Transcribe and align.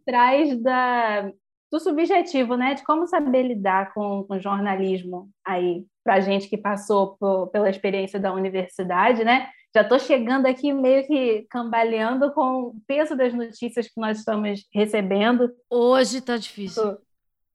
traz 0.04 0.60
da, 0.60 1.30
do 1.72 1.80
subjetivo, 1.80 2.54
né? 2.54 2.75
De 2.75 2.84
como 2.84 3.06
saber 3.06 3.44
lidar 3.44 3.94
com, 3.94 4.25
com 4.25 4.38
jornalismo 4.38 5.30
aí, 5.47 5.86
para 6.04 6.20
gente 6.20 6.48
que 6.48 6.58
passou 6.58 7.16
por, 7.16 7.47
pela 7.47 7.70
experiência 7.70 8.20
da 8.20 8.34
universidade, 8.34 9.25
né? 9.25 9.48
Já 9.74 9.82
estou 9.82 9.98
chegando 10.00 10.46
aqui 10.46 10.72
meio 10.72 11.06
que 11.06 11.46
cambaleando 11.48 12.32
com 12.32 12.62
o 12.62 12.76
peso 12.86 13.16
das 13.16 13.32
notícias 13.32 13.86
que 13.86 14.00
nós 14.00 14.18
estamos 14.18 14.66
recebendo. 14.74 15.48
Hoje 15.68 16.18
está 16.18 16.36
difícil. 16.36 16.98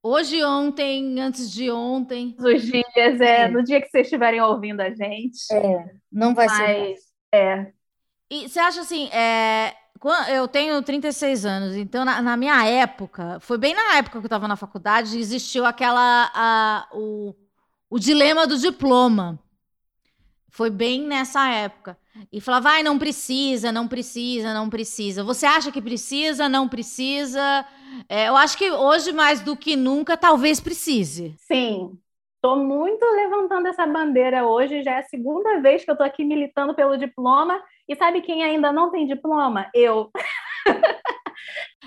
Hoje, 0.02 0.44
ontem, 0.44 1.20
antes 1.20 1.52
de 1.52 1.70
ontem. 1.72 2.36
Os 2.40 2.62
dias, 2.62 3.20
é, 3.20 3.42
é, 3.42 3.48
no 3.50 3.64
dia 3.64 3.82
que 3.82 3.90
vocês 3.90 4.06
estiverem 4.06 4.40
ouvindo 4.40 4.80
a 4.80 4.92
gente. 4.92 5.52
É, 5.52 5.96
não 6.12 6.34
vai 6.34 6.46
Mas, 6.46 6.58
ser. 6.58 6.96
É. 7.34 7.72
E 8.30 8.48
você 8.48 8.60
acha 8.60 8.82
assim, 8.82 9.10
é, 9.10 9.74
eu 10.32 10.48
tenho 10.48 10.82
36 10.82 11.46
anos, 11.46 11.76
então 11.76 12.06
na, 12.06 12.22
na, 12.22 12.38
minha 12.38 12.66
época, 12.66 13.40
foi 13.40 13.58
bem 13.58 13.74
na 13.74 13.98
época 13.98 14.20
que 14.20 14.26
eu 14.26 14.28
estava 14.28 14.48
na 14.48 14.56
faculdade, 14.56 15.18
existiu 15.18 15.66
aquela. 15.66 16.32
A, 16.34 16.88
o, 16.94 17.36
o 17.90 18.00
dilema 18.00 18.48
do 18.48 18.58
diploma. 18.58 19.40
Foi 20.56 20.70
bem 20.70 21.02
nessa 21.02 21.50
época. 21.50 21.98
E 22.32 22.40
falava, 22.40 22.70
vai, 22.70 22.82
não 22.82 22.98
precisa, 22.98 23.74
não 23.74 23.90
precisa, 23.90 24.54
não 24.54 24.70
precisa. 24.70 25.22
Você 25.22 25.46
acha 25.46 25.70
que 25.70 25.82
precisa, 25.82 26.48
não 26.48 26.70
precisa? 26.70 27.66
É, 28.08 28.30
eu 28.30 28.38
acho 28.38 28.58
que 28.58 28.72
hoje, 28.72 29.12
mais 29.12 29.42
do 29.42 29.58
que 29.58 29.76
nunca, 29.76 30.16
talvez 30.16 30.62
precise. 30.62 31.36
Sim, 31.40 32.00
estou 32.36 32.56
muito 32.56 33.06
levantando 33.06 33.68
essa 33.68 33.86
bandeira 33.86 34.48
hoje. 34.48 34.82
Já 34.82 34.92
é 34.92 35.00
a 35.00 35.04
segunda 35.04 35.60
vez 35.60 35.84
que 35.84 35.92
eu 35.92 35.94
estou 35.94 36.08
aqui 36.08 36.24
militando 36.24 36.74
pelo 36.74 36.96
diploma. 36.96 37.62
E 37.86 37.94
sabe 37.94 38.22
quem 38.22 38.42
ainda 38.42 38.72
não 38.72 38.90
tem 38.90 39.06
diploma? 39.06 39.70
Eu. 39.74 40.10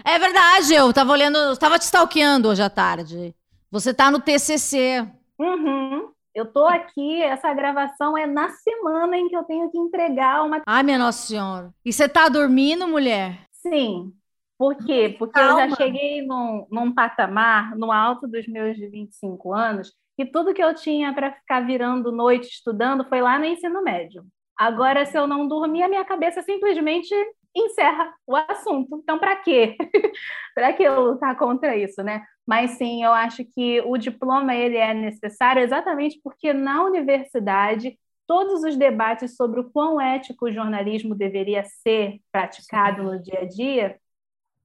é 0.05 0.19
verdade, 0.19 0.75
eu 0.75 0.91
estava 0.91 1.11
olhando, 1.11 1.53
estava 1.53 1.79
te 1.79 1.87
stalkeando 1.87 2.51
hoje 2.51 2.63
à 2.63 2.69
tarde. 2.69 3.35
Você 3.71 3.93
está 3.93 4.11
no 4.11 4.21
TCC. 4.21 5.09
Uhum. 5.39 5.98
Eu 6.39 6.47
tô 6.47 6.67
aqui, 6.67 7.21
essa 7.21 7.53
gravação 7.53 8.17
é 8.17 8.25
na 8.25 8.49
semana 8.51 9.19
em 9.19 9.29
que 9.29 9.35
eu 9.35 9.43
tenho 9.43 9.69
que 9.73 9.77
entregar 9.77 10.45
uma. 10.47 10.63
Ai, 10.65 10.85
minha 10.85 10.97
Nossa 10.97 11.27
Senhora. 11.27 11.75
E 11.85 11.93
você 11.93 12.09
tá 12.09 12.29
dormindo, 12.29 12.87
mulher? 12.87 13.41
Sim. 13.51 14.13
Por 14.57 14.77
quê? 14.77 15.17
Porque 15.19 15.33
Calma. 15.33 15.65
eu 15.65 15.71
já 15.71 15.77
cheguei 15.77 16.25
num, 16.25 16.65
num 16.71 16.95
patamar, 16.95 17.75
no 17.75 17.91
alto 17.91 18.29
dos 18.29 18.47
meus 18.47 18.79
25 18.79 19.53
anos, 19.53 19.93
e 20.17 20.25
tudo 20.25 20.55
que 20.55 20.63
eu 20.63 20.73
tinha 20.77 21.13
para 21.13 21.33
ficar 21.33 21.67
virando 21.67 22.13
noite 22.13 22.47
estudando 22.47 23.05
foi 23.09 23.21
lá 23.21 23.37
no 23.37 23.45
ensino 23.45 23.83
médio. 23.83 24.25
Agora, 24.57 25.05
se 25.07 25.19
eu 25.19 25.27
não 25.27 25.49
dormir, 25.49 25.83
a 25.83 25.89
minha 25.89 26.05
cabeça 26.05 26.41
simplesmente 26.43 27.13
encerra 27.53 28.15
o 28.25 28.37
assunto. 28.37 29.01
Então, 29.03 29.19
para 29.19 29.35
quê? 29.35 29.77
para 30.55 30.73
que 30.73 30.85
eu 30.85 31.01
lutar 31.01 31.37
contra 31.37 31.77
isso, 31.77 32.01
né? 32.05 32.23
Mas 32.49 32.71
sim, 32.79 33.05
eu 33.05 33.13
acho 33.13 33.45
que 33.45 33.83
o 33.83 33.99
diploma 33.99 34.55
ele 34.55 34.79
é 34.79 34.95
necessário 34.95 35.61
exatamente 35.61 36.19
porque 36.25 36.55
na 36.55 36.83
universidade 36.83 37.99
todos 38.27 38.65
os 38.65 38.75
debates 38.75 39.37
sobre 39.37 39.61
o 39.61 39.71
quão 39.71 40.01
ético 40.01 40.47
o 40.47 40.53
jornalismo 40.53 41.15
deveria 41.15 41.63
ser 41.65 42.23
praticado 42.33 43.03
no 43.03 43.23
dia 43.23 43.41
a 43.41 43.45
dia, 43.45 43.99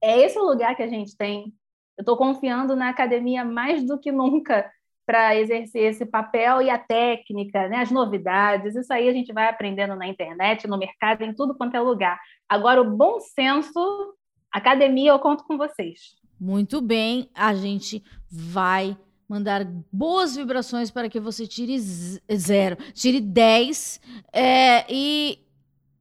é 0.02 0.18
esse 0.18 0.38
o 0.38 0.44
lugar 0.44 0.74
que 0.74 0.82
a 0.82 0.88
gente 0.88 1.14
tem. 1.14 1.52
Eu 1.98 2.02
estou 2.02 2.16
confiando 2.16 2.74
na 2.74 2.88
academia 2.88 3.44
mais 3.44 3.84
do 3.84 3.98
que 4.00 4.10
nunca 4.10 4.70
para 5.04 5.36
exercer 5.36 5.82
esse 5.82 6.06
papel 6.06 6.62
e 6.62 6.70
a 6.70 6.78
técnica, 6.78 7.68
né, 7.68 7.80
as 7.80 7.90
novidades, 7.90 8.74
isso 8.74 8.92
aí 8.94 9.10
a 9.10 9.12
gente 9.12 9.30
vai 9.30 9.46
aprendendo 9.46 9.94
na 9.94 10.08
internet, 10.08 10.66
no 10.66 10.78
mercado, 10.78 11.20
em 11.22 11.34
tudo 11.34 11.54
quanto 11.54 11.76
é 11.76 11.80
lugar. 11.80 12.18
Agora, 12.48 12.80
o 12.80 12.96
bom 12.96 13.20
senso, 13.20 14.14
academia, 14.50 15.10
eu 15.10 15.18
conto 15.18 15.44
com 15.44 15.58
vocês. 15.58 16.23
Muito 16.38 16.80
bem, 16.80 17.30
a 17.34 17.54
gente 17.54 18.02
vai 18.30 18.96
mandar 19.28 19.64
boas 19.92 20.36
vibrações 20.36 20.90
para 20.90 21.08
que 21.08 21.18
você 21.18 21.46
tire 21.46 21.78
zero, 21.78 22.76
tire 22.92 23.20
10 23.20 24.00
é, 24.32 24.84
e 24.88 25.38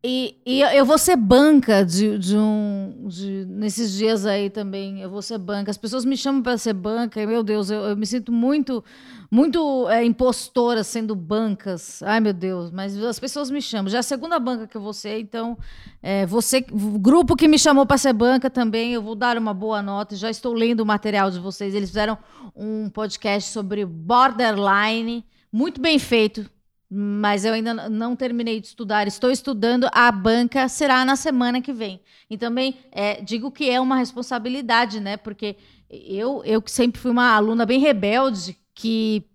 e, 0.06 0.36
e, 0.46 0.60
eu 0.60 0.86
vou 0.86 0.98
ser 0.98 1.16
banca 1.16 1.86
de, 1.86 2.20
de 2.20 2.38
um. 2.38 3.08
De, 3.08 3.46
nesses 3.48 3.94
dias 3.94 4.26
aí 4.26 4.50
também, 4.50 5.00
eu 5.00 5.10
vou 5.10 5.22
ser 5.22 5.38
banca. 5.38 5.72
As 5.72 5.78
pessoas 5.78 6.04
me 6.04 6.18
chamam 6.18 6.42
para 6.42 6.58
ser 6.58 6.74
banca, 6.74 7.22
e, 7.22 7.26
meu 7.26 7.42
Deus, 7.42 7.70
eu, 7.70 7.80
eu 7.84 7.96
me 7.96 8.06
sinto 8.06 8.30
muito, 8.30 8.84
muito 9.32 9.88
é, 9.90 10.04
impostora 10.04 10.84
sendo 10.84 11.16
bancas. 11.16 12.04
Ai, 12.04 12.20
meu 12.20 12.34
Deus, 12.34 12.70
mas 12.70 13.02
as 13.02 13.18
pessoas 13.18 13.50
me 13.50 13.62
chamam. 13.62 13.90
Já 13.90 14.00
é 14.00 14.02
a 14.02 14.04
segunda 14.04 14.38
banca 14.40 14.68
que 14.68 14.76
eu 14.76 14.82
vou 14.82 14.92
ser, 14.92 15.20
então, 15.20 15.58
é, 16.02 16.26
você, 16.26 16.66
o 16.70 17.00
grupo 17.00 17.34
que 17.34 17.48
me 17.48 17.58
chamou 17.58 17.86
para 17.86 17.98
ser 17.98 18.12
banca 18.12 18.50
também, 18.50 18.92
eu 18.92 19.02
vou 19.02 19.16
dar 19.16 19.38
uma 19.38 19.54
boa 19.54 19.82
nota. 19.82 20.18
Já 20.18 20.30
estou 20.30 20.54
lendo 20.54 20.82
o 20.82 20.86
material 20.86 21.32
de 21.32 21.40
vocês. 21.40 21.74
Eles 21.74 21.90
fizeram 21.90 22.18
um 22.54 22.90
podcast 22.90 23.52
sobre 23.52 23.86
borderline, 23.86 25.24
muito 25.50 25.80
bem 25.80 25.98
feito 25.98 26.52
mas 26.96 27.44
eu 27.44 27.54
ainda 27.54 27.90
não 27.90 28.16
terminei 28.16 28.62
de 28.62 28.68
estudar. 28.68 29.08
Estou 29.08 29.32
estudando. 29.32 29.90
A 29.92 30.12
banca 30.12 30.68
será 30.68 31.04
na 31.04 31.16
semana 31.16 31.60
que 31.60 31.74
vem. 31.74 32.00
E 32.30 32.38
também 32.38 32.78
é, 32.92 33.20
digo 33.20 33.52
que 33.52 33.68
é 33.68 33.82
uma 33.82 33.96
responsabilidade, 33.96 35.00
né? 35.00 35.18
Porque 35.18 35.58
eu, 35.90 36.44
eu 36.46 36.62
sempre 36.68 37.02
fui 37.02 37.10
uma 37.10 37.34
aluna 37.34 37.66
bem 37.66 37.80
rebelde, 37.80 38.56
que 38.76 39.26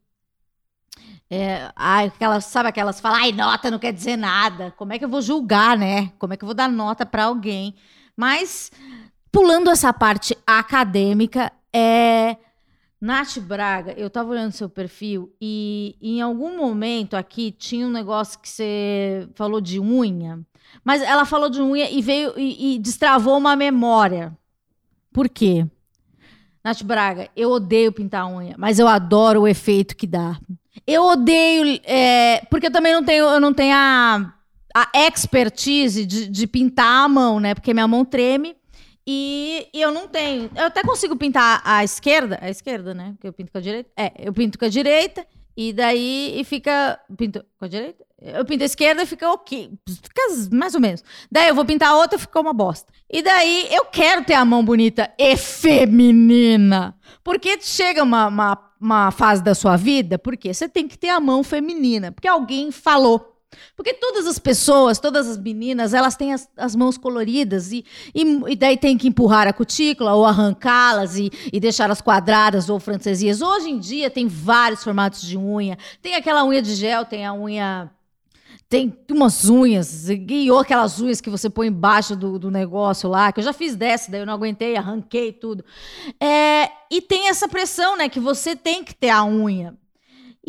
é, 1.28 1.68
aquelas, 1.74 2.44
sabe 2.44 2.68
aquelas 2.68 3.00
falam, 3.00 3.18
ai, 3.18 3.32
nota 3.32 3.72
não 3.72 3.78
quer 3.80 3.92
dizer 3.92 4.16
nada. 4.16 4.72
Como 4.76 4.92
é 4.92 4.98
que 4.98 5.04
eu 5.04 5.08
vou 5.08 5.20
julgar, 5.20 5.76
né? 5.76 6.12
Como 6.16 6.32
é 6.32 6.36
que 6.36 6.44
eu 6.44 6.48
vou 6.48 6.54
dar 6.54 6.68
nota 6.68 7.04
para 7.04 7.24
alguém? 7.24 7.74
Mas 8.16 8.70
pulando 9.32 9.68
essa 9.68 9.92
parte 9.92 10.38
acadêmica, 10.46 11.52
é 11.72 12.36
Nath 13.00 13.38
Braga, 13.38 13.92
eu 13.96 14.10
tava 14.10 14.30
olhando 14.30 14.50
seu 14.50 14.68
perfil 14.68 15.32
e 15.40 15.96
em 16.02 16.20
algum 16.20 16.56
momento 16.56 17.14
aqui 17.14 17.52
tinha 17.52 17.86
um 17.86 17.90
negócio 17.90 18.40
que 18.40 18.48
você 18.48 19.28
falou 19.34 19.60
de 19.60 19.78
unha, 19.78 20.40
mas 20.82 21.00
ela 21.02 21.24
falou 21.24 21.48
de 21.48 21.62
unha 21.62 21.88
e 21.88 22.02
veio 22.02 22.34
e, 22.36 22.74
e 22.74 22.78
destravou 22.78 23.38
uma 23.38 23.54
memória. 23.54 24.36
Por 25.12 25.28
quê? 25.28 25.64
Nath 26.64 26.82
Braga, 26.82 27.30
eu 27.36 27.50
odeio 27.50 27.92
pintar 27.92 28.26
unha, 28.26 28.56
mas 28.58 28.80
eu 28.80 28.88
adoro 28.88 29.42
o 29.42 29.48
efeito 29.48 29.96
que 29.96 30.06
dá. 30.06 30.36
Eu 30.84 31.04
odeio, 31.04 31.80
é, 31.84 32.44
porque 32.50 32.66
eu 32.66 32.72
também 32.72 32.92
não 32.92 33.04
tenho, 33.04 33.26
eu 33.26 33.40
não 33.40 33.54
tenho 33.54 33.76
a, 33.76 34.34
a 34.74 34.90
expertise 35.06 36.04
de, 36.04 36.26
de 36.26 36.46
pintar 36.48 37.04
a 37.04 37.08
mão, 37.08 37.38
né? 37.38 37.54
Porque 37.54 37.72
minha 37.72 37.86
mão 37.86 38.04
treme 38.04 38.56
e, 39.10 39.66
eu 39.72 39.90
não 39.90 40.06
tenho. 40.06 40.50
Eu 40.54 40.66
até 40.66 40.82
consigo 40.82 41.16
pintar 41.16 41.62
a 41.64 41.82
esquerda, 41.82 42.38
a 42.42 42.50
esquerda, 42.50 42.92
né? 42.92 43.12
Porque 43.12 43.26
eu 43.26 43.32
pinto 43.32 43.50
com 43.50 43.56
a 43.56 43.60
direita. 43.62 43.90
É, 43.96 44.12
eu 44.18 44.34
pinto 44.34 44.58
com 44.58 44.66
a 44.66 44.68
direita 44.68 45.26
e 45.56 45.72
daí 45.72 46.38
e 46.38 46.44
fica. 46.44 47.00
Pinto 47.16 47.42
com 47.58 47.64
a 47.64 47.68
direita? 47.68 48.04
Eu 48.20 48.44
pinto 48.44 48.64
a 48.64 48.66
esquerda 48.66 49.02
e 49.02 49.06
fica 49.06 49.32
ok. 49.32 49.70
Fica 49.88 50.22
mais 50.52 50.74
ou 50.74 50.80
menos. 50.82 51.02
Daí 51.32 51.48
eu 51.48 51.54
vou 51.54 51.64
pintar 51.64 51.88
a 51.88 51.96
outra 51.96 52.18
fica 52.18 52.38
uma 52.38 52.52
bosta. 52.52 52.92
E 53.10 53.22
daí 53.22 53.68
eu 53.70 53.86
quero 53.86 54.24
ter 54.24 54.34
a 54.34 54.44
mão 54.44 54.62
bonita 54.62 55.10
e 55.18 55.38
feminina. 55.38 56.94
Porque 57.24 57.58
chega 57.62 58.02
uma, 58.02 58.26
uma, 58.26 58.72
uma 58.78 59.10
fase 59.10 59.42
da 59.42 59.54
sua 59.54 59.76
vida, 59.76 60.18
porque 60.18 60.52
você 60.52 60.68
tem 60.68 60.86
que 60.86 60.98
ter 60.98 61.08
a 61.08 61.18
mão 61.18 61.42
feminina. 61.42 62.12
Porque 62.12 62.28
alguém 62.28 62.70
falou. 62.70 63.37
Porque 63.74 63.94
todas 63.94 64.26
as 64.26 64.38
pessoas, 64.38 64.98
todas 64.98 65.28
as 65.28 65.38
meninas, 65.38 65.94
elas 65.94 66.16
têm 66.16 66.32
as, 66.32 66.48
as 66.56 66.74
mãos 66.76 66.98
coloridas 66.98 67.72
e, 67.72 67.84
e, 68.14 68.22
e, 68.48 68.56
daí 68.56 68.76
tem 68.76 68.98
que 68.98 69.08
empurrar 69.08 69.46
a 69.46 69.52
cutícula 69.52 70.14
ou 70.14 70.24
arrancá-las 70.24 71.16
e, 71.16 71.30
e 71.52 71.60
deixá-las 71.60 72.00
quadradas 72.00 72.68
ou 72.68 72.78
francesias. 72.78 73.40
Hoje 73.40 73.70
em 73.70 73.78
dia 73.78 74.10
tem 74.10 74.26
vários 74.26 74.84
formatos 74.84 75.22
de 75.22 75.38
unha. 75.38 75.78
Tem 76.02 76.14
aquela 76.14 76.44
unha 76.44 76.60
de 76.60 76.74
gel, 76.74 77.04
tem 77.04 77.24
a 77.24 77.32
unha 77.32 77.90
tem 78.68 78.94
umas 79.10 79.48
unhas, 79.48 80.10
e 80.10 80.50
ou 80.50 80.58
aquelas 80.58 81.00
unhas 81.00 81.22
que 81.22 81.30
você 81.30 81.48
põe 81.48 81.68
embaixo 81.68 82.14
do, 82.14 82.38
do 82.38 82.50
negócio 82.50 83.08
lá, 83.08 83.32
que 83.32 83.40
eu 83.40 83.44
já 83.44 83.54
fiz 83.54 83.74
dessa, 83.74 84.10
daí 84.10 84.20
eu 84.20 84.26
não 84.26 84.34
aguentei, 84.34 84.76
arranquei 84.76 85.32
tudo. 85.32 85.64
É, 86.20 86.68
e 86.90 87.00
tem 87.00 87.30
essa 87.30 87.48
pressão, 87.48 87.96
né, 87.96 88.10
que 88.10 88.20
você 88.20 88.54
tem 88.54 88.84
que 88.84 88.94
ter 88.94 89.08
a 89.08 89.24
unha. 89.24 89.74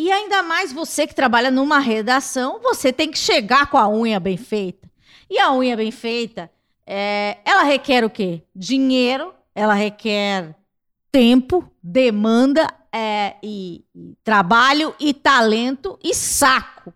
E 0.01 0.10
ainda 0.13 0.42
mais 0.42 0.72
você 0.72 1.06
que 1.06 1.13
trabalha 1.13 1.51
numa 1.51 1.78
redação, 1.78 2.62
você 2.63 2.94
tem 2.94 3.12
que 3.12 3.19
chegar 3.19 3.69
com 3.69 3.78
a 3.78 3.90
unha 3.90 4.18
bem 4.18 4.38
feita. 4.38 4.90
E 5.30 5.38
a 5.38 5.51
unha 5.51 5.75
bem 5.75 5.92
feita, 5.92 6.50
é, 6.88 7.40
ela 7.44 7.63
requer 7.63 8.06
o 8.06 8.10
quê? 8.10 8.42
Dinheiro, 8.56 9.34
ela 9.54 9.74
requer 9.74 10.56
tempo, 11.12 11.69
demanda 11.84 12.66
é, 12.94 13.36
e, 13.44 13.84
e 13.94 14.16
trabalho 14.24 14.96
e 15.01 15.13
talento 15.13 16.00
e 16.02 16.16
saco. 16.16 16.94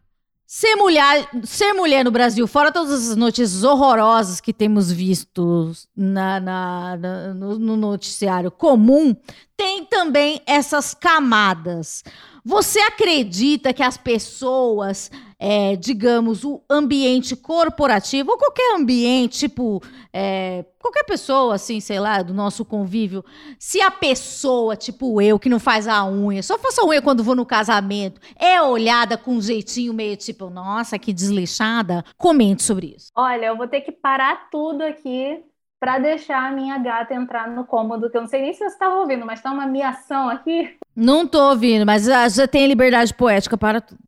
Ser 0.48 0.78
mulher, 0.78 1.28
ser 1.44 1.74
mulher 1.74 2.06
no 2.06 2.12
Brasil, 2.12 2.48
fora 2.48 2.72
todas 2.72 3.10
as 3.10 3.18
notícias 3.18 3.66
horrorosas 3.66 4.40
que 4.40 4.54
temos 4.54 4.90
visto 4.90 5.74
na, 5.94 6.40
na, 6.40 6.96
na 6.96 7.34
no, 7.34 7.60
no, 7.60 7.76
noticiário 7.76 8.50
comum, 8.50 9.14
tem 9.58 9.84
também 9.84 10.42
essas 10.46 10.94
camadas. 10.94 12.02
Você 12.46 12.80
acredita 12.80 13.72
que 13.72 13.82
as 13.82 13.96
pessoas, 13.96 15.10
é, 15.40 15.78
digamos, 15.78 16.44
o 16.44 16.62
ambiente 16.70 17.38
corporativo, 17.38 18.32
ou 18.32 18.38
qualquer 18.38 18.76
ambiente, 18.76 19.40
tipo, 19.40 19.82
é, 20.12 20.66
qualquer 20.78 21.06
pessoa, 21.06 21.56
assim, 21.56 21.80
sei 21.80 22.02
lá, 22.02 22.22
do 22.22 22.34
nosso 22.34 22.66
convívio, 22.66 23.24
se 23.58 23.80
a 23.82 23.90
pessoa, 23.90 24.76
tipo 24.76 25.22
eu, 25.22 25.40
que 25.40 25.48
não 25.48 25.60
faz 25.60 25.88
a 25.88 26.06
unha, 26.06 26.44
só 26.44 26.58
faço 26.60 26.82
a 26.82 26.86
unha 26.86 27.02
quando 27.02 27.24
vou 27.24 27.36
no 27.36 27.46
casamento, 27.46 28.20
é 28.38 28.62
olhada 28.62 29.18
com 29.18 29.36
um 29.36 29.42
jeitinho 29.42 29.94
meio 29.94 30.18
tipo, 30.18 30.50
nossa, 30.50 31.00
que 31.00 31.14
desleixada, 31.14 32.04
comente 32.18 32.62
sobre 32.62 32.94
isso. 32.98 33.10
Olha, 33.16 33.46
eu 33.46 33.56
vou 33.56 33.68
ter 33.70 33.82
que 33.82 33.92
parar 33.92 34.50
tudo 34.50 34.82
aqui 34.82 35.42
para 35.80 36.00
deixar 36.00 36.50
a 36.50 36.52
minha 36.52 36.78
gata 36.78 37.14
entrar 37.14 37.50
no 37.50 37.66
cômodo, 37.66 38.10
que 38.10 38.16
eu 38.18 38.22
não 38.22 38.28
sei 38.28 38.42
nem 38.42 38.54
se 38.54 38.60
você 38.60 38.66
estava 38.68 38.96
ouvindo, 39.00 39.26
mas 39.26 39.40
está 39.40 39.52
uma 39.52 39.66
miação 39.66 40.30
aqui. 40.30 40.78
Não 40.96 41.28
tô 41.28 41.50
ouvindo, 41.50 41.86
mas 41.86 42.06
já 42.06 42.48
tem 42.48 42.68
liberdade 42.68 43.14
poética 43.14 43.58
para 43.58 43.82
tudo. 43.82 44.00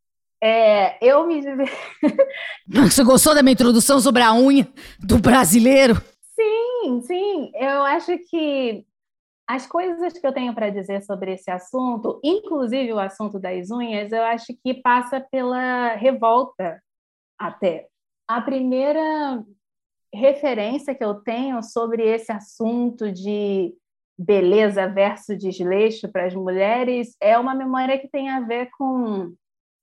É, 0.42 0.98
eu 1.04 1.26
me. 1.26 1.42
Você 2.68 3.04
gostou 3.04 3.34
da 3.34 3.42
minha 3.42 3.54
introdução 3.54 4.00
sobre 4.00 4.22
a 4.22 4.34
unha 4.34 4.68
do 5.00 5.18
brasileiro? 5.18 5.96
Sim, 6.36 7.02
sim. 7.02 7.52
Eu 7.56 7.82
acho 7.84 8.18
que 8.30 8.86
as 9.48 9.66
coisas 9.66 10.14
que 10.14 10.26
eu 10.26 10.34
tenho 10.34 10.54
para 10.54 10.70
dizer 10.70 11.04
sobre 11.04 11.34
esse 11.34 11.50
assunto, 11.50 12.20
inclusive 12.24 12.94
o 12.94 13.00
assunto 13.00 13.40
das 13.40 13.72
unhas, 13.72 14.12
eu 14.12 14.24
acho 14.24 14.54
que 14.64 14.74
passa 14.74 15.20
pela 15.20 15.96
revolta 15.96 16.82
até. 17.40 17.88
A 18.28 18.42
primeira 18.42 19.44
referência 20.14 20.96
que 20.96 21.04
eu 21.04 21.16
tenho 21.16 21.62
sobre 21.62 22.04
esse 22.04 22.32
assunto 22.32 23.12
de 23.12 23.74
beleza 24.18 24.88
versus 24.88 25.38
desleixo 25.38 26.10
para 26.12 26.26
as 26.26 26.34
mulheres 26.34 27.16
é 27.22 27.38
uma 27.38 27.54
memória 27.54 28.00
que 28.00 28.08
tem 28.08 28.30
a 28.30 28.40
ver 28.40 28.70
com, 28.78 29.34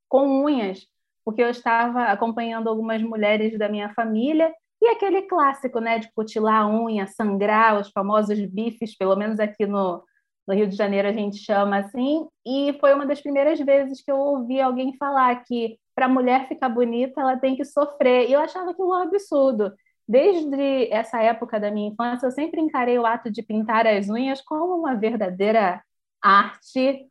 com 0.09 0.45
unhas, 0.45 0.87
porque 1.25 1.43
eu 1.43 1.51
estava 1.51 2.05
acompanhando 2.05 2.69
algumas 2.69 3.03
mulheres 3.03 3.59
da 3.59 3.69
minha 3.69 3.93
família 3.95 4.53
e 4.81 4.89
aquele 4.89 5.23
clássico, 5.23 5.79
né, 5.79 5.99
de 5.99 6.11
cutilar 6.13 6.63
a 6.63 6.69
unha, 6.69 7.07
sangrar, 7.07 7.81
os 7.81 7.91
famosos 7.91 8.39
bifes, 8.47 8.97
pelo 8.97 9.15
menos 9.15 9.39
aqui 9.39 9.65
no, 9.65 10.03
no 10.47 10.55
Rio 10.55 10.67
de 10.67 10.75
Janeiro 10.75 11.09
a 11.09 11.13
gente 11.13 11.37
chama 11.39 11.79
assim, 11.79 12.27
e 12.45 12.77
foi 12.81 12.93
uma 12.93 13.07
das 13.07 13.21
primeiras 13.21 13.61
vezes 13.61 14.03
que 14.03 14.11
eu 14.11 14.17
ouvi 14.19 14.61
alguém 14.61 14.97
falar 14.97 15.45
que 15.45 15.79
para 15.95 16.07
a 16.07 16.09
mulher 16.09 16.49
ficar 16.49 16.69
bonita 16.69 17.21
ela 17.21 17.37
tem 17.37 17.55
que 17.55 17.65
sofrer, 17.65 18.29
e 18.29 18.33
eu 18.33 18.41
achava 18.41 18.71
aquilo 18.71 18.89
um 18.89 18.95
absurdo. 18.95 19.73
Desde 20.09 20.93
essa 20.93 21.23
época 21.23 21.61
da 21.61 21.71
minha 21.71 21.91
infância, 21.91 22.27
eu 22.27 22.31
sempre 22.33 22.61
encarei 22.61 22.99
o 22.99 23.07
ato 23.07 23.31
de 23.31 23.43
pintar 23.43 23.87
as 23.87 24.09
unhas 24.09 24.41
como 24.43 24.77
uma 24.77 24.95
verdadeira 24.95 25.83
arte. 26.23 27.09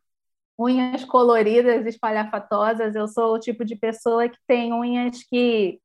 Unhas 0.58 1.04
coloridas, 1.04 1.86
espalhafatosas. 1.86 2.94
Eu 2.94 3.08
sou 3.08 3.34
o 3.34 3.40
tipo 3.40 3.64
de 3.64 3.76
pessoa 3.76 4.28
que 4.28 4.38
tem 4.46 4.72
unhas 4.72 5.22
que, 5.24 5.80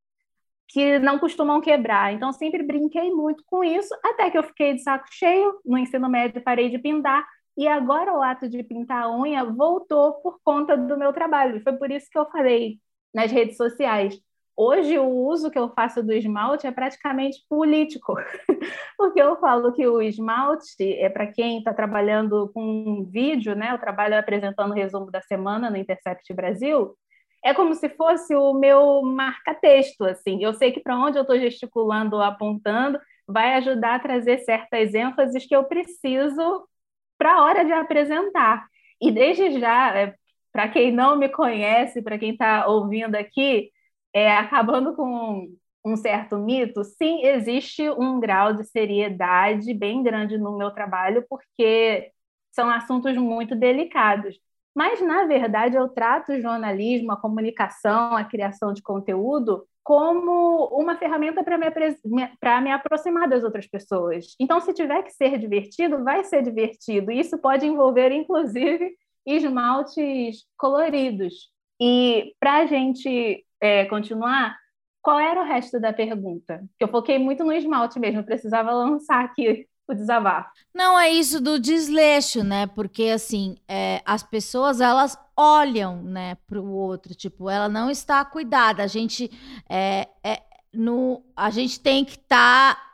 que 0.68 1.00
não 1.00 1.19
costumam 1.19 1.62
quebrar. 1.62 2.13
Então, 2.13 2.31
sempre 2.33 2.63
brinquei 2.63 3.12
muito 3.12 3.44
com 3.48 3.63
isso, 3.63 3.94
até 4.03 4.30
que 4.30 4.38
eu 4.38 4.44
fiquei 4.44 4.75
de 4.75 4.83
saco 4.83 5.07
cheio. 5.12 5.60
No 5.65 5.77
ensino 5.77 6.10
médio, 6.10 6.44
parei 6.44 6.69
de 6.69 6.77
pintar. 6.80 7.25
E 7.57 7.68
agora 7.68 8.13
o 8.13 8.21
ato 8.21 8.48
de 8.48 8.62
pintar 8.63 9.03
a 9.03 9.12
unha 9.18 9.44
voltou 9.44 10.13
por 10.21 10.39
conta 10.44 10.77
do 10.77 10.98
meu 10.98 11.12
trabalho. 11.13 11.62
Foi 11.63 11.74
por 11.74 11.89
isso 11.92 12.07
que 12.12 12.18
eu 12.18 12.30
falei 12.30 12.80
nas 13.13 13.31
redes 13.31 13.57
sociais 13.57 14.21
Hoje, 14.59 14.98
o 14.98 15.07
uso 15.07 15.51
que 15.51 15.59
eu 15.59 15.69
faço 15.69 16.01
do 16.01 16.12
esmalte 16.12 16.65
é 16.65 16.71
praticamente 16.71 17.45
político, 17.48 18.15
porque 18.98 19.21
eu 19.21 19.38
falo 19.39 19.71
que 19.71 19.86
o 19.86 20.01
esmalte 20.01 20.94
é 20.94 21.07
para 21.09 21.27
quem 21.27 21.59
está 21.59 21.71
trabalhando 21.71 22.50
com 22.56 23.06
vídeo, 23.06 23.56
né? 23.56 23.71
Eu 23.71 23.77
trabalho 23.77 24.18
apresentando 24.18 24.71
o 24.71 24.74
resumo 24.74 25.12
da 25.12 25.21
semana 25.21 25.69
no 25.69 25.77
Intercept 25.77 26.33
Brasil. 26.33 26.98
É 27.45 27.54
como 27.54 27.75
se 27.75 27.88
fosse 27.89 28.36
o 28.36 28.51
meu 28.56 29.04
marca-texto, 29.04 30.04
assim. 30.06 30.44
Eu 30.44 30.54
sei 30.56 30.71
que 30.71 30.80
para 30.80 30.98
onde 30.98 31.19
eu 31.19 31.21
estou 31.21 31.38
gesticulando, 31.38 32.19
apontando, 32.19 33.00
vai 33.27 33.53
ajudar 33.57 33.95
a 33.95 34.00
trazer 34.00 34.39
certas 34.39 34.92
ênfases 34.95 35.46
que 35.46 35.55
eu 35.55 35.65
preciso 35.65 36.67
para 37.15 37.36
a 37.36 37.43
hora 37.43 37.63
de 37.63 37.74
apresentar. 37.74 38.65
E 39.00 39.12
desde 39.12 39.60
já, 39.60 39.96
é, 39.96 40.15
para 40.51 40.67
quem 40.67 40.91
não 40.91 41.15
me 41.15 41.29
conhece, 41.29 42.01
para 42.01 42.17
quem 42.17 42.32
está 42.32 42.65
ouvindo 42.67 43.13
aqui, 43.15 43.70
é, 44.17 44.36
acabando 44.36 44.95
com 44.95 45.47
um 45.86 45.95
certo 45.95 46.39
mito, 46.39 46.83
sim, 46.83 47.24
existe 47.24 47.88
um 47.88 48.19
grau 48.19 48.51
de 48.51 48.63
seriedade 48.63 49.71
bem 49.75 50.01
grande 50.01 50.39
no 50.39 50.57
meu 50.57 50.71
trabalho, 50.71 51.24
porque 51.29 52.12
são 52.51 52.67
assuntos 52.67 53.15
muito 53.15 53.55
delicados. 53.55 54.36
Mas, 54.75 55.00
na 55.01 55.25
verdade, 55.25 55.75
eu 55.75 55.88
trato 55.88 56.31
o 56.31 56.41
jornalismo, 56.41 57.12
a 57.12 57.21
comunicação, 57.21 58.17
a 58.17 58.24
criação 58.24 58.74
de 58.74 58.81
conteúdo 58.81 59.67
como 59.83 60.65
uma 60.71 60.97
ferramenta 60.97 61.43
para 61.43 61.55
me, 61.59 61.65
me 62.03 62.71
aproximar 62.71 63.29
das 63.29 63.43
outras 63.43 63.67
pessoas. 63.67 64.36
Então, 64.39 64.59
se 64.59 64.74
tiver 64.74 65.03
que 65.03 65.12
ser 65.12 65.38
divertido, 65.38 66.03
vai 66.03 66.24
ser 66.24 66.41
divertido. 66.41 67.12
Isso 67.12 67.38
pode 67.38 67.67
envolver, 67.67 68.12
inclusive, 68.12 68.95
esmaltes 69.27 70.43
coloridos. 70.57 71.51
E 71.79 72.33
para 72.39 72.57
a 72.57 72.65
gente 72.65 73.45
é, 73.62 73.86
continuar, 73.86 74.58
qual 75.02 75.20
era 75.20 75.42
o 75.42 75.46
resto 75.46 75.80
da 75.80 75.94
pergunta? 75.94 76.64
Que 76.78 76.84
eu 76.84 76.88
foquei 76.90 77.18
muito 77.18 77.44
no 77.44 77.54
esmalte 77.54 78.00
mesmo, 78.00 78.24
precisava 78.24 78.72
lançar 78.72 79.24
aqui 79.24 79.68
o 79.88 79.94
desabafo. 79.94 80.50
Não, 80.74 81.00
é 81.00 81.10
isso 81.10 81.40
do 81.40 81.58
desleixo, 81.58 82.44
né? 82.44 82.68
Porque, 82.68 83.04
assim, 83.04 83.56
é, 83.68 84.02
as 84.06 84.22
pessoas, 84.22 84.82
elas 84.82 85.18
olham, 85.36 86.04
né, 86.04 86.36
para 86.46 86.60
o 86.60 86.70
outro, 86.74 87.16
tipo, 87.16 87.50
ela 87.50 87.70
não 87.70 87.90
está 87.90 88.26
cuidada. 88.26 88.84
A 88.84 88.88
gente, 88.88 89.32
é, 89.70 90.10
é 90.24 90.42
no, 90.74 91.24
a 91.36 91.50
gente 91.50 91.80
tem 91.80 92.04
que 92.04 92.18
estar... 92.18 92.76
Tá, 92.76 92.88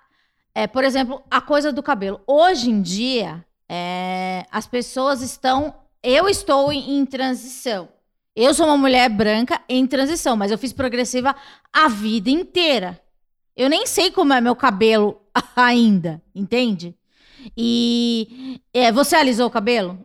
é, 0.54 0.68
por 0.68 0.84
exemplo, 0.84 1.24
a 1.32 1.42
coisa 1.42 1.74
do 1.74 1.82
cabelo. 1.82 2.22
Hoje 2.28 2.70
em 2.70 2.80
dia, 2.80 3.44
é, 3.68 4.46
as 4.52 4.68
pessoas 4.68 5.24
estão... 5.24 5.74
Eu 6.04 6.30
estou 6.30 6.72
em, 6.72 7.00
em 7.00 7.06
transição. 7.08 7.90
Eu 8.36 8.54
sou 8.54 8.66
uma 8.66 8.78
mulher 8.78 9.10
branca 9.10 9.62
em 9.70 9.86
transição, 9.86 10.36
mas 10.36 10.52
eu 10.52 10.58
fiz 10.58 10.74
progressiva 10.74 11.36
a 11.72 11.88
vida 11.88 12.30
inteira. 12.30 13.00
Eu 13.56 13.70
nem 13.70 13.86
sei 13.86 14.10
como 14.10 14.34
é 14.34 14.42
meu 14.42 14.56
cabelo 14.56 15.22
ainda, 15.56 16.22
entende? 16.34 16.96
E 17.56 18.60
é, 18.74 18.92
você 18.92 19.16
alisou 19.16 19.48
o 19.48 19.52
cabelo? 19.52 20.04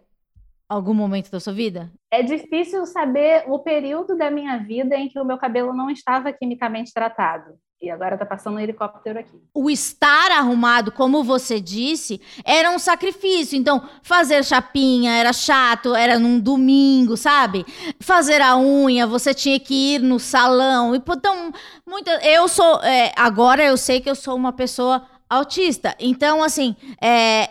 algum 0.68 0.92
momento 0.92 1.30
da 1.30 1.40
sua 1.40 1.52
vida? 1.52 1.90
É 2.10 2.22
difícil 2.22 2.84
saber 2.84 3.44
o 3.48 3.58
período 3.58 4.16
da 4.16 4.30
minha 4.30 4.58
vida 4.58 4.94
em 4.96 5.08
que 5.08 5.18
o 5.18 5.24
meu 5.24 5.38
cabelo 5.38 5.72
não 5.72 5.90
estava 5.90 6.32
quimicamente 6.32 6.92
tratado. 6.92 7.54
E 7.80 7.90
agora 7.90 8.14
está 8.14 8.26
passando 8.26 8.56
um 8.56 8.60
helicóptero 8.60 9.20
aqui. 9.20 9.40
O 9.54 9.70
estar 9.70 10.32
arrumado, 10.32 10.90
como 10.90 11.22
você 11.22 11.60
disse, 11.60 12.20
era 12.44 12.72
um 12.72 12.78
sacrifício. 12.78 13.56
Então, 13.56 13.88
fazer 14.02 14.44
chapinha 14.44 15.12
era 15.12 15.32
chato, 15.32 15.94
era 15.94 16.18
num 16.18 16.40
domingo, 16.40 17.16
sabe? 17.16 17.64
Fazer 18.00 18.40
a 18.40 18.56
unha, 18.58 19.06
você 19.06 19.32
tinha 19.32 19.60
que 19.60 19.94
ir 19.94 20.00
no 20.00 20.18
salão. 20.18 20.92
Então, 20.92 21.52
muita, 21.86 22.10
eu 22.26 22.48
sou. 22.48 22.82
É, 22.82 23.12
agora 23.14 23.64
eu 23.64 23.76
sei 23.76 24.00
que 24.00 24.10
eu 24.10 24.16
sou 24.16 24.34
uma 24.34 24.52
pessoa 24.52 25.06
autista. 25.30 25.94
Então, 26.00 26.42
assim, 26.42 26.74
é, 27.00 27.48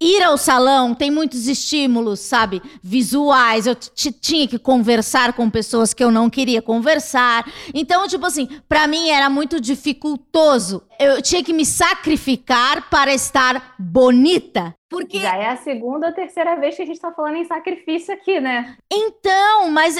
ir 0.00 0.22
ao 0.22 0.36
salão 0.36 0.94
tem 0.94 1.10
muitos 1.10 1.46
estímulos, 1.46 2.20
sabe? 2.20 2.60
Visuais. 2.82 3.66
Eu 3.66 3.74
tinha 3.74 4.46
que 4.46 4.58
conversar 4.58 5.32
com 5.32 5.48
pessoas 5.48 5.94
que 5.94 6.02
eu 6.02 6.10
não 6.10 6.28
queria 6.28 6.60
conversar. 6.60 7.50
Então, 7.72 8.06
tipo 8.06 8.26
assim, 8.26 8.48
para 8.68 8.86
mim 8.86 9.08
era 9.08 9.30
muito 9.30 9.60
dificultoso. 9.60 10.82
Eu 10.98 11.22
tinha 11.22 11.42
que 11.42 11.52
me 11.52 11.64
sacrificar 11.64 12.90
para 12.90 13.14
estar 13.14 13.74
bonita. 13.78 14.74
Porque... 14.90 15.20
Já 15.20 15.36
é 15.36 15.48
a 15.48 15.56
segunda 15.56 16.08
ou 16.08 16.12
terceira 16.12 16.56
vez 16.56 16.76
que 16.76 16.82
a 16.82 16.86
gente 16.86 17.00
tá 17.00 17.10
falando 17.12 17.36
em 17.36 17.44
sacrifício 17.44 18.12
aqui, 18.12 18.40
né? 18.40 18.76
Então, 18.92 19.70
mas 19.70 19.96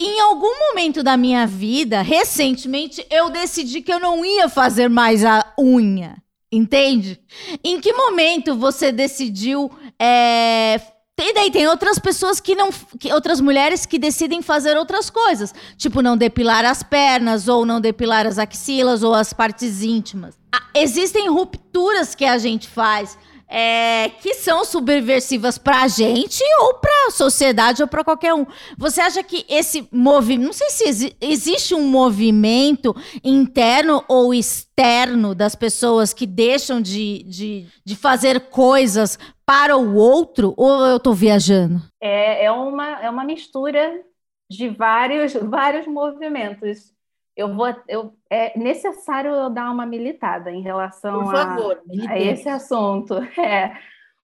em 0.00 0.20
algum 0.20 0.58
momento 0.68 1.02
da 1.02 1.16
minha 1.16 1.46
vida, 1.46 2.02
recentemente, 2.02 3.04
eu 3.10 3.30
decidi 3.30 3.80
que 3.80 3.92
eu 3.92 3.98
não 3.98 4.24
ia 4.24 4.48
fazer 4.48 4.88
mais 4.88 5.24
a 5.24 5.54
unha. 5.58 6.16
Entende? 6.50 7.20
Em 7.62 7.80
que 7.80 7.92
momento 7.92 8.54
você 8.54 8.92
decidiu. 8.92 9.70
É... 10.00 10.80
Tem 11.16 11.32
daí, 11.32 11.50
tem 11.50 11.66
outras 11.66 11.98
pessoas 11.98 12.40
que 12.40 12.54
não. 12.54 12.70
Que, 13.00 13.12
outras 13.12 13.40
mulheres 13.40 13.86
que 13.86 13.98
decidem 13.98 14.42
fazer 14.42 14.76
outras 14.76 15.08
coisas. 15.10 15.54
Tipo, 15.76 16.02
não 16.02 16.16
depilar 16.16 16.64
as 16.64 16.82
pernas, 16.82 17.48
ou 17.48 17.64
não 17.64 17.80
depilar 17.80 18.26
as 18.26 18.38
axilas, 18.38 19.02
ou 19.02 19.14
as 19.14 19.32
partes 19.32 19.82
íntimas. 19.82 20.38
Ah, 20.52 20.62
existem 20.74 21.28
rupturas 21.28 22.14
que 22.14 22.24
a 22.24 22.38
gente 22.38 22.68
faz 22.68 23.18
é, 23.48 24.08
que 24.20 24.34
são 24.34 24.64
subversivas 24.64 25.56
para 25.56 25.82
a 25.82 25.88
gente 25.88 26.42
ou 26.60 26.74
para 26.74 27.06
a 27.06 27.10
sociedade 27.10 27.82
ou 27.82 27.88
para 27.88 28.02
qualquer 28.02 28.34
um. 28.34 28.46
Você 28.76 29.00
acha 29.00 29.22
que 29.22 29.44
esse 29.48 29.88
movimento, 29.92 30.46
não 30.46 30.52
sei 30.52 30.70
se 30.70 30.88
exi 30.88 31.16
existe 31.20 31.74
um 31.74 31.88
movimento 31.88 32.94
interno 33.22 34.04
ou 34.08 34.34
externo 34.34 35.34
das 35.34 35.54
pessoas 35.54 36.12
que 36.12 36.26
deixam 36.26 36.80
de, 36.80 37.22
de, 37.24 37.66
de 37.84 37.96
fazer 37.96 38.48
coisas 38.48 39.18
para 39.44 39.76
o 39.76 39.94
outro 39.94 40.52
ou 40.56 40.84
eu 40.84 40.96
estou 40.96 41.14
viajando? 41.14 41.80
É, 42.00 42.46
é, 42.46 42.50
uma, 42.50 43.00
é 43.00 43.08
uma 43.08 43.24
mistura 43.24 44.02
de 44.50 44.68
vários, 44.68 45.34
vários 45.34 45.86
movimentos 45.86 46.95
eu 47.36 47.54
vou, 47.54 47.66
eu, 47.86 48.16
é 48.30 48.58
necessário 48.58 49.30
eu 49.30 49.50
dar 49.50 49.70
uma 49.70 49.84
militada 49.84 50.50
em 50.50 50.62
relação 50.62 51.30
favor, 51.30 51.82
a, 52.08 52.12
a, 52.12 52.18
esse 52.18 52.48
assunto, 52.48 53.14
é, 53.38 53.78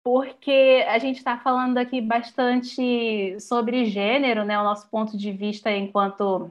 porque 0.02 0.84
a 0.88 0.98
gente 0.98 1.18
está 1.18 1.38
falando 1.38 1.78
aqui 1.78 2.00
bastante 2.00 3.38
sobre 3.40 3.84
gênero, 3.84 4.44
né, 4.44 4.58
o 4.58 4.64
nosso 4.64 4.90
ponto 4.90 5.16
de 5.16 5.30
vista 5.30 5.70
enquanto 5.70 6.50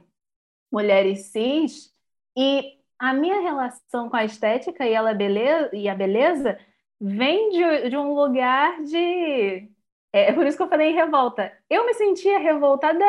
mulheres 0.72 1.26
cis, 1.26 1.94
e 2.34 2.76
a 2.98 3.12
minha 3.12 3.40
relação 3.40 4.08
com 4.08 4.16
a 4.16 4.24
estética 4.24 4.86
e, 4.86 4.92
ela 4.92 5.12
beleza, 5.12 5.70
e 5.74 5.88
a 5.88 5.94
beleza 5.94 6.58
vem 6.98 7.50
de, 7.50 7.90
de 7.90 7.96
um 7.96 8.14
lugar 8.14 8.82
de. 8.82 9.68
É, 10.12 10.32
por 10.32 10.46
isso 10.46 10.56
que 10.56 10.62
eu 10.62 10.68
falei 10.68 10.90
em 10.90 10.94
revolta. 10.94 11.52
Eu 11.68 11.84
me 11.84 11.92
sentia 11.92 12.38
revoltada 12.38 13.04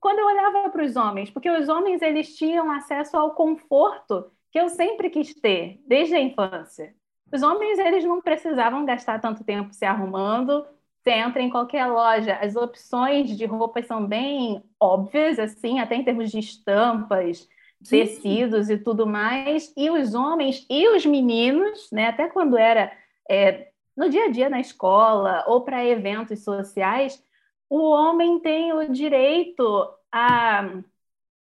quando 0.00 0.18
eu 0.18 0.26
olhava 0.26 0.70
para 0.70 0.84
os 0.84 0.96
homens, 0.96 1.30
porque 1.30 1.50
os 1.50 1.68
homens 1.68 2.02
eles 2.02 2.36
tinham 2.36 2.70
acesso 2.70 3.16
ao 3.16 3.32
conforto 3.32 4.30
que 4.50 4.58
eu 4.58 4.68
sempre 4.68 5.10
quis 5.10 5.34
ter 5.34 5.80
desde 5.86 6.14
a 6.14 6.20
infância. 6.20 6.94
Os 7.32 7.42
homens 7.42 7.78
eles 7.78 8.04
não 8.04 8.22
precisavam 8.22 8.84
gastar 8.84 9.20
tanto 9.20 9.44
tempo 9.44 9.74
se 9.74 9.84
arrumando. 9.84 10.66
Você 11.02 11.10
entra 11.10 11.42
em 11.42 11.50
qualquer 11.50 11.86
loja, 11.86 12.38
as 12.40 12.56
opções 12.56 13.36
de 13.36 13.44
roupas 13.44 13.86
são 13.86 14.06
bem 14.06 14.62
óbvias, 14.80 15.38
assim, 15.38 15.78
até 15.78 15.94
em 15.94 16.04
termos 16.04 16.30
de 16.30 16.38
estampas, 16.38 17.48
Sim. 17.82 17.98
tecidos 18.00 18.68
e 18.70 18.78
tudo 18.78 19.06
mais. 19.06 19.72
E 19.76 19.90
os 19.90 20.14
homens 20.14 20.66
e 20.68 20.88
os 20.88 21.04
meninos, 21.06 21.90
né, 21.92 22.08
até 22.08 22.28
quando 22.28 22.56
era 22.56 22.90
é, 23.28 23.68
no 23.96 24.08
dia 24.08 24.24
a 24.24 24.28
dia 24.28 24.48
na 24.48 24.60
escola 24.60 25.44
ou 25.46 25.62
para 25.62 25.84
eventos 25.84 26.42
sociais, 26.42 27.22
o 27.68 27.90
homem 27.90 28.40
tem 28.40 28.72
o 28.72 28.88
direito 28.92 29.64
a 30.12 30.82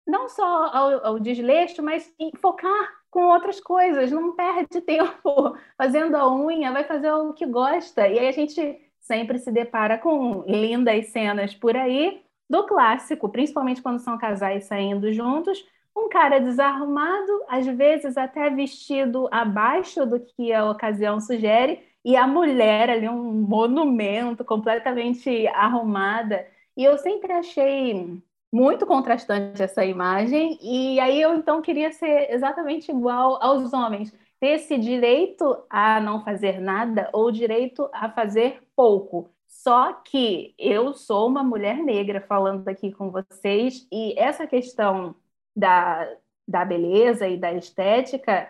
não 0.06 0.28
só 0.28 0.44
ao, 0.44 1.06
ao 1.06 1.18
desleixo, 1.18 1.82
mas 1.82 2.12
focar 2.40 2.96
com 3.10 3.24
outras 3.28 3.60
coisas, 3.60 4.12
não 4.12 4.34
perde 4.36 4.80
tempo 4.80 5.56
fazendo 5.76 6.16
a 6.16 6.32
unha, 6.32 6.72
vai 6.72 6.84
fazer 6.84 7.10
o 7.12 7.32
que 7.32 7.46
gosta. 7.46 8.06
E 8.06 8.18
aí 8.18 8.28
a 8.28 8.32
gente 8.32 8.78
sempre 9.00 9.38
se 9.38 9.50
depara 9.50 9.98
com 9.98 10.42
lindas 10.46 11.08
cenas 11.08 11.54
por 11.54 11.76
aí 11.76 12.22
do 12.48 12.66
clássico, 12.66 13.28
principalmente 13.28 13.82
quando 13.82 13.98
são 13.98 14.18
casais 14.18 14.66
saindo 14.66 15.12
juntos, 15.12 15.64
um 15.96 16.08
cara 16.08 16.38
desarrumado, 16.38 17.44
às 17.48 17.66
vezes 17.66 18.16
até 18.16 18.50
vestido 18.50 19.28
abaixo 19.32 20.04
do 20.04 20.20
que 20.20 20.52
a 20.52 20.70
ocasião 20.70 21.20
sugere, 21.20 21.82
e 22.06 22.16
a 22.16 22.24
mulher 22.24 22.88
ali, 22.88 23.08
um 23.08 23.32
monumento, 23.32 24.44
completamente 24.44 25.48
arrumada. 25.48 26.46
E 26.76 26.84
eu 26.84 26.96
sempre 26.98 27.32
achei 27.32 28.22
muito 28.52 28.86
contrastante 28.86 29.60
essa 29.60 29.84
imagem, 29.84 30.56
e 30.62 31.00
aí 31.00 31.20
eu 31.20 31.34
então 31.34 31.60
queria 31.60 31.90
ser 31.90 32.30
exatamente 32.32 32.92
igual 32.92 33.42
aos 33.42 33.72
homens, 33.72 34.14
ter 34.38 34.50
esse 34.50 34.78
direito 34.78 35.64
a 35.68 36.00
não 36.00 36.22
fazer 36.22 36.60
nada 36.60 37.10
ou 37.12 37.32
direito 37.32 37.90
a 37.92 38.08
fazer 38.08 38.62
pouco. 38.76 39.28
Só 39.48 39.92
que 39.94 40.54
eu 40.58 40.94
sou 40.94 41.26
uma 41.26 41.42
mulher 41.42 41.78
negra 41.78 42.20
falando 42.20 42.68
aqui 42.68 42.92
com 42.92 43.10
vocês, 43.10 43.84
e 43.90 44.14
essa 44.16 44.46
questão 44.46 45.16
da, 45.56 46.08
da 46.46 46.64
beleza 46.64 47.26
e 47.28 47.36
da 47.36 47.52
estética, 47.52 48.48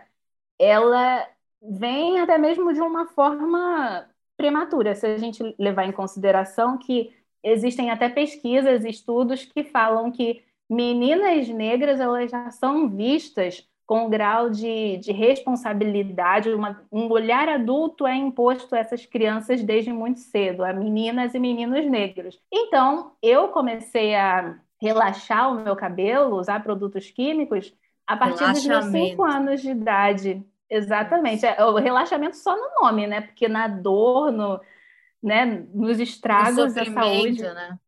ela 0.58 1.26
vem 1.70 2.20
até 2.20 2.38
mesmo 2.38 2.72
de 2.72 2.80
uma 2.80 3.06
forma 3.06 4.06
prematura, 4.36 4.94
se 4.94 5.06
a 5.06 5.16
gente 5.16 5.42
levar 5.58 5.86
em 5.86 5.92
consideração 5.92 6.78
que 6.78 7.12
existem 7.42 7.90
até 7.90 8.08
pesquisas, 8.08 8.84
estudos 8.84 9.44
que 9.44 9.64
falam 9.64 10.10
que 10.10 10.42
meninas 10.68 11.48
negras 11.48 12.00
elas 12.00 12.30
já 12.30 12.50
são 12.50 12.88
vistas 12.88 13.66
com 13.86 14.06
um 14.06 14.10
grau 14.10 14.50
de, 14.50 14.96
de 14.96 15.12
responsabilidade, 15.12 16.50
uma, 16.50 16.82
um 16.90 17.08
olhar 17.08 17.48
adulto 17.48 18.04
é 18.04 18.16
imposto 18.16 18.74
a 18.74 18.78
essas 18.78 19.06
crianças 19.06 19.62
desde 19.62 19.92
muito 19.92 20.18
cedo, 20.18 20.64
a 20.64 20.72
meninas 20.72 21.34
e 21.34 21.38
meninos 21.38 21.86
negros. 21.86 22.36
Então, 22.52 23.12
eu 23.22 23.48
comecei 23.48 24.16
a 24.16 24.58
relaxar 24.82 25.52
o 25.52 25.62
meu 25.62 25.76
cabelo, 25.76 26.36
usar 26.36 26.62
produtos 26.64 27.10
químicos, 27.10 27.72
a 28.04 28.16
partir 28.16 28.50
dos 28.52 28.66
meus 28.66 28.86
cinco 28.86 29.24
anos 29.24 29.62
de 29.62 29.70
idade. 29.70 30.44
Exatamente. 30.70 31.46
É, 31.46 31.64
o 31.64 31.74
relaxamento 31.76 32.36
só 32.36 32.56
no 32.56 32.82
nome, 32.82 33.06
né? 33.06 33.20
Porque 33.20 33.48
na 33.48 33.68
dor, 33.68 34.32
no, 34.32 34.60
né, 35.22 35.66
nos 35.72 35.98
estragos 36.00 36.74
da 36.74 36.84
saúde. 36.84 37.42
Né? 37.42 37.78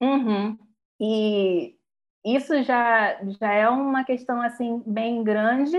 Uhum. 0.00 0.58
E 1.00 1.74
isso 2.24 2.62
já, 2.62 3.18
já 3.40 3.52
é 3.52 3.68
uma 3.68 4.04
questão 4.04 4.40
assim 4.42 4.82
bem 4.86 5.22
grande. 5.22 5.78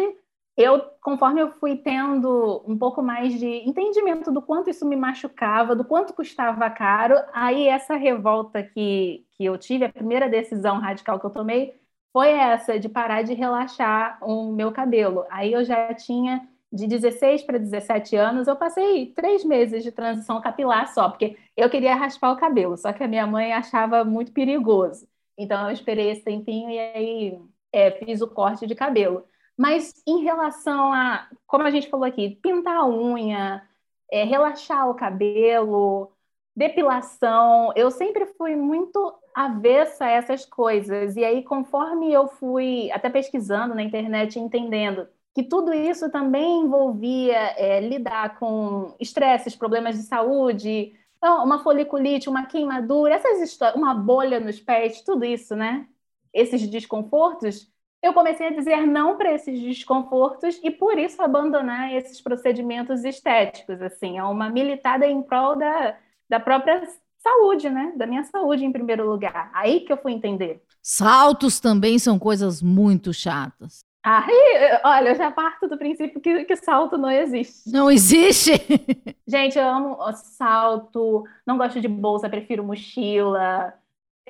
Eu, 0.58 0.82
conforme 1.02 1.42
eu 1.42 1.54
fui 1.54 1.78
tendo 1.78 2.64
um 2.68 2.78
pouco 2.78 3.02
mais 3.02 3.40
de 3.40 3.48
entendimento 3.48 4.30
do 4.30 4.42
quanto 4.42 4.70
isso 4.70 4.86
me 4.86 4.96
machucava, 4.96 5.74
do 5.74 5.86
quanto 5.86 6.14
custava 6.14 6.70
caro, 6.70 7.16
aí 7.32 7.68
essa 7.68 7.96
revolta 7.96 8.62
que, 8.62 9.26
que 9.32 9.46
eu 9.46 9.58
tive, 9.58 9.86
a 9.86 9.94
primeira 9.94 10.28
decisão 10.28 10.78
radical 10.80 11.18
que 11.18 11.26
eu 11.26 11.30
tomei, 11.30 11.79
foi 12.14 12.30
essa 12.32 12.80
de 12.80 12.90
parar 12.90 13.24
de 13.24 13.34
relaxar 13.34 14.18
o 14.22 14.52
meu 14.52 14.72
cabelo. 14.72 15.26
Aí 15.30 15.54
eu 15.54 15.64
já 15.64 15.94
tinha 15.94 16.48
de 16.72 16.88
16 16.88 17.44
para 17.44 17.58
17 17.58 18.16
anos, 18.16 18.48
eu 18.48 18.56
passei 18.56 19.08
três 19.14 19.44
meses 19.44 19.84
de 19.84 19.92
transição 19.92 20.40
capilar 20.40 20.94
só, 20.94 21.10
porque 21.10 21.36
eu 21.58 21.70
queria 21.70 21.96
raspar 21.96 22.32
o 22.32 22.38
cabelo, 22.38 22.78
só 22.78 22.94
que 22.94 23.04
a 23.04 23.08
minha 23.08 23.26
mãe 23.26 23.54
achava 23.54 24.04
muito 24.04 24.32
perigoso. 24.32 25.08
Então 25.38 25.68
eu 25.68 25.74
esperei 25.74 26.12
esse 26.12 26.24
tempinho 26.24 26.70
e 26.70 26.80
aí 26.80 27.42
é, 27.72 27.92
fiz 27.92 28.22
o 28.22 28.28
corte 28.28 28.68
de 28.68 28.76
cabelo. 28.76 29.24
Mas 29.58 29.94
em 30.08 30.24
relação 30.24 30.94
a, 30.94 31.28
como 31.48 31.66
a 31.66 31.72
gente 31.72 31.90
falou 31.90 32.06
aqui, 32.06 32.38
pintar 32.42 32.78
a 32.78 32.88
unha, 32.88 33.68
é, 34.12 34.24
relaxar 34.24 34.90
o 34.90 34.96
cabelo, 34.96 36.12
depilação, 36.56 37.72
eu 37.76 37.92
sempre 37.92 38.26
fui 38.38 38.56
muito 38.56 39.14
avessa 39.34 40.06
a 40.06 40.10
essas 40.10 40.46
coisas. 40.46 41.16
E 41.16 41.24
aí, 41.24 41.44
conforme 41.44 42.12
eu 42.12 42.28
fui 42.28 42.92
até 42.92 43.10
pesquisando 43.10 43.76
na 43.76 43.84
internet, 43.84 44.40
entendendo 44.40 45.08
que 45.34 45.44
tudo 45.44 45.74
isso 45.74 46.10
também 46.12 46.62
envolvia 46.62 47.38
é, 47.58 47.80
lidar 47.80 48.38
com 48.40 48.96
estresses, 49.00 49.56
problemas 49.56 49.96
de 49.96 50.04
saúde, 50.04 50.94
Então, 51.18 51.44
uma 51.44 51.60
foliculite, 51.64 52.30
uma 52.30 52.46
queimadura, 52.46 53.16
essas 53.16 53.42
histórias, 53.42 53.76
uma 53.78 53.94
bolha 53.94 54.40
nos 54.40 54.60
pés, 54.60 55.02
tudo 55.02 55.26
isso, 55.26 55.56
né? 55.56 55.88
Esses 56.34 56.68
desconfortos, 56.68 57.72
eu 58.02 58.14
comecei 58.14 58.48
a 58.48 58.52
dizer 58.52 58.86
não 58.88 59.18
para 59.18 59.34
esses 59.34 59.60
desconfortos 59.60 60.60
e 60.64 60.72
por 60.72 60.98
isso 60.98 61.22
abandonar 61.22 61.94
esses 61.94 62.22
procedimentos 62.22 63.04
estéticos, 63.04 63.82
assim, 63.82 64.18
é 64.18 64.24
uma 64.24 64.50
militada 64.50 65.06
em 65.08 65.22
prol 65.22 65.56
da, 65.58 65.98
da 66.30 66.40
própria 66.40 66.84
saúde, 67.20 67.70
né? 67.70 67.94
Da 67.96 68.08
minha 68.08 68.24
saúde 68.24 68.66
em 68.66 68.72
primeiro 68.72 69.10
lugar. 69.10 69.52
Aí 69.54 69.82
que 69.82 69.92
eu 69.92 69.98
fui 69.98 70.14
entender. 70.14 70.62
Saltos 70.82 71.60
também 71.60 72.00
são 72.00 72.18
coisas 72.18 72.62
muito 72.62 73.14
chatas. 73.14 73.80
Aí, 74.02 74.80
olha, 74.86 75.10
eu 75.10 75.16
já 75.16 75.30
parto 75.30 75.68
do 75.68 75.78
princípio 75.78 76.22
que, 76.22 76.46
que 76.46 76.56
salto 76.56 76.98
não 76.98 77.12
existe. 77.12 77.70
Não 77.70 77.92
existe? 77.92 78.54
Gente, 79.28 79.60
eu 79.60 79.68
amo 79.68 79.98
salto, 80.14 81.26
não 81.46 81.58
gosto 81.58 81.82
de 81.82 81.88
bolsa, 81.88 82.30
prefiro 82.30 82.64
mochila. 82.64 83.74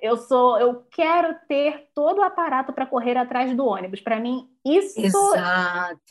Eu 0.01 0.17
sou, 0.17 0.59
eu 0.59 0.83
quero 0.91 1.35
ter 1.47 1.87
todo 1.93 2.19
o 2.19 2.23
aparato 2.23 2.73
para 2.73 2.85
correr 2.85 3.17
atrás 3.17 3.55
do 3.55 3.65
ônibus. 3.65 4.01
Para 4.01 4.19
mim, 4.19 4.47
isso 4.65 5.35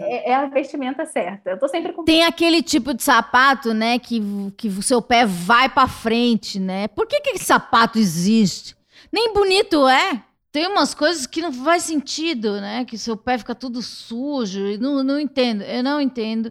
é, 0.01 0.31
é, 0.31 0.35
a 0.35 0.47
vestimenta 0.47 1.07
certa. 1.07 1.51
Eu 1.51 1.59
tô 1.59 1.69
sempre 1.69 1.93
com 1.93 2.05
Tem 2.05 2.25
aquele 2.25 2.63
tipo 2.63 2.95
de 2.95 3.03
sapato, 3.03 3.73
né, 3.73 3.99
que, 3.99 4.21
que 4.57 4.69
o 4.69 4.83
seu 4.83 5.01
pé 5.01 5.25
vai 5.25 5.69
para 5.69 5.89
frente, 5.89 6.59
né? 6.59 6.89
Por 6.89 7.07
que 7.07 7.21
que 7.21 7.31
esse 7.31 7.45
sapato 7.45 7.99
existe? 7.99 8.77
Nem 9.13 9.33
bonito 9.33 9.87
é 9.89 10.25
tem 10.51 10.67
umas 10.67 10.95
coisas 10.95 11.27
que 11.27 11.43
não 11.43 11.53
faz 11.53 11.83
sentido, 11.83 12.61
né? 12.61 12.85
Que 12.85 12.97
seu 12.97 13.17
pé 13.17 13.37
fica 13.37 13.55
tudo 13.55 13.83
sujo. 13.83 14.79
Não, 14.81 15.03
não 15.05 15.21
entendo, 15.21 15.63
eu 15.63 15.83
não 15.83 16.01
entendo. 16.01 16.51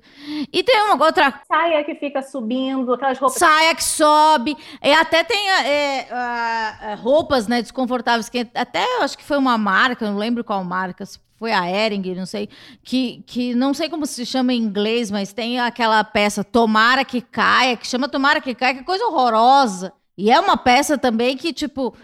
E 0.54 0.63
tem 0.63 0.82
uma 0.84 1.04
outra. 1.04 1.42
Saia 1.48 1.84
que 1.84 1.96
fica 1.96 2.22
subindo, 2.22 2.94
aquelas 2.94 3.18
roupas. 3.18 3.38
Saia 3.38 3.74
que 3.74 3.84
sobe. 3.84 4.56
E 4.84 4.92
até 4.92 5.24
tem 5.24 5.50
é, 5.50 6.08
é, 6.10 6.94
roupas 6.96 7.48
né, 7.48 7.62
desconfortáveis, 7.62 8.30
que 8.30 8.48
até 8.54 8.84
eu 8.98 9.01
acho 9.01 9.18
que 9.18 9.24
foi 9.24 9.38
uma 9.38 9.58
marca, 9.58 10.10
não 10.10 10.18
lembro 10.18 10.44
qual 10.44 10.63
marca, 10.63 11.04
foi 11.38 11.51
a 11.51 11.70
Ering, 11.70 12.16
não 12.16 12.25
sei, 12.25 12.50
que, 12.84 13.24
que 13.25 13.56
não 13.56 13.74
sei 13.74 13.89
como 13.89 14.06
se 14.06 14.25
chama 14.25 14.54
em 14.54 14.62
inglês, 14.62 15.10
mas 15.12 15.34
tem 15.34 15.60
aquela 15.60 16.04
peça 16.04 16.44
Tomara 16.44 17.04
que 17.04 17.22
Caia, 17.22 17.77
que 17.77 17.88
chama 17.88 18.08
Tomara 18.08 18.42
que 18.42 18.56
Caia, 18.56 18.75
que 18.75 18.84
coisa 18.84 19.06
horrorosa. 19.06 19.94
E 20.17 20.31
é 20.31 20.39
uma 20.39 20.57
peça 20.57 20.97
também 20.97 21.38
que, 21.38 21.53
tipo, 21.53 21.95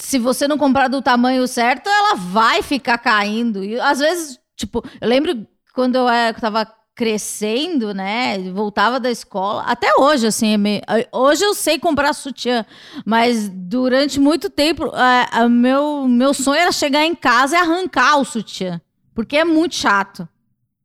se 0.00 0.18
você 0.18 0.48
não 0.48 0.58
comprar 0.58 0.88
do 0.88 1.00
tamanho 1.00 1.46
certo, 1.46 1.88
ela 1.88 2.16
vai 2.16 2.62
ficar 2.62 2.98
caindo. 2.98 3.62
E 3.62 3.78
às 3.80 4.00
vezes, 4.00 4.40
tipo, 4.56 4.82
eu 5.00 5.08
lembro 5.08 5.46
quando 5.72 5.96
eu 5.96 6.08
estava 6.30 6.66
crescendo, 6.94 7.94
né? 7.94 8.38
Voltava 8.50 9.00
da 9.00 9.10
escola. 9.10 9.62
Até 9.62 9.90
hoje, 9.98 10.26
assim, 10.26 10.54
é 10.54 11.08
hoje 11.12 11.44
eu 11.44 11.54
sei 11.54 11.78
comprar 11.78 12.12
sutiã, 12.12 12.66
mas 13.06 13.48
durante 13.48 14.20
muito 14.20 14.50
tempo, 14.50 14.90
a 14.92 15.48
meu, 15.48 16.06
meu 16.06 16.34
sonho 16.34 16.60
era 16.60 16.72
chegar 16.72 17.06
em 17.06 17.14
casa 17.14 17.56
e 17.56 17.58
arrancar 17.58 18.18
o 18.18 18.24
sutiã, 18.24 18.80
porque 19.14 19.38
é 19.38 19.44
muito 19.44 19.76
chato. 19.76 20.28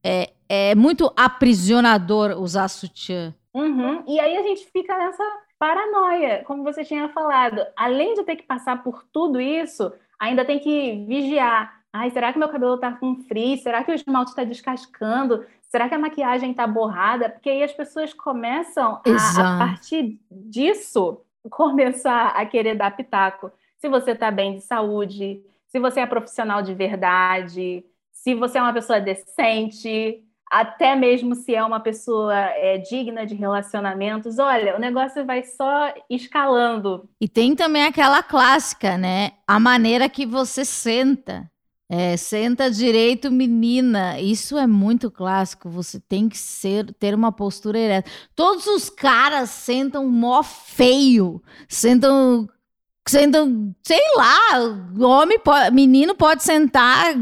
É, 0.02 0.32
é 0.48 0.76
muito 0.76 1.12
aprisionador 1.18 2.40
usar 2.40 2.68
sutiã. 2.68 3.34
Uhum. 3.54 4.04
E 4.08 4.20
aí 4.20 4.38
a 4.38 4.44
gente 4.44 4.68
fica 4.72 4.98
nessa 4.98 5.24
paranoia, 5.66 6.44
como 6.44 6.64
você 6.64 6.84
tinha 6.86 7.10
falado. 7.10 7.66
Além 7.76 8.14
de 8.14 8.24
ter 8.24 8.36
que 8.36 8.44
passar 8.44 8.84
por 8.84 9.04
tudo 9.12 9.42
isso, 9.42 9.92
ainda 10.20 10.46
tem 10.46 10.60
que 10.60 11.04
vigiar. 11.08 11.82
Ai, 11.92 12.12
será 12.12 12.32
que 12.32 12.38
meu 12.38 12.50
cabelo 12.50 12.78
tá 12.78 12.92
com 12.92 13.16
frizz? 13.24 13.64
Será 13.64 13.84
que 13.84 13.92
o 13.92 13.96
esmalte 13.96 14.30
está 14.30 14.44
descascando? 14.44 15.44
Será 15.64 15.90
que 15.90 15.96
a 15.96 16.00
maquiagem 16.00 16.54
tá 16.54 16.68
borrada? 16.68 17.30
Porque 17.30 17.50
aí 17.50 17.64
as 17.64 17.74
pessoas 17.74 18.14
começam 18.14 19.02
a, 19.04 19.56
a, 19.56 19.58
partir 19.58 20.20
disso, 20.30 21.22
começar 21.50 22.28
a 22.28 22.46
querer 22.46 22.76
dar 22.76 22.96
pitaco. 22.96 23.52
Se 23.78 23.90
você 23.90 24.12
está 24.12 24.30
bem 24.30 24.54
de 24.54 24.62
saúde, 24.62 25.42
se 25.66 25.80
você 25.80 26.02
é 26.02 26.06
profissional 26.06 26.62
de 26.62 26.76
verdade, 26.76 27.84
se 28.12 28.36
você 28.36 28.60
é 28.60 28.62
uma 28.62 28.74
pessoa 28.74 29.02
decente, 29.02 30.24
até 30.52 30.96
mesmo 30.96 31.36
se 31.36 31.56
é 31.56 31.64
uma 31.64 31.80
pessoa 31.80 32.36
é, 32.36 32.78
digna 32.78 33.26
de 33.26 33.36
relacionamentos, 33.36 34.40
olha, 34.40 34.76
o 34.76 34.80
negócio 34.80 35.26
vai 35.26 35.44
só 35.44 35.94
escalando. 36.10 37.10
E 37.20 37.28
tem 37.28 37.56
também 37.56 37.84
aquela 37.84 38.22
clássica, 38.22 38.98
né? 38.98 39.32
A 39.48 39.60
maneira 39.60 40.08
que 40.08 40.26
você 40.26 40.64
senta. 40.64 41.50
É, 41.88 42.18
senta 42.18 42.72
direito, 42.72 43.32
menina. 43.32 44.20
Isso 44.20 44.58
é 44.58 44.66
muito 44.66 45.12
clássico. 45.12 45.70
Você 45.70 46.00
tem 46.00 46.28
que 46.28 46.38
ser, 46.38 46.92
ter 46.96 47.14
uma 47.14 47.32
postura 47.32 47.78
ereta. 47.78 48.10
Todos 48.36 48.66
os 48.66 48.90
caras 48.90 49.50
sentam 49.52 50.08
mó 50.08 50.42
feio. 50.42 51.42
Sentam 51.68 52.48
sentam, 53.08 53.76
sei 53.84 54.02
lá, 54.16 54.40
homem 55.00 55.38
pode, 55.38 55.72
menino 55.76 56.16
pode 56.16 56.42
sentar 56.44 57.14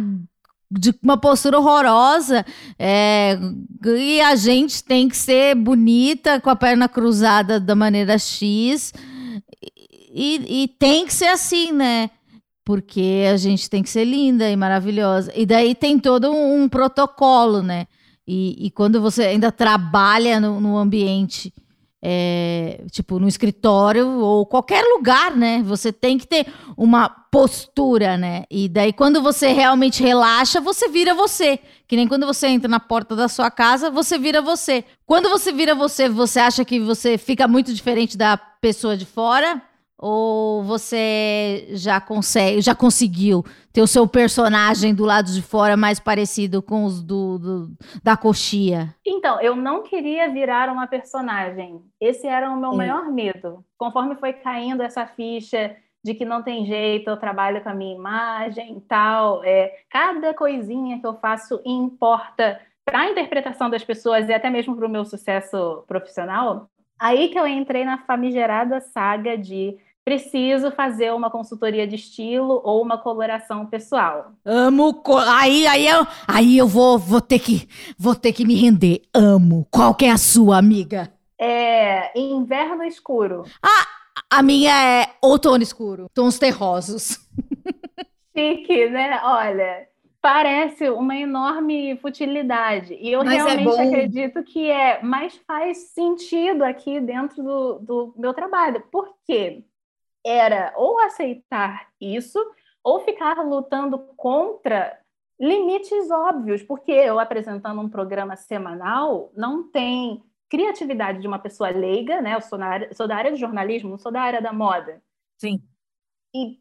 de 0.79 0.93
uma 1.01 1.17
postura 1.17 1.59
horrorosa. 1.59 2.45
É, 2.77 3.37
e 3.85 4.21
a 4.21 4.35
gente 4.35 4.83
tem 4.83 5.07
que 5.07 5.17
ser 5.17 5.55
bonita, 5.55 6.39
com 6.39 6.49
a 6.49 6.55
perna 6.55 6.89
cruzada 6.89 7.59
da 7.59 7.75
maneira 7.75 8.17
X. 8.17 8.93
E, 10.13 10.63
e 10.63 10.67
tem 10.67 11.05
que 11.05 11.13
ser 11.13 11.27
assim, 11.27 11.71
né? 11.71 12.09
Porque 12.65 13.25
a 13.31 13.37
gente 13.37 13.69
tem 13.69 13.83
que 13.83 13.89
ser 13.89 14.05
linda 14.05 14.49
e 14.49 14.55
maravilhosa. 14.55 15.31
E 15.35 15.45
daí 15.45 15.75
tem 15.75 15.99
todo 15.99 16.31
um, 16.31 16.63
um 16.63 16.69
protocolo, 16.69 17.61
né? 17.61 17.87
E, 18.25 18.67
e, 18.67 18.71
quando 18.71 19.01
você 19.01 19.23
ainda 19.23 19.51
trabalha 19.51 20.39
no, 20.39 20.61
no 20.61 20.77
ambiente 20.77 21.53
é, 22.05 22.83
tipo, 22.91 23.17
no 23.17 23.29
escritório 23.29 24.19
ou 24.19 24.45
qualquer 24.45 24.83
lugar, 24.83 25.33
né? 25.37 25.63
Você 25.63 25.93
tem 25.93 26.17
que 26.17 26.27
ter 26.27 26.45
uma 26.75 27.07
postura, 27.07 28.17
né? 28.17 28.43
E 28.51 28.67
daí, 28.67 28.91
quando 28.91 29.21
você 29.21 29.53
realmente 29.53 30.03
relaxa, 30.03 30.59
você 30.59 30.89
vira 30.89 31.13
você. 31.13 31.57
Que 31.87 31.95
nem 31.95 32.05
quando 32.05 32.25
você 32.25 32.47
entra 32.47 32.67
na 32.67 32.79
porta 32.79 33.15
da 33.15 33.29
sua 33.29 33.49
casa, 33.49 33.89
você 33.89 34.19
vira 34.19 34.41
você. 34.41 34.83
Quando 35.05 35.29
você 35.29 35.53
vira 35.53 35.73
você, 35.73 36.09
você 36.09 36.41
acha 36.41 36.65
que 36.65 36.77
você 36.77 37.17
fica 37.17 37.47
muito 37.47 37.73
diferente 37.73 38.17
da 38.17 38.35
pessoa 38.35 38.97
de 38.97 39.05
fora? 39.05 39.61
Ou 40.05 40.61
você 40.63 41.65
já 41.69 42.01
consegue, 42.01 42.59
já 42.59 42.75
conseguiu 42.75 43.41
ter 43.71 43.81
o 43.81 43.87
seu 43.87 44.05
personagem 44.05 44.93
do 44.93 45.05
lado 45.05 45.31
de 45.31 45.41
fora 45.41 45.77
mais 45.77 45.97
parecido 45.97 46.61
com 46.61 46.83
os 46.83 47.01
do, 47.01 47.39
do, 47.39 47.71
da 48.03 48.17
coxia? 48.17 48.93
Então, 49.07 49.39
eu 49.39 49.55
não 49.55 49.81
queria 49.81 50.29
virar 50.29 50.67
uma 50.67 50.87
personagem. 50.87 51.81
Esse 52.01 52.27
era 52.27 52.51
o 52.51 52.59
meu 52.59 52.73
maior 52.73 53.09
medo. 53.09 53.63
Conforme 53.77 54.17
foi 54.17 54.33
caindo 54.33 54.83
essa 54.83 55.07
ficha 55.07 55.73
de 56.03 56.13
que 56.13 56.25
não 56.25 56.43
tem 56.43 56.65
jeito, 56.65 57.09
eu 57.09 57.15
trabalho 57.15 57.63
com 57.63 57.69
a 57.69 57.73
minha 57.73 57.95
imagem 57.95 58.79
e 58.79 58.81
tal. 58.81 59.41
É, 59.45 59.71
cada 59.89 60.33
coisinha 60.33 60.99
que 60.99 61.07
eu 61.07 61.15
faço 61.15 61.61
importa 61.63 62.59
para 62.83 62.99
a 62.99 63.09
interpretação 63.09 63.69
das 63.69 63.85
pessoas 63.85 64.27
e 64.27 64.33
até 64.33 64.49
mesmo 64.49 64.75
para 64.75 64.85
o 64.85 64.89
meu 64.89 65.05
sucesso 65.05 65.85
profissional. 65.87 66.67
Aí 66.99 67.29
que 67.29 67.39
eu 67.39 67.47
entrei 67.47 67.85
na 67.85 67.99
famigerada 67.99 68.81
saga 68.81 69.37
de 69.37 69.77
preciso 70.05 70.71
fazer 70.71 71.13
uma 71.13 71.29
consultoria 71.29 71.87
de 71.87 71.95
estilo 71.95 72.61
ou 72.63 72.81
uma 72.81 72.97
coloração 72.97 73.65
pessoal. 73.65 74.33
Amo, 74.45 75.01
aí 75.27 75.65
aí 75.65 75.87
eu, 75.87 76.05
aí 76.27 76.57
eu 76.57 76.67
vou 76.67 76.97
vou 76.97 77.21
ter 77.21 77.39
que 77.39 77.67
vou 77.97 78.15
ter 78.15 78.33
que 78.33 78.45
me 78.45 78.55
render. 78.55 79.01
Amo. 79.13 79.67
Qual 79.71 79.95
que 79.95 80.05
é 80.05 80.11
a 80.11 80.17
sua, 80.17 80.57
amiga? 80.57 81.11
É 81.39 82.17
inverno 82.17 82.83
escuro. 82.83 83.43
Ah, 83.61 83.87
a 84.29 84.43
minha 84.43 85.01
é 85.01 85.09
outono 85.21 85.63
escuro, 85.63 86.07
tons 86.13 86.37
terrosos. 86.37 87.19
Chique, 88.35 88.89
né? 88.89 89.21
Olha, 89.23 89.87
parece 90.21 90.89
uma 90.89 91.15
enorme 91.15 91.97
futilidade. 91.97 92.95
E 92.95 93.11
eu 93.11 93.23
mas 93.23 93.33
é 93.33 93.35
realmente 93.35 93.79
é 93.79 93.83
acredito 93.83 94.43
que 94.43 94.71
é, 94.71 95.01
mas 95.03 95.39
faz 95.45 95.89
sentido 95.93 96.63
aqui 96.63 96.99
dentro 96.99 97.43
do, 97.43 97.79
do 97.79 98.13
meu 98.17 98.33
trabalho. 98.33 98.83
Por 98.91 99.13
quê? 99.25 99.63
Era 100.25 100.73
ou 100.75 100.99
aceitar 100.99 101.89
isso, 101.99 102.39
ou 102.83 102.99
ficar 103.01 103.41
lutando 103.43 103.99
contra 104.15 104.99
limites 105.39 106.09
óbvios, 106.09 106.61
porque 106.63 106.91
eu 106.91 107.19
apresentando 107.19 107.81
um 107.81 107.89
programa 107.89 108.35
semanal 108.35 109.31
não 109.35 109.69
tem 109.69 110.23
criatividade 110.49 111.19
de 111.19 111.27
uma 111.27 111.39
pessoa 111.39 111.69
leiga, 111.69 112.21
né? 112.21 112.35
Eu 112.35 112.41
sou, 112.41 112.61
área, 112.61 112.93
sou 112.93 113.07
da 113.07 113.15
área 113.15 113.31
de 113.31 113.39
jornalismo, 113.39 113.89
não 113.89 113.97
sou 113.97 114.11
da 114.11 114.21
área 114.21 114.41
da 114.41 114.53
moda. 114.53 115.01
Sim. 115.37 115.63
E 116.33 116.59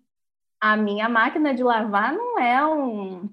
a 0.61 0.77
minha 0.77 1.09
máquina 1.09 1.55
de 1.55 1.63
lavar 1.63 2.13
não 2.15 2.39
é 2.39 2.65
um, 2.67 3.29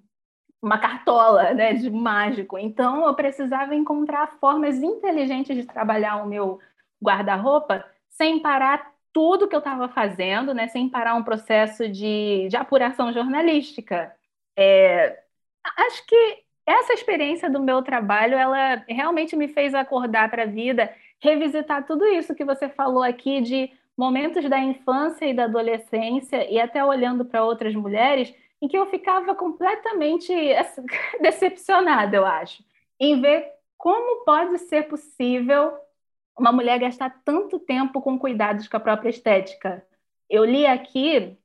uma 0.62 0.78
cartola 0.78 1.54
né, 1.54 1.74
de 1.74 1.89
mágico. 1.89 2.58
Então, 2.58 3.06
eu 3.08 3.15
precisava 3.15 3.74
encontrar 3.74 4.38
formas 4.39 4.84
inteligentes 4.84 5.56
de 5.56 5.65
trabalhar 5.65 6.18
o 6.18 6.28
meu 6.28 6.60
guarda-roupa 7.02 7.86
sem 8.10 8.42
parar 8.42 8.92
tudo 9.13 9.48
que 9.48 9.56
eu 9.56 9.60
estava 9.60 9.88
fazendo, 9.89 10.54
né, 10.54 10.67
sem 10.67 10.89
parar 10.89 11.15
um 11.15 11.24
processo 11.24 11.88
de, 11.89 12.48
de 12.50 12.56
apuração 12.58 13.12
jornalística. 13.12 14.13
É, 14.58 15.19
acho 15.78 16.06
que 16.06 16.43
essa 16.65 16.93
experiência 16.93 17.50
do 17.50 17.60
meu 17.60 17.82
trabalho, 17.82 18.36
ela 18.36 18.84
realmente 18.88 19.36
me 19.36 19.48
fez 19.48 19.74
acordar 19.74 20.30
para 20.30 20.43
a 20.43 20.48
vida 20.48 20.93
revisitar 21.22 21.86
tudo 21.86 22.06
isso 22.06 22.36
que 22.36 22.45
você 22.45 22.69
falou 22.69 23.04
aqui 23.04 23.41
de 23.41 23.72
momentos 23.98 24.50
da 24.50 24.60
infância 24.60 25.26
e 25.26 25.34
da 25.34 25.43
adolescência 25.43 26.50
e 26.50 26.60
até 26.60 26.84
olhando 26.84 27.26
para 27.26 27.43
outras 27.43 27.76
mulheres 27.76 28.34
em 28.62 28.67
que 28.67 28.78
eu 28.78 28.86
ficava 28.86 29.36
completamente 29.36 30.34
assim, 30.54 30.86
decepcionada, 31.22 32.15
eu 32.15 32.26
acho, 32.26 32.63
em 33.00 33.19
ver 33.19 33.45
como 33.78 34.24
pode 34.24 34.58
ser 34.60 34.88
possível 34.88 35.74
uma 36.39 36.52
mulher 36.52 36.80
gastar 36.80 37.21
tanto 37.25 37.60
tempo 37.60 38.02
com 38.02 38.17
cuidados 38.17 38.67
com 38.67 38.78
a 38.78 38.80
própria 38.80 39.10
estética. 39.10 39.86
Eu 40.30 40.45
li 40.45 40.65
aqui 40.65 41.38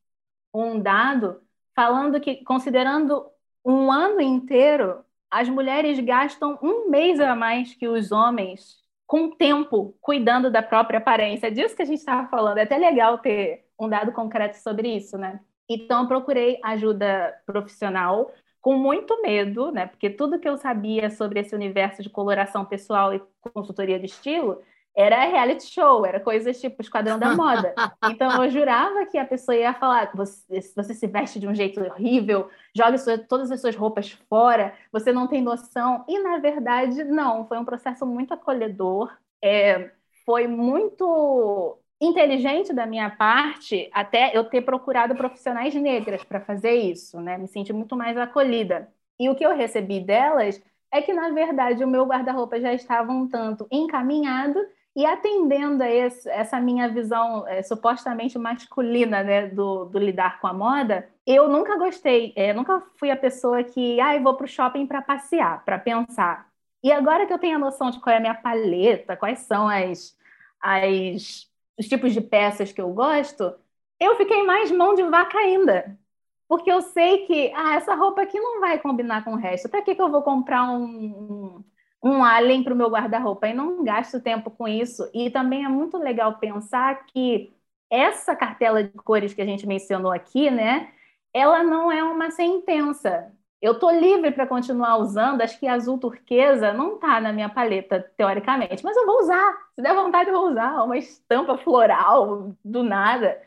um 0.52 0.80
dado 0.80 1.42
falando 1.74 2.20
que, 2.20 2.37
considerando 2.44 3.26
um 3.64 3.90
ano 3.90 4.20
inteiro, 4.20 5.04
as 5.30 5.48
mulheres 5.48 5.98
gastam 5.98 6.59
um 6.62 6.88
mês 6.88 7.18
a 7.18 7.35
mais 7.35 7.74
que 7.74 7.88
os 7.88 8.12
homens 8.12 8.83
com 9.07 9.30
tempo 9.30 9.96
cuidando 10.00 10.50
da 10.50 10.62
própria 10.62 10.98
aparência. 10.98 11.48
É 11.48 11.50
disso 11.50 11.74
que 11.74 11.83
a 11.83 11.87
gente 11.87 11.98
estava 11.98 12.28
falando. 12.28 12.59
É 12.59 12.62
até 12.62 12.78
legal 12.78 13.18
ter 13.18 13.66
um 13.78 13.88
dado 13.88 14.12
concreto 14.12 14.57
sobre 14.59 14.88
isso, 14.96 15.18
né? 15.18 15.40
Então, 15.68 16.02
eu 16.02 16.09
procurei 16.09 16.61
ajuda 16.62 17.35
profissional 17.44 18.30
com 18.61 18.76
muito 18.76 19.20
medo, 19.22 19.70
né? 19.72 19.87
Porque 19.87 20.09
tudo 20.09 20.38
que 20.38 20.48
eu 20.48 20.57
sabia 20.57 21.11
sobre 21.11 21.40
esse 21.40 21.54
universo 21.54 22.02
de 22.02 22.09
coloração 22.09 22.64
pessoal 22.64 23.12
e 23.12 23.22
consultoria 23.52 23.98
de 23.98 24.07
estilo 24.07 24.62
era 24.96 25.24
reality 25.24 25.66
show, 25.66 26.07
era 26.07 26.20
coisas 26.20 26.61
tipo 26.61 26.80
Esquadrão 26.80 27.18
da 27.18 27.35
Moda. 27.35 27.74
Então 28.11 28.42
eu 28.42 28.50
jurava 28.50 29.07
que 29.07 29.18
a 29.18 29.24
pessoa 29.24 29.57
ia 29.57 29.74
falar: 29.74 30.11
você, 30.14 30.61
você 30.74 30.94
se 30.94 31.07
veste 31.07 31.40
de 31.40 31.48
um 31.48 31.54
jeito 31.54 31.80
horrível, 31.83 32.48
joga 32.76 32.96
sua, 32.98 33.18
todas 33.18 33.50
as 33.50 33.61
suas 33.61 33.74
roupas 33.74 34.12
fora, 34.28 34.74
você 34.92 35.12
não 35.12 35.26
tem 35.26 35.42
noção. 35.42 36.04
E 36.09 36.18
na 36.20 36.38
verdade, 36.38 37.02
não, 37.02 37.46
foi 37.46 37.59
um 37.59 37.64
processo 37.64 38.07
muito 38.07 38.33
acolhedor, 38.33 39.12
é, 39.42 39.90
foi 40.24 40.46
muito 40.46 41.78
inteligente 42.00 42.72
da 42.72 42.87
minha 42.87 43.11
parte 43.11 43.88
até 43.92 44.37
eu 44.37 44.44
ter 44.44 44.62
procurado 44.62 45.14
profissionais 45.14 45.74
negras 45.74 46.22
para 46.22 46.40
fazer 46.40 46.74
isso, 46.74 47.20
né? 47.20 47.37
Me 47.38 47.48
senti 47.48 47.72
muito 47.72 47.96
mais 47.96 48.16
acolhida. 48.16 48.88
E 49.18 49.28
o 49.28 49.35
que 49.35 49.44
eu 49.44 49.54
recebi 49.54 50.00
delas 50.00 50.62
é 50.92 51.02
que, 51.02 51.12
na 51.12 51.30
verdade, 51.30 51.83
o 51.83 51.88
meu 51.88 52.04
guarda-roupa 52.04 52.61
já 52.61 52.72
estava 52.72 53.11
um 53.11 53.28
tanto 53.28 53.66
encaminhado 53.70 54.59
e 54.96 55.04
atendendo 55.04 55.83
a 55.83 55.90
esse, 55.90 56.28
essa 56.28 56.61
minha 56.61 56.88
visão 56.88 57.46
é, 57.48 57.62
supostamente 57.62 58.38
masculina 58.38 59.22
né, 59.24 59.48
do, 59.48 59.87
do, 59.87 59.98
lidar 59.98 60.40
com 60.40 60.46
a 60.46 60.52
moda, 60.52 61.09
eu 61.26 61.48
nunca 61.48 61.76
gostei, 61.76 62.33
é, 62.37 62.52
nunca 62.52 62.80
fui 62.96 63.11
a 63.11 63.16
pessoa 63.16 63.64
que, 63.64 64.00
ah, 64.00 64.18
vou 64.20 64.35
para 64.35 64.44
o 64.44 64.48
shopping 64.48 64.87
para 64.87 65.02
passear, 65.02 65.64
para 65.64 65.78
pensar. 65.78 66.48
E 66.83 66.92
agora 66.92 67.26
que 67.26 67.33
eu 67.33 67.38
tenho 67.38 67.57
a 67.57 67.59
noção 67.59 67.90
de 67.90 67.98
qual 68.00 68.14
é 68.14 68.18
a 68.18 68.20
minha 68.20 68.35
paleta, 68.35 69.16
quais 69.16 69.40
são 69.40 69.68
as, 69.68 70.16
as, 70.61 71.50
os 71.78 71.88
tipos 71.88 72.12
de 72.12 72.20
peças 72.20 72.72
que 72.72 72.80
eu 72.80 72.90
gosto, 72.92 73.54
eu 73.98 74.16
fiquei 74.16 74.42
mais 74.44 74.70
mão 74.70 74.94
de 74.94 75.02
vaca 75.04 75.38
ainda. 75.38 75.98
Porque 76.46 76.70
eu 76.70 76.83
sei 76.83 77.26
que, 77.26 77.52
ah, 77.54 77.76
essa 77.76 77.94
roupa 77.94 78.22
aqui 78.22 78.38
não 78.38 78.61
vai 78.61 78.78
combinar 78.78 79.24
com 79.24 79.33
o 79.33 79.37
resto. 79.37 79.68
Para 79.68 79.83
que, 79.83 79.94
que 79.94 80.02
eu 80.02 80.11
vou 80.11 80.22
comprar 80.22 80.70
um, 80.70 81.64
um 82.05 82.23
alien 82.23 82.62
para 82.62 82.75
o 82.75 82.77
meu 82.77 82.90
guarda-roupa 82.90 83.49
e 83.49 83.55
não 83.55 83.83
gasto 83.83 84.21
tempo 84.21 84.51
com 84.51 84.69
isso. 84.69 85.11
E 85.14 85.31
também 85.31 85.64
é 85.64 85.69
muito 85.69 85.97
legal 85.97 86.38
pensar 86.38 87.07
que 87.07 87.55
essa 87.90 88.37
cartela 88.37 88.85
de 88.85 88.90
cores 88.90 89.33
que 89.33 89.40
a 89.40 89.47
gente 89.47 89.67
mencionou 89.67 90.12
aqui, 90.12 90.51
né, 90.51 90.93
ela 91.33 91.62
não 91.62 91.90
é 91.90 92.05
uma 92.05 92.31
sentença. 92.31 93.33
Eu 93.61 93.73
estou 93.73 93.90
livre 93.90 94.31
para 94.33 94.47
continuar 94.47 94.99
usando, 94.99 95.40
acho 95.40 95.59
que 95.59 95.67
azul 95.67 95.99
turquesa 95.99 96.75
não 96.75 96.97
está 96.97 97.21
na 97.21 97.33
minha 97.33 97.49
paleta, 97.49 98.01
teoricamente, 98.17 98.85
mas 98.85 98.97
eu 98.97 99.07
vou 99.07 99.21
usar. 99.21 99.71
Se 99.75 99.81
der 99.83 99.95
vontade, 99.95 100.29
eu 100.31 100.38
vou 100.38 100.51
usar 100.51 100.85
uma 100.85 100.99
estampa 100.99 101.57
floral 101.59 102.55
do 102.62 102.83
nada. 102.83 103.40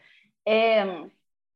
É, 0.47 0.83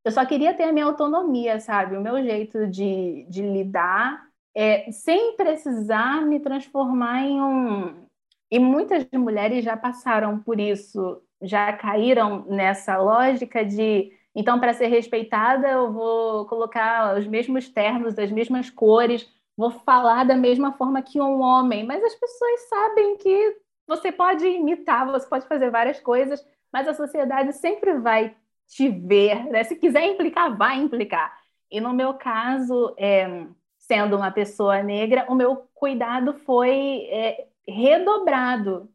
eu 0.05 0.11
só 0.11 0.25
queria 0.25 0.53
ter 0.53 0.65
a 0.65 0.71
minha 0.73 0.85
autonomia, 0.85 1.59
sabe? 1.59 1.97
O 1.97 2.01
meu 2.01 2.21
jeito 2.23 2.67
de, 2.67 3.25
de 3.29 3.41
lidar 3.41 4.30
é, 4.55 4.91
sem 4.91 5.35
precisar 5.35 6.21
me 6.21 6.39
transformar 6.39 7.23
em 7.23 7.41
um. 7.41 8.05
E 8.49 8.59
muitas 8.59 9.07
mulheres 9.13 9.63
já 9.63 9.77
passaram 9.77 10.39
por 10.39 10.59
isso, 10.59 11.21
já 11.41 11.71
caíram 11.73 12.45
nessa 12.47 12.97
lógica 12.97 13.63
de. 13.65 14.11
Então, 14.35 14.59
para 14.59 14.73
ser 14.73 14.87
respeitada, 14.87 15.67
eu 15.69 15.91
vou 15.91 16.45
colocar 16.45 17.17
os 17.17 17.27
mesmos 17.27 17.69
termos, 17.69 18.17
as 18.17 18.31
mesmas 18.31 18.69
cores, 18.69 19.29
vou 19.57 19.71
falar 19.71 20.25
da 20.25 20.35
mesma 20.35 20.73
forma 20.73 21.01
que 21.01 21.19
um 21.19 21.41
homem. 21.41 21.85
Mas 21.85 22.03
as 22.03 22.15
pessoas 22.15 22.69
sabem 22.69 23.17
que 23.17 23.57
você 23.87 24.11
pode 24.11 24.45
imitar, 24.47 25.05
você 25.05 25.27
pode 25.27 25.47
fazer 25.47 25.69
várias 25.69 25.99
coisas, 25.99 26.45
mas 26.71 26.87
a 26.87 26.93
sociedade 26.93 27.53
sempre 27.53 27.99
vai 27.99 28.35
te 28.67 28.89
ver. 28.89 29.45
Né? 29.45 29.63
Se 29.63 29.75
quiser 29.75 30.05
implicar, 30.05 30.55
vai 30.57 30.77
implicar. 30.77 31.37
E 31.69 31.79
no 31.79 31.93
meu 31.93 32.13
caso, 32.13 32.93
é, 32.97 33.45
sendo 33.91 34.15
uma 34.15 34.31
pessoa 34.31 34.81
negra, 34.81 35.25
o 35.27 35.35
meu 35.35 35.67
cuidado 35.73 36.33
foi 36.33 37.09
é, 37.11 37.45
redobrado 37.67 38.89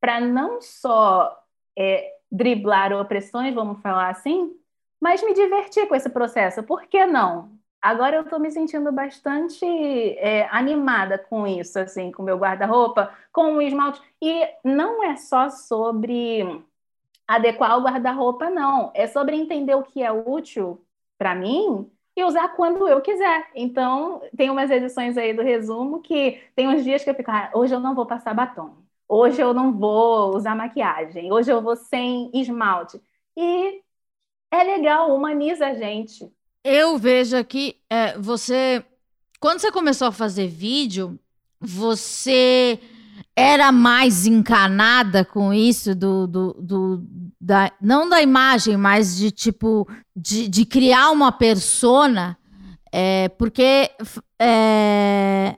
para 0.00 0.20
não 0.20 0.60
só 0.60 1.40
é, 1.78 2.12
driblar 2.30 2.92
opressões, 2.92 3.54
vamos 3.54 3.80
falar 3.80 4.08
assim, 4.08 4.52
mas 5.00 5.22
me 5.22 5.32
divertir 5.32 5.86
com 5.86 5.94
esse 5.94 6.10
processo. 6.10 6.64
Por 6.64 6.82
que 6.88 7.06
não? 7.06 7.56
Agora 7.80 8.16
eu 8.16 8.22
estou 8.22 8.40
me 8.40 8.50
sentindo 8.50 8.90
bastante 8.90 9.64
é, 10.18 10.48
animada 10.50 11.18
com 11.18 11.46
isso, 11.46 11.78
assim, 11.78 12.10
com 12.10 12.22
o 12.22 12.26
meu 12.26 12.36
guarda-roupa, 12.36 13.16
com 13.32 13.56
o 13.56 13.62
esmalte. 13.62 14.02
E 14.20 14.44
não 14.64 15.04
é 15.04 15.16
só 15.16 15.50
sobre 15.50 16.64
adequar 17.28 17.78
o 17.78 17.82
guarda-roupa, 17.82 18.50
não. 18.50 18.90
É 18.92 19.06
sobre 19.06 19.36
entender 19.36 19.76
o 19.76 19.84
que 19.84 20.02
é 20.02 20.10
útil 20.10 20.84
para 21.16 21.32
mim 21.32 21.88
e 22.16 22.24
usar 22.24 22.48
quando 22.50 22.86
eu 22.88 23.00
quiser. 23.00 23.48
Então, 23.54 24.22
tem 24.36 24.50
umas 24.50 24.70
edições 24.70 25.16
aí 25.16 25.32
do 25.32 25.42
resumo 25.42 26.00
que 26.00 26.40
tem 26.54 26.68
uns 26.68 26.84
dias 26.84 27.02
que 27.02 27.10
eu 27.10 27.14
fico, 27.14 27.30
ah, 27.30 27.50
hoje 27.54 27.74
eu 27.74 27.80
não 27.80 27.94
vou 27.94 28.06
passar 28.06 28.34
batom, 28.34 28.76
hoje 29.08 29.40
eu 29.40 29.54
não 29.54 29.72
vou 29.72 30.36
usar 30.36 30.54
maquiagem, 30.54 31.32
hoje 31.32 31.50
eu 31.50 31.62
vou 31.62 31.76
sem 31.76 32.30
esmalte. 32.34 33.00
E 33.36 33.80
é 34.50 34.62
legal, 34.62 35.14
humaniza 35.14 35.66
a 35.66 35.74
gente. 35.74 36.30
Eu 36.64 36.96
vejo 36.98 37.36
aqui, 37.36 37.76
é, 37.90 38.16
você. 38.18 38.84
Quando 39.40 39.58
você 39.58 39.72
começou 39.72 40.08
a 40.08 40.12
fazer 40.12 40.46
vídeo, 40.46 41.18
você 41.58 42.78
era 43.34 43.72
mais 43.72 44.26
encanada 44.26 45.24
com 45.24 45.52
isso 45.52 45.94
do, 45.94 46.26
do, 46.26 46.52
do 46.54 47.02
da, 47.42 47.72
não 47.80 48.08
da 48.08 48.22
imagem, 48.22 48.76
mas 48.76 49.16
de 49.16 49.32
tipo 49.32 49.88
de, 50.14 50.46
de 50.46 50.64
criar 50.64 51.10
uma 51.10 51.32
persona, 51.32 52.38
é, 52.92 53.28
porque 53.30 53.90
é, 54.40 55.56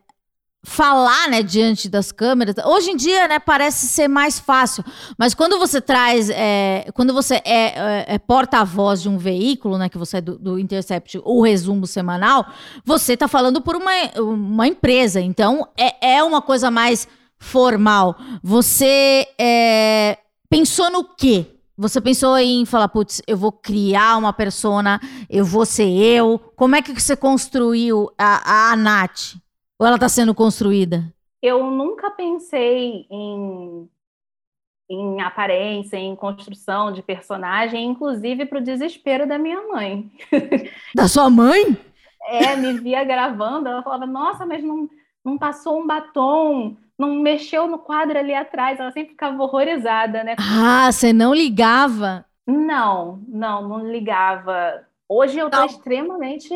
falar, 0.62 1.28
né, 1.28 1.42
diante 1.42 1.90
das 1.90 2.10
câmeras, 2.10 2.54
hoje 2.64 2.92
em 2.92 2.96
dia, 2.96 3.28
né, 3.28 3.38
parece 3.38 3.86
ser 3.86 4.08
mais 4.08 4.40
fácil, 4.40 4.82
mas 5.18 5.34
quando 5.34 5.58
você 5.58 5.78
traz, 5.78 6.30
é, 6.30 6.86
quando 6.94 7.12
você 7.12 7.34
é, 7.44 7.44
é, 7.44 8.04
é 8.14 8.18
porta-voz 8.18 9.02
de 9.02 9.10
um 9.10 9.18
veículo, 9.18 9.76
né, 9.76 9.90
que 9.90 9.98
você 9.98 10.16
é 10.16 10.20
do, 10.22 10.38
do 10.38 10.58
Intercept, 10.58 11.20
o 11.22 11.42
resumo 11.42 11.86
semanal, 11.86 12.46
você 12.82 13.12
está 13.12 13.28
falando 13.28 13.60
por 13.60 13.76
uma, 13.76 13.92
uma 14.16 14.66
empresa, 14.66 15.20
então 15.20 15.68
é, 15.76 16.14
é 16.14 16.24
uma 16.24 16.40
coisa 16.40 16.70
mais 16.70 17.06
formal, 17.38 18.16
você 18.42 19.28
pensou 20.48 20.90
no 20.90 21.04
quê? 21.04 21.53
Você 21.76 22.00
pensou 22.00 22.38
em 22.38 22.64
falar, 22.64 22.88
putz, 22.88 23.20
eu 23.26 23.36
vou 23.36 23.50
criar 23.50 24.16
uma 24.16 24.32
persona, 24.32 25.00
eu 25.28 25.44
vou 25.44 25.66
ser 25.66 25.88
eu. 25.88 26.38
Como 26.54 26.76
é 26.76 26.82
que 26.82 26.92
você 26.92 27.16
construiu 27.16 28.10
a, 28.16 28.72
a 28.72 28.76
Nath? 28.76 29.34
Ou 29.78 29.86
ela 29.86 29.96
está 29.96 30.08
sendo 30.08 30.32
construída? 30.34 31.12
Eu 31.42 31.68
nunca 31.70 32.12
pensei 32.12 33.06
em, 33.10 33.90
em 34.88 35.20
aparência, 35.20 35.96
em 35.96 36.14
construção 36.14 36.92
de 36.92 37.02
personagem, 37.02 37.84
inclusive 37.84 38.46
para 38.46 38.58
o 38.58 38.64
desespero 38.64 39.26
da 39.26 39.36
minha 39.36 39.60
mãe. 39.66 40.10
Da 40.94 41.08
sua 41.08 41.28
mãe? 41.28 41.76
É, 42.26 42.54
me 42.56 42.72
via 42.78 43.02
gravando, 43.04 43.68
ela 43.68 43.82
falava, 43.82 44.06
nossa, 44.06 44.46
mas 44.46 44.62
não, 44.62 44.88
não 45.24 45.36
passou 45.36 45.82
um 45.82 45.86
batom, 45.86 46.76
não 46.98 47.14
mexeu 47.16 47.66
no 47.66 47.78
quadro 47.78 48.18
ali 48.18 48.34
atrás, 48.34 48.78
ela 48.78 48.92
sempre 48.92 49.10
ficava 49.10 49.42
horrorizada, 49.42 50.22
né? 50.22 50.36
Ah, 50.38 50.90
você 50.90 51.12
não 51.12 51.34
ligava? 51.34 52.24
Não, 52.46 53.22
não, 53.26 53.68
não 53.68 53.90
ligava. 53.90 54.86
Hoje 55.08 55.38
eu 55.38 55.46
estou 55.46 55.64
extremamente 55.64 56.54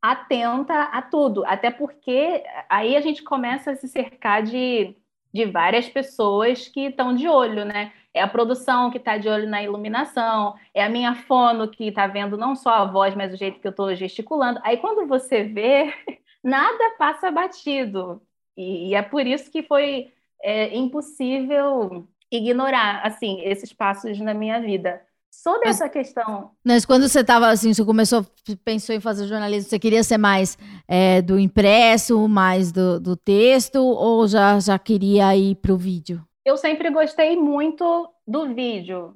atenta 0.00 0.74
a 0.84 1.02
tudo, 1.02 1.44
até 1.44 1.70
porque 1.70 2.42
aí 2.68 2.96
a 2.96 3.00
gente 3.00 3.22
começa 3.22 3.72
a 3.72 3.76
se 3.76 3.88
cercar 3.88 4.42
de, 4.42 4.96
de 5.32 5.44
várias 5.44 5.88
pessoas 5.88 6.68
que 6.68 6.86
estão 6.86 7.14
de 7.14 7.28
olho, 7.28 7.64
né? 7.64 7.92
É 8.14 8.22
a 8.22 8.28
produção 8.28 8.90
que 8.90 8.98
está 8.98 9.18
de 9.18 9.28
olho 9.28 9.48
na 9.48 9.62
iluminação, 9.62 10.54
é 10.74 10.82
a 10.82 10.88
minha 10.88 11.14
fono 11.14 11.68
que 11.68 11.88
está 11.88 12.06
vendo 12.06 12.36
não 12.36 12.54
só 12.54 12.70
a 12.70 12.84
voz, 12.84 13.14
mas 13.14 13.32
o 13.32 13.36
jeito 13.36 13.60
que 13.60 13.66
eu 13.66 13.70
estou 13.70 13.94
gesticulando. 13.94 14.60
Aí 14.62 14.76
quando 14.76 15.06
você 15.06 15.44
vê, 15.44 15.92
nada 16.42 16.96
passa 16.98 17.30
batido. 17.30 18.22
E, 18.58 18.90
e 18.90 18.94
é 18.94 19.02
por 19.02 19.26
isso 19.26 19.50
que 19.50 19.62
foi 19.62 20.12
é, 20.42 20.76
impossível 20.76 22.06
ignorar, 22.30 23.02
assim, 23.06 23.40
esses 23.42 23.72
passos 23.72 24.18
na 24.20 24.34
minha 24.34 24.60
vida. 24.60 25.00
Sobre 25.30 25.68
Mas- 25.68 25.76
essa 25.76 25.88
questão, 25.88 26.50
Mas 26.64 26.84
quando 26.84 27.08
você 27.08 27.20
estava 27.20 27.48
assim, 27.48 27.72
você 27.72 27.84
começou, 27.84 28.26
pensou 28.64 28.94
em 28.94 29.00
fazer 29.00 29.26
jornalismo, 29.26 29.70
você 29.70 29.78
queria 29.78 30.02
ser 30.02 30.18
mais 30.18 30.58
é, 30.86 31.22
do 31.22 31.38
impresso, 31.38 32.28
mais 32.28 32.72
do, 32.72 33.00
do 33.00 33.16
texto, 33.16 33.76
ou 33.82 34.26
já, 34.28 34.58
já 34.60 34.78
queria 34.78 35.34
ir 35.36 35.56
para 35.56 35.72
o 35.72 35.76
vídeo? 35.78 36.22
eu 36.44 36.56
sempre 36.56 36.90
gostei 36.90 37.36
muito 37.36 38.12
do 38.26 38.54
vídeo. 38.54 39.14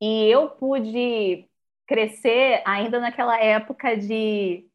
E 0.00 0.26
eu 0.30 0.50
pude 0.50 1.48
crescer 1.86 2.62
ainda 2.66 3.00
naquela 3.00 3.38
época 3.40 3.96
de 3.96 4.66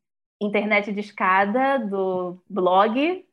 internet 0.42 0.92
de 0.92 1.00
escada, 1.02 1.80
do 1.80 2.42
blog. 2.50 3.26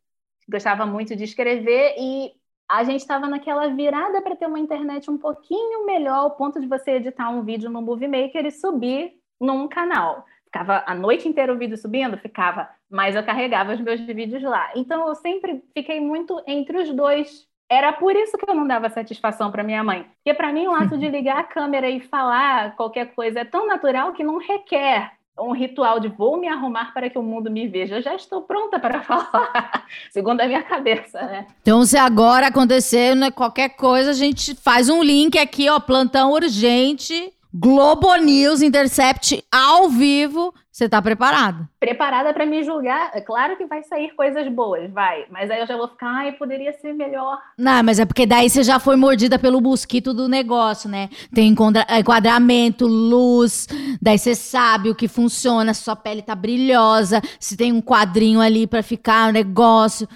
Gostava 0.49 0.87
muito 0.87 1.17
de 1.17 1.25
escrever 1.25 1.95
e 1.99 2.33
a 2.69 2.83
gente 2.85 3.01
estava 3.01 3.29
naquela 3.29 3.69
virada 3.69 4.21
para 4.21 4.37
ter 4.37 4.47
uma 4.47 4.59
internet 4.59 5.11
um 5.11 5.19
pouquinho 5.19 5.87
melhor, 5.87 6.17
ao 6.17 6.31
ponto 6.33 6.61
de 6.61 6.67
você 6.67 6.93
editar 6.93 7.31
um 7.31 7.43
vídeo 7.43 7.71
no 7.71 7.81
Movie 7.81 8.09
Maker 8.09 8.45
e 8.45 8.51
subir 8.51 9.13
num 9.41 9.69
canal. 9.69 10.25
Ficava 10.45 10.83
a 10.87 10.95
noite 10.95 11.29
inteira 11.29 11.53
o 11.53 11.59
vídeo 11.59 11.77
subindo, 11.77 12.17
ficava, 12.17 12.69
mas 12.91 13.15
eu 13.15 13.25
carregava 13.25 13.75
os 13.75 13.81
meus 13.81 14.01
vídeos 14.01 14.43
lá. 14.43 14.71
Então 14.75 15.07
eu 15.07 15.15
sempre 15.15 15.63
fiquei 15.75 16.01
muito 16.01 16.43
entre 16.47 16.79
os 16.79 16.93
dois. 16.93 17.47
Era 17.69 17.93
por 17.93 18.15
isso 18.15 18.39
que 18.39 18.49
eu 18.49 18.55
não 18.55 18.67
dava 18.67 18.89
satisfação 18.89 19.51
para 19.51 19.63
minha 19.63 19.83
mãe. 19.85 20.05
Porque 20.05 20.35
para 20.35 20.53
mim 20.53 20.67
o 20.67 20.75
ato 20.75 20.97
de 20.97 21.09
ligar 21.11 21.39
a 21.39 21.45
câmera 21.45 21.89
e 21.91 22.01
falar 22.01 22.75
qualquer 22.77 23.15
coisa 23.15 23.41
é 23.41 23.45
tão 23.45 23.67
natural 23.67 24.13
que 24.13 24.25
não 24.25 24.39
requer 24.39 25.13
um 25.39 25.53
ritual 25.53 26.01
de 26.01 26.09
vou 26.09 26.39
me 26.39 26.49
arrumar 26.49 26.93
para 26.95 27.11
que 27.11 27.19
o 27.19 27.23
mundo 27.23 27.51
me 27.51 27.69
veja. 27.69 27.97
Eu 27.97 28.03
já 28.03 28.15
estou 28.15 28.43
pronta 28.43 28.79
para 28.79 29.03
falar, 29.05 29.87
segundo 30.11 30.41
a 30.41 30.47
minha 30.47 30.63
cabeça, 30.63 31.21
né? 31.23 31.47
Então, 31.63 31.85
se 31.85 31.97
agora 31.97 32.47
acontecer 32.47 33.15
né, 33.15 33.31
qualquer 33.31 33.71
coisa, 33.71 34.11
a 34.11 34.15
gente 34.15 34.55
faz 34.55 34.89
um 34.89 35.03
link 35.03 35.39
aqui, 35.39 35.69
ó, 35.69 35.79
plantão 35.79 36.33
urgente, 36.33 37.33
Globo 37.59 38.15
News 38.17 38.61
Intercept 38.61 39.43
ao 39.51 39.89
vivo. 39.89 40.53
Você 40.71 40.91
tá 40.91 41.01
preparado? 41.01 41.67
Preparada 41.81 42.35
para 42.35 42.45
me 42.45 42.63
julgar. 42.63 43.11
É 43.15 43.21
claro 43.23 43.57
que 43.57 43.65
vai 43.65 43.83
sair 43.83 44.11
coisas 44.15 44.47
boas, 44.53 44.93
vai. 44.93 45.25
Mas 45.31 45.51
aí 45.51 45.61
eu 45.61 45.67
já 45.67 45.75
vou 45.75 45.89
ficar, 45.89 46.07
ai, 46.09 46.33
poderia 46.33 46.71
ser 46.75 46.93
melhor. 46.93 47.39
Não, 47.57 47.83
mas 47.83 47.99
é 47.99 48.05
porque 48.05 48.27
daí 48.27 48.51
você 48.51 48.63
já 48.63 48.79
foi 48.79 48.95
mordida 48.95 49.39
pelo 49.39 49.59
mosquito 49.59 50.13
do 50.13 50.29
negócio, 50.29 50.87
né? 50.91 51.09
Tem 51.35 51.49
enquadra- 51.49 51.87
enquadramento, 51.99 52.87
luz, 52.87 53.67
daí 54.03 54.19
você 54.19 54.35
sabe 54.35 54.91
o 54.91 54.95
que 54.95 55.09
funciona, 55.09 55.73
se 55.73 55.83
sua 55.83 55.97
pele 55.97 56.21
tá 56.21 56.35
brilhosa, 56.35 57.23
se 57.41 57.57
tem 57.57 57.73
um 57.73 57.81
quadrinho 57.81 58.43
ali 58.43 58.67
pra 58.67 58.83
ficar 58.83 59.31
o 59.31 59.33
negócio, 59.33 60.07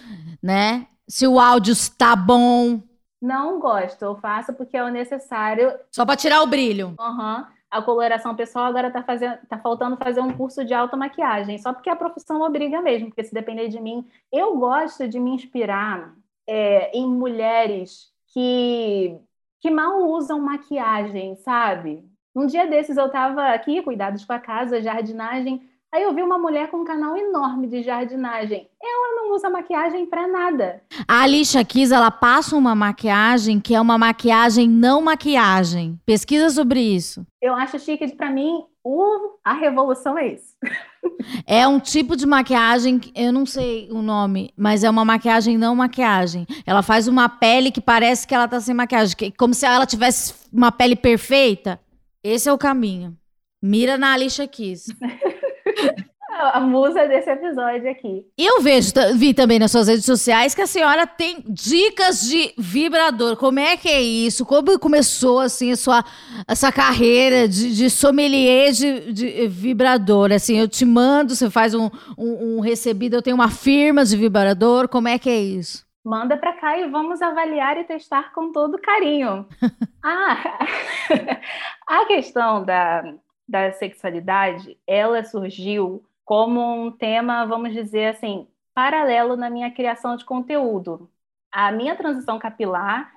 né? 0.42 0.87
Se 1.09 1.26
o 1.26 1.40
áudio 1.40 1.72
está 1.72 2.14
bom, 2.14 2.83
Não 3.21 3.61
gosto, 3.61 4.03
eu 4.03 4.17
faço 4.17 4.53
porque 4.55 4.77
é 4.77 4.83
o 4.83 4.89
necessário. 4.89 5.73
só 5.91 6.07
pra 6.07 6.17
tirar 6.17 6.43
o 6.43 6.47
brilho. 6.47 6.95
Aham. 6.99 7.47
A 7.71 7.81
coloração 7.81 8.35
pessoal 8.35 8.65
agora 8.65 8.91
tá 8.91 9.03
fazendo, 9.03 9.39
tá 9.49 9.57
faltando 9.57 9.97
fazer 9.97 10.21
um 10.21 10.33
curso 10.33 10.65
de 10.65 10.75
automaquiagem, 10.75 11.57
só 11.59 11.73
porque 11.73 11.89
a 11.89 11.95
profissão 11.95 12.41
obriga 12.41 12.83
mesmo, 12.83 13.09
porque 13.09 13.23
se 13.23 13.33
depender 13.33 13.69
de 13.69 13.81
mim, 13.81 14.05
eu 14.33 14.57
gosto 14.57 15.07
de 15.07 15.21
me 15.21 15.31
inspirar 15.31 16.13
é, 16.49 16.91
em 16.97 17.07
mulheres 17.07 18.13
que, 18.33 19.17
que 19.61 19.71
mal 19.71 20.01
usam 20.09 20.41
maquiagem, 20.41 21.37
sabe? 21.37 22.05
Um 22.35 22.47
dia 22.47 22.67
desses 22.67 22.97
eu 22.97 23.09
tava 23.09 23.51
aqui, 23.51 23.83
cuidados 23.83 24.25
com 24.25 24.33
a 24.33 24.41
casa, 24.41 24.83
jardinagem, 24.83 25.70
aí 25.92 26.03
eu 26.03 26.14
vi 26.14 26.22
uma 26.22 26.38
mulher 26.38 26.70
com 26.70 26.79
um 26.79 26.85
canal 26.85 27.16
enorme 27.16 27.66
de 27.66 27.83
jardinagem. 27.83 28.68
Ela 28.83 29.16
não 29.16 29.35
usa 29.35 29.50
maquiagem 29.50 30.07
pra 30.07 30.26
nada. 30.26 30.83
A 31.07 31.22
Alicia 31.22 31.64
Keys, 31.64 31.90
ela 31.92 32.11
passa 32.11 32.57
uma 32.57 32.74
maquiagem 32.74 33.61
que 33.61 33.74
é 33.74 33.81
uma 33.81 33.98
maquiagem 33.98 34.68
não 34.68 35.03
maquiagem. 35.03 35.98
Pesquisa 36.07 36.50
sobre 36.50 36.81
isso. 36.81 37.26
Eu 37.42 37.55
acho 37.55 37.79
chique, 37.79 38.14
pra 38.16 38.31
mim, 38.31 38.64
o, 38.85 39.38
a 39.44 39.53
revolução 39.53 40.16
é 40.18 40.35
isso. 40.35 40.55
É 41.46 41.66
um 41.66 41.81
tipo 41.81 42.14
de 42.14 42.26
maquiagem, 42.26 43.00
eu 43.14 43.33
não 43.33 43.46
sei 43.46 43.88
o 43.90 44.03
nome, 44.03 44.53
mas 44.55 44.85
é 44.85 44.90
uma 44.90 45.05
maquiagem 45.05 45.57
não 45.57 45.74
maquiagem. 45.74 46.46
Ela 46.66 46.83
faz 46.83 47.09
uma 47.09 47.26
pele 47.26 47.70
que 47.70 47.81
parece 47.81 48.26
que 48.26 48.35
ela 48.35 48.46
tá 48.46 48.61
sem 48.61 48.74
maquiagem, 48.74 49.33
como 49.38 49.55
se 49.55 49.64
ela 49.64 49.87
tivesse 49.87 50.35
uma 50.53 50.70
pele 50.70 50.94
perfeita. 50.94 51.81
Esse 52.22 52.50
é 52.50 52.53
o 52.53 52.59
caminho. 52.59 53.16
Mira 53.62 53.96
na 53.96 54.12
Alicia 54.12 54.46
Keys. 54.46 54.87
A 56.33 56.61
musa 56.61 57.07
desse 57.09 57.29
episódio 57.29 57.91
aqui. 57.91 58.25
E 58.39 58.47
eu 58.47 58.63
vejo, 58.63 58.93
vi 59.17 59.35
também 59.35 59.59
nas 59.59 59.73
suas 59.73 59.89
redes 59.89 60.05
sociais 60.05 60.55
que 60.55 60.63
a 60.63 60.67
senhora 60.67 61.05
tem 61.05 61.45
dicas 61.49 62.23
de 62.23 62.55
vibrador. 62.57 63.37
Como 63.37 63.59
é 63.59 63.77
que 63.77 63.89
é 63.89 64.01
isso? 64.01 64.47
Como 64.47 64.79
começou 64.79 65.41
assim 65.41 65.73
a 65.73 65.77
sua 65.77 66.05
essa 66.47 66.71
carreira 66.71 67.49
de, 67.49 67.75
de 67.75 67.91
sommelier 67.91 68.73
de, 68.73 69.13
de 69.13 69.49
vibrador? 69.49 70.31
Assim, 70.33 70.57
eu 70.57 70.69
te 70.69 70.85
mando, 70.85 71.35
você 71.35 71.51
faz 71.51 71.75
um, 71.75 71.91
um, 72.17 72.57
um 72.57 72.61
recebido, 72.61 73.17
eu 73.17 73.23
tenho 73.23 73.37
uma 73.37 73.51
firma 73.51 74.05
de 74.05 74.17
vibrador. 74.17 74.89
Como 74.89 75.09
é 75.09 75.19
que 75.19 75.29
é 75.29 75.39
isso? 75.41 75.85
Manda 76.05 76.37
para 76.37 76.55
cá 76.55 76.79
e 76.79 76.89
vamos 76.89 77.21
avaliar 77.21 77.77
e 77.77 77.85
testar 77.85 78.33
com 78.33 78.53
todo 78.53 78.81
carinho. 78.81 79.47
ah, 80.03 80.59
a 81.87 82.07
questão 82.07 82.65
da, 82.65 83.03
da 83.51 83.73
sexualidade, 83.73 84.79
ela 84.87 85.25
surgiu 85.25 86.05
como 86.25 86.61
um 86.61 86.93
tema, 86.93 87.45
vamos 87.45 87.73
dizer 87.73 88.07
assim, 88.07 88.47
paralelo 88.73 89.37
na 89.37 89.51
minha 89.51 89.73
criação 89.73 90.17
de 90.17 90.25
conteúdo. 90.25 91.11
A 91.51 91.73
minha 91.73 91.97
transição 91.97 92.39
capilar 92.39 93.13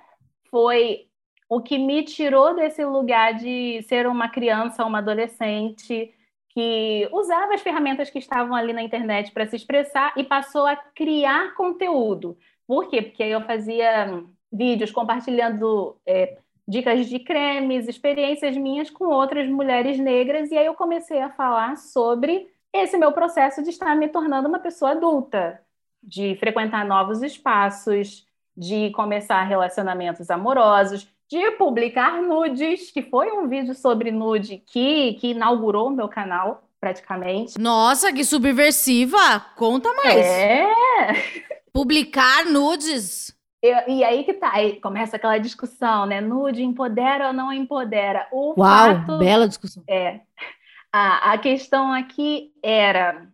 foi 0.50 1.06
o 1.48 1.60
que 1.62 1.78
me 1.78 2.02
tirou 2.02 2.56
desse 2.56 2.84
lugar 2.84 3.34
de 3.34 3.80
ser 3.82 4.08
uma 4.08 4.28
criança, 4.28 4.84
uma 4.84 4.98
adolescente 4.98 6.12
que 6.48 7.08
usava 7.12 7.54
as 7.54 7.62
ferramentas 7.62 8.10
que 8.10 8.18
estavam 8.18 8.56
ali 8.56 8.72
na 8.72 8.82
internet 8.82 9.30
para 9.30 9.46
se 9.46 9.54
expressar 9.54 10.12
e 10.16 10.24
passou 10.24 10.66
a 10.66 10.74
criar 10.74 11.54
conteúdo. 11.54 12.36
Por 12.66 12.88
quê? 12.88 13.02
Porque 13.02 13.22
eu 13.22 13.40
fazia 13.42 14.24
vídeos 14.52 14.90
compartilhando 14.90 15.96
é, 16.04 16.38
dicas 16.66 17.06
de 17.06 17.18
cremes, 17.18 17.88
experiências 17.88 18.56
minhas 18.56 18.90
com 18.90 19.06
outras 19.06 19.48
mulheres 19.48 19.98
negras, 19.98 20.50
e 20.50 20.56
aí 20.56 20.66
eu 20.66 20.74
comecei 20.74 21.20
a 21.20 21.30
falar 21.30 21.76
sobre 21.76 22.48
esse 22.72 22.96
meu 22.96 23.12
processo 23.12 23.62
de 23.62 23.70
estar 23.70 23.94
me 23.94 24.08
tornando 24.08 24.48
uma 24.48 24.58
pessoa 24.58 24.92
adulta, 24.92 25.60
de 26.02 26.36
frequentar 26.36 26.84
novos 26.84 27.22
espaços, 27.22 28.26
de 28.56 28.90
começar 28.90 29.42
relacionamentos 29.44 30.30
amorosos, 30.30 31.08
de 31.28 31.50
publicar 31.52 32.20
nudes, 32.22 32.90
que 32.90 33.02
foi 33.02 33.30
um 33.32 33.48
vídeo 33.48 33.74
sobre 33.74 34.10
nude 34.10 34.62
que, 34.66 35.14
que 35.14 35.28
inaugurou 35.28 35.88
o 35.88 35.90
meu 35.90 36.08
canal, 36.08 36.64
praticamente. 36.80 37.58
Nossa, 37.58 38.12
que 38.12 38.24
subversiva! 38.24 39.40
Conta 39.56 39.92
mais. 39.94 40.24
É, 40.26 40.66
Publicar 41.72 42.44
nudes. 42.44 43.33
Eu- 43.64 43.94
e 43.94 44.04
aí 44.04 44.24
que 44.24 44.34
tá, 44.34 44.50
aí 44.52 44.78
começa 44.78 45.16
aquela 45.16 45.38
discussão, 45.38 46.04
né? 46.04 46.20
Nude 46.20 46.62
empodera 46.62 47.28
ou 47.28 47.32
não 47.32 47.50
empodera? 47.50 48.28
O 48.30 48.54
Uau, 48.56 48.56
fato 48.56 49.18
bela 49.18 49.48
discussão. 49.48 49.82
é 49.88 50.20
a, 50.92 51.32
a 51.32 51.38
questão 51.38 51.92
aqui 51.92 52.52
era 52.62 53.26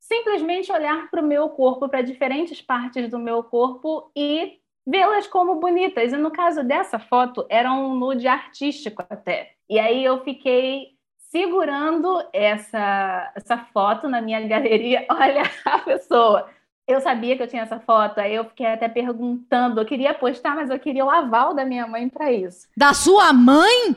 simplesmente 0.00 0.70
olhar 0.70 1.10
para 1.10 1.20
o 1.20 1.26
meu 1.26 1.48
corpo, 1.50 1.88
para 1.88 2.02
diferentes 2.02 2.62
partes 2.62 3.10
do 3.10 3.18
meu 3.18 3.42
corpo 3.42 4.10
e 4.16 4.58
vê-las 4.86 5.26
como 5.26 5.56
bonitas. 5.56 6.12
E 6.12 6.16
no 6.16 6.30
caso 6.30 6.62
dessa 6.62 6.98
foto, 6.98 7.44
era 7.50 7.72
um 7.72 7.94
nude 7.94 8.28
artístico 8.28 9.04
até. 9.10 9.54
E 9.68 9.78
aí 9.78 10.04
eu 10.04 10.22
fiquei 10.22 10.94
segurando 11.18 12.22
essa, 12.32 13.32
essa 13.34 13.58
foto 13.72 14.08
na 14.08 14.22
minha 14.22 14.46
galeria. 14.46 15.04
Olha 15.10 15.42
a 15.64 15.78
pessoa. 15.80 16.48
Eu 16.86 17.00
sabia 17.00 17.36
que 17.36 17.42
eu 17.42 17.48
tinha 17.48 17.62
essa 17.62 17.80
foto, 17.80 18.18
aí 18.18 18.34
eu 18.34 18.44
fiquei 18.44 18.66
até 18.66 18.88
perguntando. 18.88 19.80
Eu 19.80 19.86
queria 19.86 20.12
postar, 20.12 20.54
mas 20.54 20.68
eu 20.68 20.78
queria 20.78 21.04
o 21.04 21.10
aval 21.10 21.54
da 21.54 21.64
minha 21.64 21.86
mãe 21.86 22.08
para 22.08 22.30
isso. 22.30 22.68
Da 22.76 22.92
sua 22.92 23.32
mãe? 23.32 23.96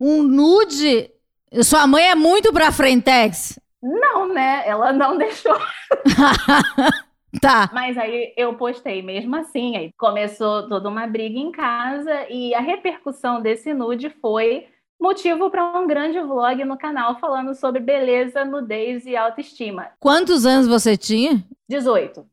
Um 0.00 0.22
nude? 0.22 1.10
Sua 1.62 1.86
mãe 1.86 2.08
é 2.08 2.14
muito 2.14 2.52
pra 2.52 2.72
frentex. 2.72 3.58
Não, 3.82 4.28
né? 4.32 4.62
Ela 4.66 4.92
não 4.92 5.16
deixou. 5.18 5.56
Tá. 7.40 7.70
Mas 7.72 7.96
aí 7.96 8.34
eu 8.36 8.54
postei 8.54 9.02
mesmo 9.02 9.36
assim, 9.36 9.76
aí 9.76 9.92
começou 9.96 10.68
toda 10.68 10.88
uma 10.88 11.06
briga 11.06 11.38
em 11.38 11.52
casa 11.52 12.26
e 12.28 12.52
a 12.56 12.60
repercussão 12.60 13.40
desse 13.40 13.72
nude 13.72 14.10
foi 14.10 14.66
motivo 15.00 15.50
para 15.50 15.78
um 15.78 15.86
grande 15.86 16.20
vlog 16.20 16.62
no 16.64 16.76
canal 16.76 17.18
falando 17.18 17.54
sobre 17.54 17.80
beleza, 17.80 18.44
nudez 18.44 19.06
e 19.06 19.16
autoestima. 19.16 19.88
Quantos 19.98 20.44
anos 20.44 20.68
você 20.68 20.96
tinha? 20.96 21.44
18. 21.68 22.26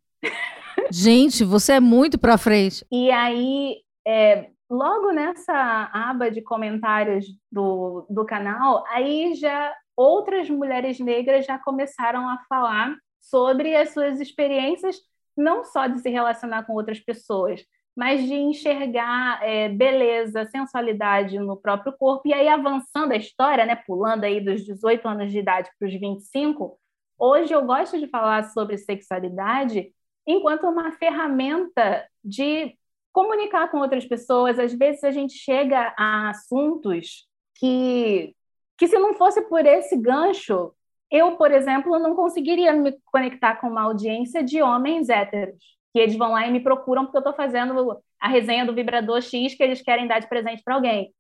Gente, 0.91 1.43
você 1.43 1.73
é 1.73 1.80
muito 1.80 2.19
pra 2.19 2.38
frente. 2.38 2.86
E 2.91 3.10
aí, 3.12 3.77
é, 4.06 4.49
logo 4.69 5.12
nessa 5.12 5.89
aba 5.93 6.30
de 6.30 6.41
comentários 6.41 7.25
do, 7.51 8.06
do 8.10 8.25
canal, 8.25 8.84
aí 8.89 9.34
já 9.36 9.73
outras 9.95 10.49
mulheres 10.49 10.99
negras 10.99 11.45
já 11.45 11.58
começaram 11.58 12.30
a 12.30 12.38
falar 12.47 12.95
sobre 13.19 13.75
as 13.75 13.89
suas 13.89 14.19
experiências, 14.19 14.97
não 15.36 15.63
só 15.63 15.88
de 15.88 15.99
se 15.99 16.10
relacionar 16.10 16.63
com 16.63 16.73
outras 16.73 16.99
pessoas, 16.99 17.63
mas 17.97 18.23
de 18.23 18.36
enxergar 18.36 19.41
é, 19.41 19.67
beleza, 19.67 20.45
sensualidade 20.45 21.39
no 21.39 21.57
próprio 21.57 21.91
corpo. 21.97 22.27
E 22.27 22.33
aí, 22.33 22.47
avançando 22.47 23.12
a 23.12 23.17
história, 23.17 23.65
né, 23.65 23.75
pulando 23.75 24.23
aí 24.23 24.39
dos 24.39 24.63
18 24.63 25.07
anos 25.07 25.31
de 25.31 25.39
idade 25.39 25.71
para 25.79 25.88
os 25.88 25.93
25, 25.95 26.79
hoje 27.17 27.51
eu 27.51 27.65
gosto 27.65 27.99
de 27.99 28.07
falar 28.07 28.51
sobre 28.51 28.77
sexualidade 28.77 29.91
enquanto 30.27 30.67
uma 30.67 30.91
ferramenta 30.91 32.07
de 32.23 32.77
comunicar 33.12 33.71
com 33.71 33.79
outras 33.79 34.05
pessoas. 34.05 34.60
Às 34.60 34.73
vezes 34.73 35.03
a 35.03 35.10
gente 35.10 35.33
chega 35.33 35.91
a 35.97 36.29
assuntos 36.29 37.27
que, 37.55 38.36
que 38.77 38.88
se 38.88 38.99
não 38.99 39.15
fosse 39.15 39.41
por 39.49 39.65
esse 39.65 39.97
gancho, 39.97 40.71
eu, 41.10 41.36
por 41.36 41.49
exemplo, 41.49 41.97
não 41.97 42.15
conseguiria 42.15 42.73
me 42.73 42.95
conectar 43.05 43.55
com 43.55 43.67
uma 43.67 43.81
audiência 43.81 44.43
de 44.43 44.62
homens 44.62 45.10
héteros 45.10 45.76
que 45.97 46.01
eles 46.01 46.15
vão 46.15 46.33
lá 46.33 46.45
e 46.47 46.51
me 46.51 46.60
procuram 46.60 47.05
porque 47.05 47.17
eu 47.17 47.21
estou 47.21 47.33
fazendo 47.33 47.99
a 48.19 48.27
resenha 48.27 48.63
do 48.65 48.73
vibrador 48.73 49.19
X 49.19 49.55
que 49.55 49.63
eles 49.63 49.81
querem 49.81 50.07
dar 50.07 50.19
de 50.19 50.29
presente 50.29 50.62
para 50.63 50.75
alguém. 50.75 51.12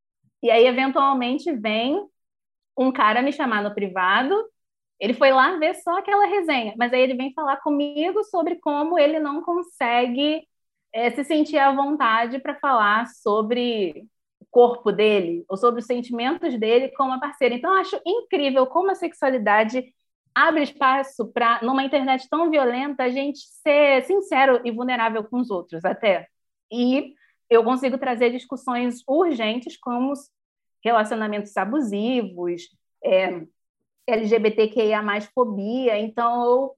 E 0.43 0.51
aí, 0.51 0.67
eventualmente, 0.67 1.51
vem 1.51 1.99
um 2.77 2.91
cara 2.91 3.23
me 3.23 3.33
chamar 3.33 3.63
no 3.63 3.73
privado. 3.73 4.35
Ele 4.99 5.15
foi 5.15 5.31
lá 5.31 5.57
ver 5.57 5.73
só 5.75 5.97
aquela 5.97 6.27
resenha, 6.27 6.75
mas 6.77 6.93
aí 6.93 7.01
ele 7.01 7.15
vem 7.15 7.33
falar 7.33 7.57
comigo 7.57 8.23
sobre 8.25 8.57
como 8.57 8.99
ele 8.99 9.19
não 9.19 9.41
consegue 9.41 10.47
é, 10.93 11.09
se 11.09 11.23
sentir 11.23 11.57
à 11.57 11.71
vontade 11.71 12.37
para 12.39 12.55
falar 12.59 13.07
sobre 13.07 14.05
o 14.39 14.45
corpo 14.51 14.91
dele 14.91 15.43
ou 15.49 15.57
sobre 15.57 15.79
os 15.79 15.87
sentimentos 15.87 16.57
dele 16.59 16.89
com 16.89 17.05
uma 17.05 17.19
parceira. 17.19 17.55
Então, 17.55 17.73
eu 17.73 17.79
acho 17.79 17.99
incrível 18.05 18.67
como 18.67 18.91
a 18.91 18.95
sexualidade 18.95 19.91
abre 20.37 20.61
espaço 20.61 21.27
para, 21.33 21.59
numa 21.63 21.83
internet 21.83 22.27
tão 22.29 22.51
violenta, 22.51 23.03
a 23.03 23.09
gente 23.09 23.39
ser 23.39 24.03
sincero 24.03 24.61
e 24.63 24.69
vulnerável 24.69 25.23
com 25.23 25.39
os 25.39 25.49
outros, 25.49 25.83
até. 25.83 26.27
E 26.71 27.15
eu 27.49 27.63
consigo 27.63 27.97
trazer 27.97 28.29
discussões 28.29 29.01
urgentes, 29.07 29.75
como 29.79 30.13
relacionamentos 30.83 31.57
abusivos, 31.57 32.61
é, 33.03 33.41
LGBTQIA, 34.05 35.01
fobia. 35.33 35.97
Então, 35.97 36.71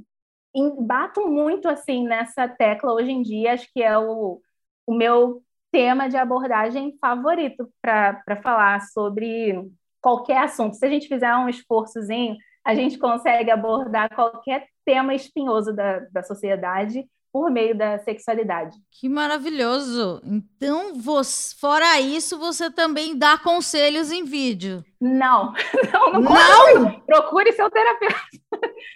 eu 0.55 0.81
bato 0.81 1.27
muito 1.27 1.67
assim 1.67 2.07
nessa 2.07 2.47
tecla 2.47 2.93
hoje 2.93 3.11
em 3.11 3.21
dia, 3.21 3.53
acho 3.53 3.67
que 3.73 3.83
é 3.83 3.97
o, 3.97 4.41
o 4.87 4.93
meu 4.93 5.43
tema 5.69 6.07
de 6.07 6.15
abordagem 6.15 6.97
favorito 6.97 7.69
para 7.81 8.41
falar 8.41 8.79
sobre 8.87 9.69
qualquer 9.99 10.43
assunto. 10.45 10.77
Se 10.77 10.85
a 10.85 10.89
gente 10.89 11.09
fizer 11.09 11.35
um 11.35 11.49
esforçozinho, 11.49 12.37
a 12.69 12.75
gente 12.75 12.99
consegue 12.99 13.49
abordar 13.49 14.13
qualquer 14.13 14.67
tema 14.85 15.15
espinhoso 15.15 15.73
da, 15.73 16.01
da 16.11 16.21
sociedade 16.21 17.03
por 17.33 17.49
meio 17.49 17.75
da 17.75 17.97
sexualidade. 17.97 18.77
Que 18.91 19.09
maravilhoso! 19.09 20.21
Então, 20.23 20.93
você, 20.93 21.55
fora 21.55 21.99
isso, 21.99 22.37
você 22.37 22.69
também 22.69 23.17
dá 23.17 23.39
conselhos 23.39 24.11
em 24.11 24.23
vídeo? 24.23 24.85
Não, 25.01 25.51
não, 25.91 26.21
não, 26.21 26.81
não? 26.83 26.99
Procure 27.01 27.51
seu 27.53 27.71
terapeuta. 27.71 28.15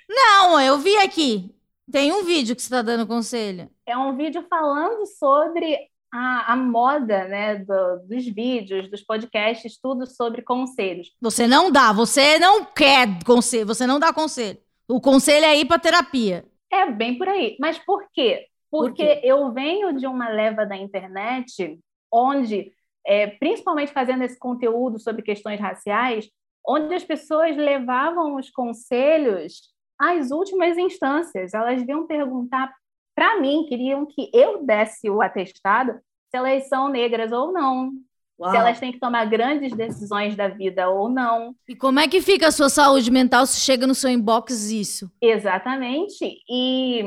Não, 0.08 0.62
eu 0.62 0.78
vi 0.78 0.96
aqui. 0.98 1.50
Tem 1.92 2.14
um 2.14 2.24
vídeo 2.24 2.56
que 2.56 2.62
você 2.62 2.68
está 2.68 2.84
dando 2.84 3.08
conselho. 3.08 3.72
É 3.88 3.98
um 3.98 4.16
vídeo 4.16 4.46
falando 4.48 5.04
sobre 5.08 5.80
a, 6.14 6.54
a 6.54 6.56
moda 6.56 7.28
né, 7.28 7.56
do, 7.56 8.08
dos 8.08 8.24
vídeos, 8.28 8.88
dos 8.88 9.02
podcasts, 9.02 9.80
tudo 9.82 10.06
sobre 10.06 10.44
conselhos. 10.44 11.12
Você 11.20 11.48
não 11.48 11.72
dá, 11.72 11.92
você 11.92 12.38
não 12.38 12.64
quer 12.66 13.08
conselho, 13.26 13.66
você 13.66 13.88
não 13.88 14.00
dá 14.00 14.14
conselho. 14.14 14.60
O 14.88 15.02
conselho 15.02 15.46
é 15.46 15.58
ir 15.58 15.66
para 15.66 15.80
terapia. 15.80 16.46
É 16.72 16.90
bem 16.92 17.18
por 17.18 17.28
aí. 17.28 17.58
Mas 17.60 17.80
por 17.80 18.06
quê? 18.14 18.46
Porque 18.70 19.06
por 19.06 19.22
quê? 19.22 19.22
eu 19.24 19.52
venho 19.52 19.94
de 19.98 20.06
uma 20.06 20.30
leva 20.30 20.68
da 20.68 20.78
internet 20.78 21.80
onde, 22.12 22.72
é, 23.06 23.26
principalmente 23.26 23.92
fazendo 23.92 24.24
esse 24.24 24.38
conteúdo 24.38 25.00
sobre 25.00 25.24
questões 25.24 25.60
raciais, 25.60 26.30
onde 26.68 26.94
as 26.94 27.04
pessoas 27.04 27.58
levavam 27.58 28.36
os 28.36 28.52
conselhos 28.52 29.74
às 30.00 30.30
últimas 30.30 30.78
instâncias. 30.78 31.56
Elas 31.56 31.82
vinham 31.84 32.06
perguntar 32.06 32.72
para 33.16 33.40
mim, 33.40 33.66
queriam 33.68 34.06
que 34.06 34.30
eu 34.34 34.66
desse 34.66 35.10
o 35.10 35.22
atestado 35.22 35.94
se 36.30 36.38
elas 36.38 36.68
são 36.68 36.90
negras 36.90 37.32
ou 37.32 37.52
não. 37.52 37.92
Uau. 38.40 38.52
Se 38.52 38.58
elas 38.58 38.80
têm 38.80 38.92
que 38.92 39.00
tomar 39.00 39.26
grandes 39.26 39.74
decisões 39.74 40.36
da 40.36 40.48
vida 40.48 40.90
ou 40.90 41.08
não. 41.08 41.56
E 41.70 41.76
como 41.76 42.00
é 42.00 42.08
que 42.08 42.20
fica 42.20 42.48
a 42.48 42.52
sua 42.52 42.70
saúde 42.70 43.12
mental 43.12 43.46
se 43.46 43.60
chega 43.60 43.86
no 43.86 43.94
seu 43.94 44.10
inbox 44.10 44.72
isso? 44.72 45.12
Exatamente. 45.22 46.40
E, 46.50 47.04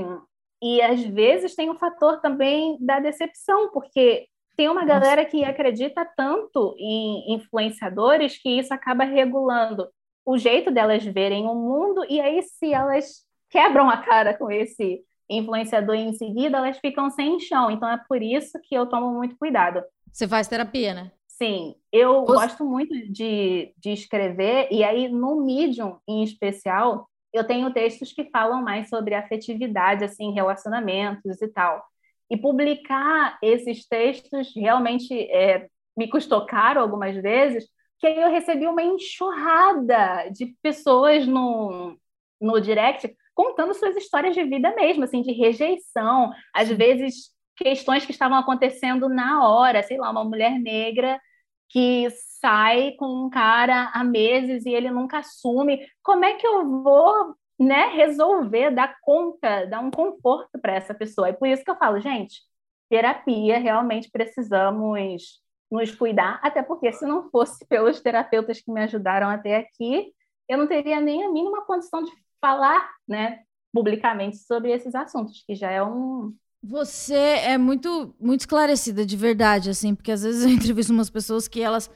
e 0.62 0.80
às 0.82 1.02
vezes 1.02 1.56
tem 1.56 1.68
o 1.68 1.78
fator 1.78 2.20
também 2.20 2.78
da 2.80 3.00
decepção, 3.00 3.70
porque 3.72 4.28
tem 4.56 4.68
uma 4.68 4.84
Nossa. 4.84 5.00
galera 5.00 5.24
que 5.24 5.44
acredita 5.44 6.08
tanto 6.16 6.74
em 6.78 7.34
influenciadores 7.34 8.38
que 8.38 8.48
isso 8.48 8.72
acaba 8.72 9.04
regulando 9.04 9.88
o 10.26 10.36
jeito 10.36 10.72
delas 10.72 11.04
verem 11.04 11.46
o 11.46 11.54
mundo, 11.54 12.04
e 12.08 12.20
aí, 12.20 12.42
se 12.42 12.74
elas 12.74 13.24
quebram 13.48 13.88
a 13.88 13.98
cara 13.98 14.34
com 14.34 14.50
esse 14.50 15.04
influenciador 15.28 15.94
em 15.94 16.12
seguida, 16.12 16.58
elas 16.58 16.78
ficam 16.78 17.10
sem 17.10 17.38
chão. 17.40 17.70
Então 17.70 17.88
é 17.88 18.00
por 18.08 18.22
isso 18.22 18.58
que 18.62 18.74
eu 18.74 18.86
tomo 18.86 19.12
muito 19.12 19.36
cuidado. 19.36 19.82
Você 20.12 20.26
faz 20.26 20.48
terapia, 20.48 20.94
né? 20.94 21.12
Sim, 21.28 21.74
eu 21.92 22.24
Você... 22.24 22.32
gosto 22.32 22.64
muito 22.64 22.94
de, 23.12 23.72
de 23.76 23.90
escrever, 23.90 24.68
e 24.70 24.82
aí 24.82 25.08
no 25.08 25.44
Medium 25.44 25.98
em 26.08 26.22
especial, 26.22 27.06
eu 27.30 27.44
tenho 27.44 27.72
textos 27.72 28.10
que 28.12 28.30
falam 28.30 28.62
mais 28.62 28.88
sobre 28.88 29.14
afetividade, 29.14 30.02
assim, 30.02 30.32
relacionamentos 30.32 31.42
e 31.42 31.48
tal. 31.48 31.84
E 32.30 32.36
publicar 32.36 33.38
esses 33.42 33.86
textos 33.86 34.52
realmente 34.56 35.14
é, 35.30 35.68
me 35.96 36.08
custou 36.08 36.46
caro 36.46 36.80
algumas 36.80 37.14
vezes, 37.16 37.68
que 37.98 38.06
aí 38.06 38.18
eu 38.18 38.30
recebi 38.30 38.66
uma 38.66 38.82
enxurrada 38.82 40.28
de 40.30 40.56
pessoas 40.62 41.26
no, 41.26 41.98
no 42.40 42.60
direct 42.60 43.14
contando 43.36 43.74
suas 43.74 43.94
histórias 43.94 44.34
de 44.34 44.42
vida 44.42 44.74
mesmo, 44.74 45.04
assim, 45.04 45.20
de 45.20 45.30
rejeição, 45.30 46.32
às 46.54 46.70
vezes 46.70 47.30
questões 47.54 48.04
que 48.06 48.12
estavam 48.12 48.38
acontecendo 48.38 49.08
na 49.08 49.46
hora, 49.46 49.82
sei 49.82 49.98
lá, 49.98 50.10
uma 50.10 50.24
mulher 50.24 50.58
negra 50.58 51.20
que 51.68 52.08
sai 52.40 52.92
com 52.92 53.26
um 53.26 53.30
cara 53.30 53.90
há 53.92 54.02
meses 54.02 54.64
e 54.64 54.70
ele 54.70 54.90
nunca 54.90 55.18
assume. 55.18 55.86
Como 56.02 56.24
é 56.24 56.34
que 56.34 56.46
eu 56.46 56.82
vou, 56.82 57.34
né, 57.58 57.88
resolver, 57.88 58.70
dar 58.70 58.96
conta, 59.02 59.66
dar 59.66 59.80
um 59.80 59.90
conforto 59.90 60.58
para 60.58 60.74
essa 60.74 60.94
pessoa? 60.94 61.28
E 61.28 61.34
por 61.34 61.46
isso 61.46 61.62
que 61.62 61.70
eu 61.70 61.76
falo, 61.76 62.00
gente, 62.00 62.40
terapia, 62.88 63.58
realmente 63.58 64.10
precisamos 64.10 65.42
nos 65.70 65.94
cuidar, 65.94 66.40
até 66.42 66.62
porque 66.62 66.90
se 66.92 67.04
não 67.04 67.28
fosse 67.30 67.66
pelos 67.66 68.00
terapeutas 68.00 68.60
que 68.60 68.70
me 68.70 68.80
ajudaram 68.82 69.28
até 69.28 69.56
aqui, 69.56 70.12
eu 70.48 70.56
não 70.56 70.66
teria 70.66 71.00
nem 71.00 71.24
a 71.24 71.30
mínima 71.30 71.64
condição 71.66 72.02
de 72.02 72.12
falar, 72.40 72.88
né, 73.06 73.40
publicamente 73.72 74.36
sobre 74.38 74.72
esses 74.72 74.94
assuntos, 74.94 75.42
que 75.46 75.54
já 75.54 75.70
é 75.70 75.82
um 75.82 76.34
você 76.68 77.14
é 77.14 77.56
muito 77.56 78.14
muito 78.18 78.40
esclarecida 78.40 79.06
de 79.06 79.16
verdade, 79.16 79.70
assim, 79.70 79.94
porque 79.94 80.10
às 80.10 80.22
vezes 80.22 80.42
eu 80.44 80.50
entrevisto 80.50 80.92
umas 80.92 81.10
pessoas 81.10 81.46
que 81.46 81.60
elas 81.60 81.90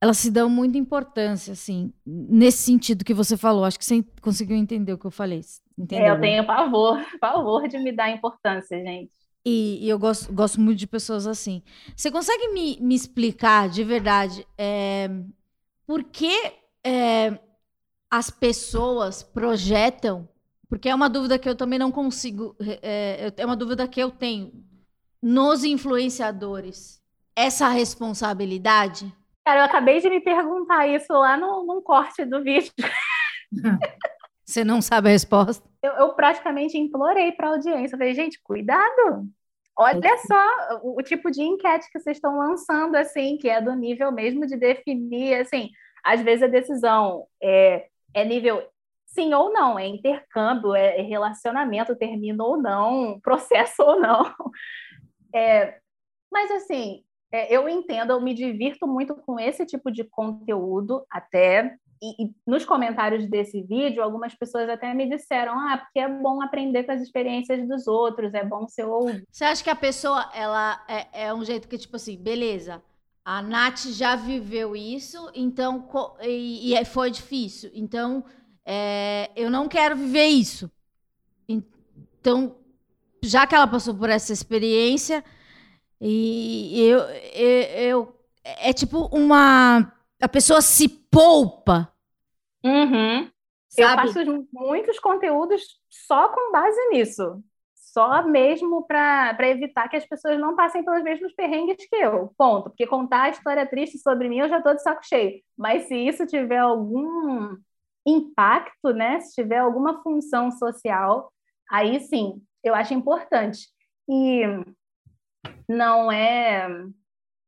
elas 0.00 0.16
se 0.16 0.30
dão 0.30 0.48
muita 0.48 0.78
importância, 0.78 1.52
assim, 1.52 1.92
nesse 2.06 2.58
sentido 2.58 3.04
que 3.04 3.12
você 3.12 3.36
falou. 3.36 3.64
Acho 3.64 3.78
que 3.78 3.84
você 3.84 4.02
conseguiu 4.22 4.56
entender 4.56 4.94
o 4.94 4.98
que 4.98 5.04
eu 5.04 5.10
falei. 5.10 5.42
Entendeu? 5.76 6.06
É, 6.06 6.10
eu 6.10 6.20
tenho 6.20 6.46
pavor, 6.46 6.98
pavor 7.20 7.68
de 7.68 7.78
me 7.78 7.92
dar 7.92 8.10
importância, 8.10 8.82
gente. 8.82 9.12
E, 9.44 9.84
e, 9.84 9.88
eu 9.88 9.98
gosto, 9.98 10.32
gosto 10.32 10.58
muito 10.58 10.78
de 10.78 10.86
pessoas 10.86 11.26
assim. 11.26 11.62
Você 11.94 12.10
consegue 12.10 12.48
me, 12.48 12.78
me 12.80 12.94
explicar 12.94 13.68
de 13.68 13.84
verdade 13.84 14.46
é, 14.56 15.10
por 15.86 16.04
que 16.04 16.32
é, 16.84 17.38
as 18.10 18.28
pessoas 18.30 19.22
projetam, 19.22 20.28
porque 20.68 20.88
é 20.88 20.94
uma 20.94 21.08
dúvida 21.08 21.38
que 21.38 21.48
eu 21.48 21.54
também 21.54 21.78
não 21.78 21.92
consigo, 21.92 22.56
é, 22.82 23.32
é 23.36 23.46
uma 23.46 23.56
dúvida 23.56 23.86
que 23.86 24.00
eu 24.00 24.10
tenho, 24.10 24.52
nos 25.22 25.64
influenciadores, 25.64 27.00
essa 27.36 27.68
responsabilidade? 27.68 29.14
Cara, 29.44 29.60
eu 29.60 29.64
acabei 29.64 30.00
de 30.00 30.10
me 30.10 30.20
perguntar 30.20 30.86
isso 30.86 31.12
lá 31.12 31.36
no, 31.36 31.64
num 31.64 31.80
corte 31.80 32.24
do 32.24 32.42
vídeo. 32.42 32.72
Você 34.44 34.64
não 34.64 34.82
sabe 34.82 35.08
a 35.08 35.12
resposta? 35.12 35.68
Eu, 35.82 35.92
eu 35.92 36.14
praticamente 36.14 36.76
implorei 36.76 37.30
para 37.32 37.48
a 37.48 37.50
audiência. 37.52 37.94
Eu 37.94 37.98
falei, 37.98 38.14
gente, 38.14 38.40
cuidado. 38.42 39.28
Olha 39.78 40.18
só 40.18 40.80
o, 40.82 40.98
o, 40.98 41.02
tipo 41.02 41.30
de 41.30 41.40
enquete 41.40 41.88
que 41.90 42.00
vocês 42.00 42.16
estão 42.16 42.36
lançando, 42.36 42.96
assim, 42.96 43.38
que 43.38 43.48
é 43.48 43.60
do 43.60 43.74
nível 43.74 44.10
mesmo 44.10 44.46
de 44.46 44.56
definir, 44.56 45.34
assim, 45.34 45.70
às 46.04 46.20
vezes 46.20 46.42
a 46.42 46.48
decisão 46.48 47.26
é 47.42 47.86
é 48.14 48.24
nível 48.24 48.62
sim 49.06 49.34
ou 49.34 49.52
não, 49.52 49.78
é 49.78 49.86
intercâmbio, 49.86 50.74
é 50.74 51.00
relacionamento, 51.02 51.96
termina 51.96 52.44
ou 52.44 52.56
não, 52.56 53.18
processo 53.22 53.82
ou 53.82 54.00
não. 54.00 54.34
É, 55.32 55.78
mas 56.28 56.50
assim, 56.50 57.04
é, 57.30 57.54
eu 57.56 57.68
entendo, 57.68 58.10
eu 58.10 58.20
me 58.20 58.34
divirto 58.34 58.84
muito 58.84 59.14
com 59.14 59.38
esse 59.38 59.64
tipo 59.64 59.88
de 59.88 60.02
conteúdo, 60.02 61.06
até 61.08 61.76
e, 62.02 62.24
e, 62.24 62.34
nos 62.46 62.64
comentários 62.64 63.28
desse 63.28 63.62
vídeo, 63.62 64.02
algumas 64.02 64.34
pessoas 64.34 64.68
até 64.68 64.92
me 64.94 65.08
disseram: 65.08 65.52
ah, 65.52 65.78
porque 65.78 66.00
é 66.00 66.08
bom 66.08 66.42
aprender 66.42 66.84
com 66.84 66.92
as 66.92 67.02
experiências 67.02 67.68
dos 67.68 67.86
outros, 67.86 68.32
é 68.32 68.42
bom 68.42 68.66
ser 68.66 68.86
ouvido. 68.86 69.22
Você 69.30 69.44
acha 69.44 69.62
que 69.62 69.68
a 69.68 69.76
pessoa, 69.76 70.30
ela 70.34 70.82
é, 70.88 71.26
é 71.26 71.34
um 71.34 71.44
jeito 71.44 71.68
que, 71.68 71.76
tipo 71.76 71.96
assim, 71.96 72.16
beleza, 72.16 72.82
a 73.24 73.42
Nath 73.42 73.86
já 73.88 74.16
viveu 74.16 74.74
isso, 74.74 75.30
então, 75.34 75.88
e, 76.22 76.74
e 76.74 76.84
foi 76.84 77.10
difícil, 77.10 77.70
então 77.74 78.24
é, 78.64 79.30
eu 79.36 79.50
não 79.50 79.68
quero 79.68 79.96
viver 79.96 80.26
isso. 80.26 80.70
Então, 81.48 82.56
já 83.22 83.46
que 83.46 83.54
ela 83.54 83.66
passou 83.66 83.94
por 83.94 84.08
essa 84.08 84.32
experiência, 84.32 85.24
e 86.00 86.80
eu, 86.80 87.00
eu, 87.34 87.62
eu 87.78 88.20
é 88.42 88.72
tipo 88.72 89.06
uma. 89.12 89.92
A 90.20 90.28
pessoa 90.28 90.62
se 90.62 90.88
poupa. 90.88 91.92
Uhum. 92.64 93.30
Eu 93.76 93.88
faço 93.88 94.48
muitos 94.52 94.98
conteúdos 94.98 95.62
só 95.88 96.28
com 96.28 96.52
base 96.52 96.88
nisso. 96.88 97.42
Só 97.92 98.22
mesmo 98.22 98.86
para 98.86 99.48
evitar 99.48 99.88
que 99.88 99.96
as 99.96 100.06
pessoas 100.06 100.38
não 100.38 100.54
passem 100.54 100.84
pelos 100.84 101.02
mesmos 101.02 101.32
perrengues 101.34 101.88
que 101.88 101.96
eu. 101.96 102.32
Ponto. 102.38 102.70
Porque 102.70 102.86
contar 102.86 103.22
a 103.22 103.28
história 103.30 103.66
triste 103.66 103.98
sobre 103.98 104.28
mim 104.28 104.38
eu 104.38 104.48
já 104.48 104.58
estou 104.58 104.74
de 104.74 104.82
saco 104.82 105.04
cheio. 105.04 105.42
Mas 105.58 105.88
se 105.88 105.96
isso 105.96 106.24
tiver 106.24 106.58
algum 106.58 107.56
impacto, 108.06 108.92
né? 108.92 109.18
Se 109.20 109.34
tiver 109.34 109.58
alguma 109.58 110.02
função 110.04 110.52
social, 110.52 111.32
aí 111.68 111.98
sim, 112.00 112.40
eu 112.62 112.76
acho 112.76 112.94
importante. 112.94 113.66
E 114.08 114.42
não 115.68 116.12
é 116.12 116.68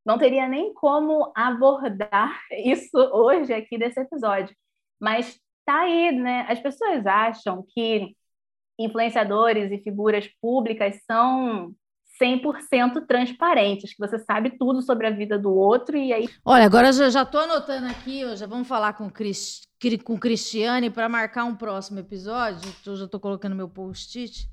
não 0.05 0.19
teria 0.19 0.49
nem 0.49 0.75
como 0.75 1.33
abordar 1.37 2.41
isso 2.65 2.99
hoje 2.99 3.53
aqui 3.53 3.79
desse 3.79 4.01
episódio. 4.01 4.57
Mas 5.01 5.41
tá 5.65 5.83
aí, 5.83 6.11
né? 6.11 6.47
As 6.49 6.59
pessoas 6.59 7.07
acham 7.07 7.65
que 7.69 8.17
influenciadores 8.79 9.71
e 9.71 9.79
figuras 9.79 10.29
públicas 10.41 10.97
são 11.07 11.75
100% 12.21 13.07
transparentes, 13.07 13.95
que 13.95 13.99
você 13.99 14.19
sabe 14.19 14.57
tudo 14.59 14.83
sobre 14.83 15.07
a 15.07 15.11
vida 15.11 15.39
do 15.39 15.53
outro 15.55 15.97
e 15.97 16.13
aí... 16.13 16.29
Olha, 16.45 16.65
agora 16.65 16.89
eu 16.89 17.11
já 17.11 17.23
estou 17.23 17.41
anotando 17.41 17.87
aqui, 17.87 18.37
já 18.37 18.47
vamos 18.47 18.69
falar 18.69 18.93
com, 18.93 19.11
Chris, 19.11 19.63
com 20.05 20.19
Cristiane 20.19 20.91
para 20.91 21.09
marcar 21.09 21.45
um 21.45 21.57
próximo 21.57 21.99
episódio, 21.99 22.73
eu 22.87 22.97
já 22.97 23.05
estou 23.07 23.19
colocando 23.19 23.57
meu 23.57 23.69
post-it, 23.69 24.49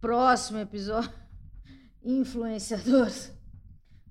próximo 0.00 0.58
episódio, 0.58 1.10
influenciadores 2.04 3.38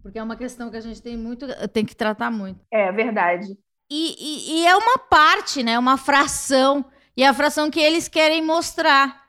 porque 0.07 0.19
é 0.19 0.23
uma 0.23 0.37
questão 0.37 0.71
que 0.71 0.77
a 0.77 0.81
gente 0.81 1.01
tem 1.01 1.17
muito, 1.17 1.45
tem 1.73 1.83
que 1.83 1.93
tratar 1.93 2.31
muito. 2.31 2.61
É 2.71 2.89
verdade. 2.93 3.57
E, 3.91 4.15
e, 4.17 4.61
e 4.61 4.65
é 4.65 4.73
uma 4.73 4.97
parte, 4.97 5.61
né? 5.61 5.77
Uma 5.77 5.97
fração. 5.97 6.85
E 7.15 7.23
é 7.23 7.27
a 7.27 7.33
fração 7.33 7.69
que 7.69 7.81
eles 7.81 8.07
querem 8.07 8.41
mostrar. 8.41 9.26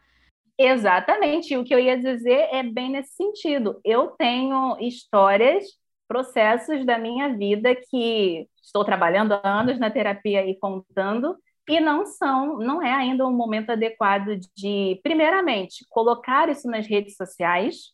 Exatamente. 0.59 1.57
O 1.57 1.65
que 1.65 1.73
eu 1.73 1.79
ia 1.79 1.97
dizer 1.97 2.49
é 2.51 2.63
bem 2.63 2.91
nesse 2.91 3.15
sentido. 3.15 3.81
Eu 3.85 4.09
tenho 4.09 4.77
histórias, 4.81 5.65
processos 6.09 6.85
da 6.85 6.99
minha 6.99 7.37
vida 7.37 7.77
que 7.77 8.49
estou 8.61 8.85
trabalhando 8.85 9.33
há 9.33 9.61
anos 9.61 9.79
na 9.79 9.91
terapia 9.91 10.45
e 10.45 10.59
contando, 10.59 11.37
e 11.69 11.81
não 11.81 12.07
são, 12.07 12.59
não 12.59 12.83
é 12.83 12.93
ainda 12.93 13.27
um 13.27 13.33
momento 13.33 13.71
adequado 13.71 14.39
de, 14.57 14.99
primeiramente, 15.03 15.87
colocar 15.91 16.49
isso 16.49 16.67
nas 16.69 16.87
redes 16.87 17.15
sociais, 17.15 17.93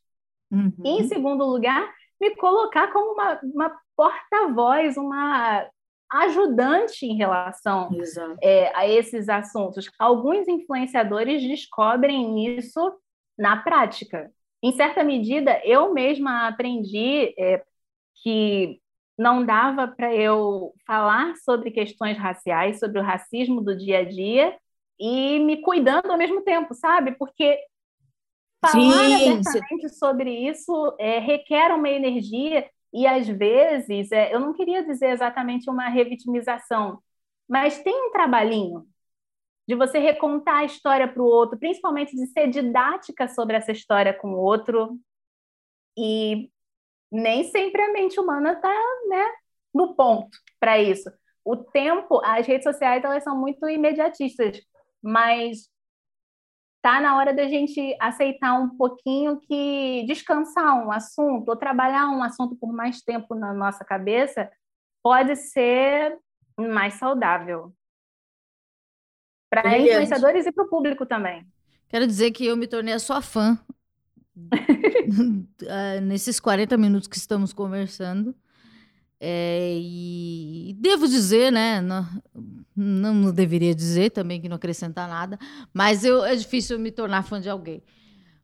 uhum. 0.51 0.73
e 0.85 1.01
em 1.01 1.09
segundo 1.09 1.45
lugar, 1.45 1.93
me 2.21 2.37
colocar 2.37 2.93
como 2.93 3.15
uma, 3.15 3.41
uma 3.43 3.77
porta-voz, 3.97 4.97
uma 4.97 5.69
ajudante 6.23 7.07
em 7.07 7.17
relação 7.17 7.91
é, 8.43 8.71
a 8.77 8.87
esses 8.87 9.29
assuntos. 9.29 9.91
Alguns 9.99 10.47
influenciadores 10.49 11.43
descobrem 11.43 12.57
isso 12.57 12.93
na 13.37 13.57
prática. 13.57 14.31
Em 14.63 14.73
certa 14.73 15.03
medida, 15.03 15.61
eu 15.65 15.93
mesma 15.93 16.47
aprendi 16.47 17.35
é, 17.39 17.63
que 18.23 18.81
não 19.19 19.45
dava 19.45 19.89
para 19.89 20.15
eu 20.15 20.73
falar 20.87 21.37
sobre 21.37 21.71
questões 21.71 22.17
raciais, 22.17 22.79
sobre 22.79 22.99
o 22.99 23.03
racismo 23.03 23.61
do 23.61 23.77
dia 23.77 23.99
a 23.99 24.05
dia 24.05 24.57
e 24.99 25.39
me 25.41 25.61
cuidando 25.63 26.11
ao 26.11 26.19
mesmo 26.19 26.43
tempo, 26.43 26.75
sabe? 26.75 27.13
Porque 27.19 27.59
Falar 28.65 28.73
Sim, 28.73 29.33
abertamente 29.33 29.89
sobre 29.91 30.31
isso 30.49 30.97
é, 30.99 31.19
requer 31.19 31.71
uma 31.75 31.89
energia 31.91 32.67
e, 32.95 33.09
às 33.09 33.27
vezes, 33.27 34.13
é, 34.13 34.33
eu 34.33 34.39
não 34.39 34.53
queria 34.53 34.85
dizer 34.85 35.11
exatamente 35.11 35.69
uma 35.69 35.89
revitimização, 35.89 37.03
mas 37.49 37.83
tem 37.83 38.09
um 38.09 38.13
trabalhinho 38.13 38.87
de 39.67 39.75
você 39.75 39.99
recontar 39.99 40.59
a 40.59 40.65
história 40.65 41.09
para 41.09 41.23
o 41.23 41.27
outro, 41.27 41.59
principalmente 41.59 42.15
de 42.15 42.27
ser 42.29 42.49
didática 42.49 43.27
sobre 43.29 43.57
essa 43.57 43.73
história 43.73 44.15
com 44.15 44.35
o 44.35 44.39
outro. 44.39 44.97
E 45.99 46.51
nem 47.11 47.45
sempre 47.45 47.83
a 47.83 47.93
mente 47.93 48.21
humana 48.21 48.53
está 48.53 48.73
né, 49.09 49.27
no 49.75 49.95
ponto 49.97 50.39
para 50.61 50.79
isso. 50.81 51.11
O 51.45 51.57
tempo, 51.57 52.21
as 52.25 52.47
redes 52.47 52.65
sociais 52.65 53.03
elas 53.05 53.25
são 53.25 53.37
muito 53.37 53.69
imediatistas, 53.69 54.61
mas 55.03 55.69
tá 56.85 57.01
na 57.01 57.17
hora 57.17 57.33
da 57.33 57.49
gente 57.49 57.97
aceitar 57.99 58.61
um 58.61 58.77
pouquinho 58.77 59.41
que 59.41 60.05
descansar 60.07 60.85
um 60.85 60.93
assunto 60.93 61.49
ou 61.49 61.57
trabalhar 61.57 62.11
um 62.11 62.23
assunto 62.23 62.55
por 62.57 62.75
mais 62.75 63.01
tempo 63.01 63.35
na 63.35 63.55
nossa 63.55 63.83
cabeça 63.83 64.51
pode 65.03 65.35
ser 65.35 66.19
mais 66.59 66.93
saudável 66.95 67.73
para 69.49 69.79
influenciadores 69.79 70.45
e 70.45 70.53
para 70.53 70.65
o 70.65 70.69
público 70.69 71.07
também. 71.07 71.47
Quero 71.89 72.07
dizer 72.07 72.33
que 72.33 72.45
eu 72.45 72.55
me 72.55 72.67
tornei 72.67 72.93
a 72.93 72.99
sua 72.99 73.23
fã 73.23 73.59
ah, 75.67 76.01
nesses 76.05 76.39
40 76.39 76.77
minutos 76.77 77.09
que 77.09 77.17
estamos 77.17 77.55
conversando. 77.55 78.35
É, 79.27 79.79
e 79.81 80.77
devo 80.79 81.09
dizer, 81.09 81.51
né? 81.51 81.81
Não, 81.81 82.07
não, 82.77 83.33
deveria 83.33 83.75
dizer 83.75 84.11
também 84.11 84.39
que 84.39 84.51
não 84.51 84.57
acrescentar 84.57 85.09
nada, 85.09 85.39
mas 85.73 86.05
eu, 86.05 86.23
é 86.27 86.37
difícil 86.37 86.79
me 86.79 86.91
tornar 86.91 87.23
fã 87.23 87.41
de 87.41 87.49
alguém. 87.49 87.83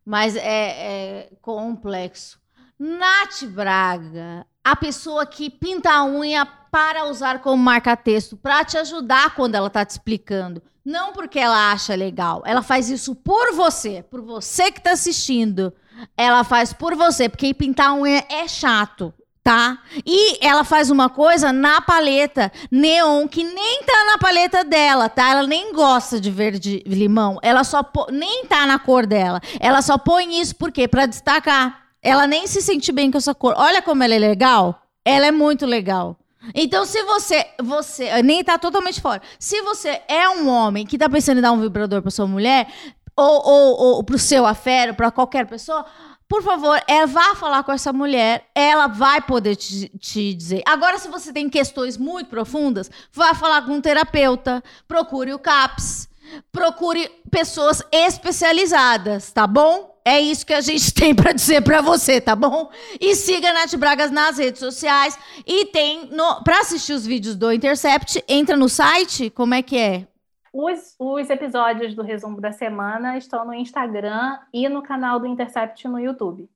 Mas 0.03 0.37
é, 0.37 0.41
é 0.43 1.31
complexo. 1.43 2.41
Nath 2.79 3.45
Braga, 3.49 4.47
a 4.65 4.75
pessoa 4.75 5.27
que 5.27 5.51
pinta 5.51 5.91
a 5.91 6.07
unha 6.07 6.47
para 6.47 7.05
usar 7.05 7.41
como 7.41 7.63
marca-texto, 7.63 8.35
para 8.39 8.65
te 8.65 8.79
ajudar 8.79 9.35
quando 9.35 9.57
ela 9.57 9.67
está 9.67 9.85
te 9.85 9.91
explicando. 9.91 10.63
Não 10.83 11.13
porque 11.13 11.39
ela 11.39 11.73
acha 11.73 11.95
legal. 11.95 12.43
Ela 12.47 12.63
faz 12.63 12.89
isso 12.89 13.15
por 13.15 13.53
você, 13.53 14.03
por 14.03 14.23
você 14.23 14.73
que 14.73 14.79
está 14.79 14.93
assistindo. 14.93 15.75
Ela 16.17 16.43
faz 16.43 16.73
por 16.73 16.95
você, 16.95 17.29
porque 17.29 17.53
pintar 17.53 17.91
a 17.91 17.95
unha 17.95 18.25
é 18.31 18.49
chato 18.49 19.13
tá? 19.43 19.79
E 20.05 20.45
ela 20.45 20.65
faz 20.65 20.91
uma 20.91 21.09
coisa 21.09 21.53
na 21.53 21.81
paleta 21.81 22.53
neon 22.71 23.27
que 23.27 23.43
nem 23.43 23.83
tá 23.83 24.05
na 24.07 24.19
paleta 24.19 24.65
dela, 24.65 25.09
tá? 25.09 25.31
Ela 25.31 25.47
nem 25.47 25.73
gosta 25.73 26.21
de 26.21 26.31
verde 26.31 26.83
limão. 26.87 27.39
Ela 27.43 27.65
só 27.65 27.83
nem 28.11 28.45
tá 28.47 28.67
na 28.67 28.79
cor 28.79 29.07
dela. 29.07 29.41
Ela 29.59 29.83
só 29.83 29.97
põe 29.97 30.41
isso 30.41 30.55
por 30.57 30.71
quê? 30.71 30.87
Para 30.87 31.07
destacar. 31.07 31.81
Ela 32.03 32.27
nem 32.27 32.47
se 32.47 32.63
sente 32.63 32.93
bem 32.93 33.11
com 33.11 33.19
essa 33.19 33.35
cor. 33.35 33.55
Olha 33.57 33.83
como 33.83 34.03
ela 34.03 34.15
é 34.15 34.19
legal. 34.19 34.83
Ela 35.05 35.27
é 35.27 35.31
muito 35.31 35.67
legal. 35.67 36.17
Então, 36.55 36.87
se 36.87 37.03
você, 37.03 37.47
você 37.63 38.23
nem 38.23 38.43
tá 38.43 38.59
totalmente 38.59 39.01
fora. 39.01 39.21
Se 39.39 39.61
você 39.63 40.01
é 40.09 40.29
um 40.31 40.49
homem 40.49 40.87
que 40.87 40.97
tá 40.97 41.09
pensando 41.09 41.39
em 41.39 41.43
dar 41.43 41.53
um 41.53 41.61
vibrador 41.61 42.01
para 42.01 42.11
sua 42.11 42.27
mulher, 42.27 42.67
ou, 43.15 43.47
ou, 43.47 43.97
ou 43.97 44.05
pro 44.05 44.19
seu 44.19 44.47
afero, 44.47 44.95
para 44.95 45.11
qualquer 45.11 45.47
pessoa, 45.47 45.85
por 46.31 46.45
favor, 46.45 46.81
é, 46.87 47.05
vá 47.07 47.35
falar 47.35 47.65
com 47.65 47.73
essa 47.73 47.93
mulher, 47.93 48.47
ela 48.55 48.87
vai 48.87 49.21
poder 49.21 49.57
te, 49.57 49.89
te, 49.99 50.33
dizer. 50.33 50.63
Agora, 50.65 50.97
se 50.97 51.09
você 51.09 51.33
tem 51.33 51.51
questões 51.51 51.99
muito 51.99 52.31
profundas, 52.31 52.89
vá 53.13 53.35
falar 53.35 53.63
com 53.63 53.73
um 53.73 53.81
terapeuta, 53.81 54.63
procure 54.87 55.35
o 55.35 55.41
CAPS, 55.41 56.09
procure 56.53 57.11
pessoas 57.33 57.83
especializadas, 57.91 59.33
tá 59.33 59.45
bom? 59.45 59.99
É 60.05 60.21
isso 60.21 60.47
que 60.47 60.55
a 60.55 60.61
gente 60.61 60.95
tem 60.95 61.13
para 61.17 61.33
dizer 61.33 61.63
para 61.63 61.81
você, 61.81 62.21
tá 62.21 62.37
bom? 62.37 62.71
E 63.01 63.17
siga 63.17 63.53
Nath 63.53 63.75
Bragas 63.75 64.13
nas 64.13 64.39
redes 64.39 64.61
sociais 64.61 65.19
e 65.45 65.67
tem 65.67 66.11
para 66.45 66.61
assistir 66.61 66.93
os 66.93 67.05
vídeos 67.05 67.35
do 67.35 67.53
Intercept, 67.53 68.23
entra 68.29 68.57
no 68.57 68.69
site, 68.69 69.31
como 69.31 69.53
é 69.53 69.63
que 69.63 69.77
é? 69.77 70.07
Os, 70.53 70.95
os 70.99 71.31
episódios 71.31 71.95
do 71.95 72.03
resumo 72.03 72.41
da 72.41 72.53
semana 72.53 73.17
estão 73.17 73.45
no 73.45 73.55
Instagram 73.55 74.39
e 74.53 74.69
no 74.69 74.83
canal 74.83 75.21
do 75.21 75.27
Intercept 75.27 75.87
no 75.87 75.99
YouTube. 75.99 76.49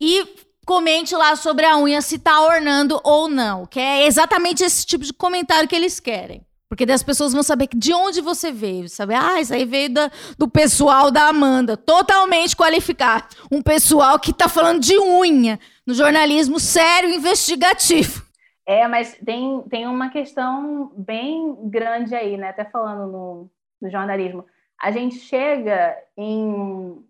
E 0.00 0.26
comente 0.66 1.14
lá 1.14 1.34
sobre 1.36 1.64
a 1.64 1.76
unha 1.78 2.02
se 2.02 2.18
tá 2.18 2.40
ornando 2.42 3.00
ou 3.02 3.28
não, 3.28 3.66
que 3.66 3.80
é 3.80 4.06
exatamente 4.06 4.62
esse 4.62 4.84
tipo 4.84 5.04
de 5.04 5.12
comentário 5.12 5.68
que 5.68 5.74
eles 5.74 5.98
querem. 5.98 6.46
Porque 6.68 6.86
daí 6.86 6.94
as 6.94 7.02
pessoas 7.02 7.32
vão 7.32 7.42
saber 7.42 7.68
de 7.74 7.92
onde 7.92 8.20
você 8.20 8.52
veio, 8.52 8.88
sabe? 8.88 9.12
Ah, 9.12 9.40
isso 9.40 9.52
aí 9.52 9.64
veio 9.64 9.92
da, 9.92 10.08
do 10.38 10.46
pessoal 10.46 11.10
da 11.10 11.26
Amanda, 11.26 11.76
totalmente 11.76 12.54
qualificado. 12.54 13.24
Um 13.50 13.60
pessoal 13.60 14.20
que 14.20 14.32
tá 14.32 14.48
falando 14.48 14.78
de 14.78 14.96
unha 14.96 15.58
no 15.84 15.92
jornalismo 15.92 16.60
sério 16.60 17.10
investigativo. 17.10 18.22
É, 18.70 18.86
mas 18.86 19.16
tem, 19.24 19.62
tem 19.62 19.88
uma 19.88 20.10
questão 20.10 20.92
bem 20.96 21.68
grande 21.68 22.14
aí, 22.14 22.36
né? 22.36 22.50
Até 22.50 22.64
falando 22.64 23.10
no, 23.10 23.50
no 23.82 23.90
jornalismo. 23.90 24.46
A 24.78 24.92
gente 24.92 25.16
chega 25.16 25.96
em 26.16 27.04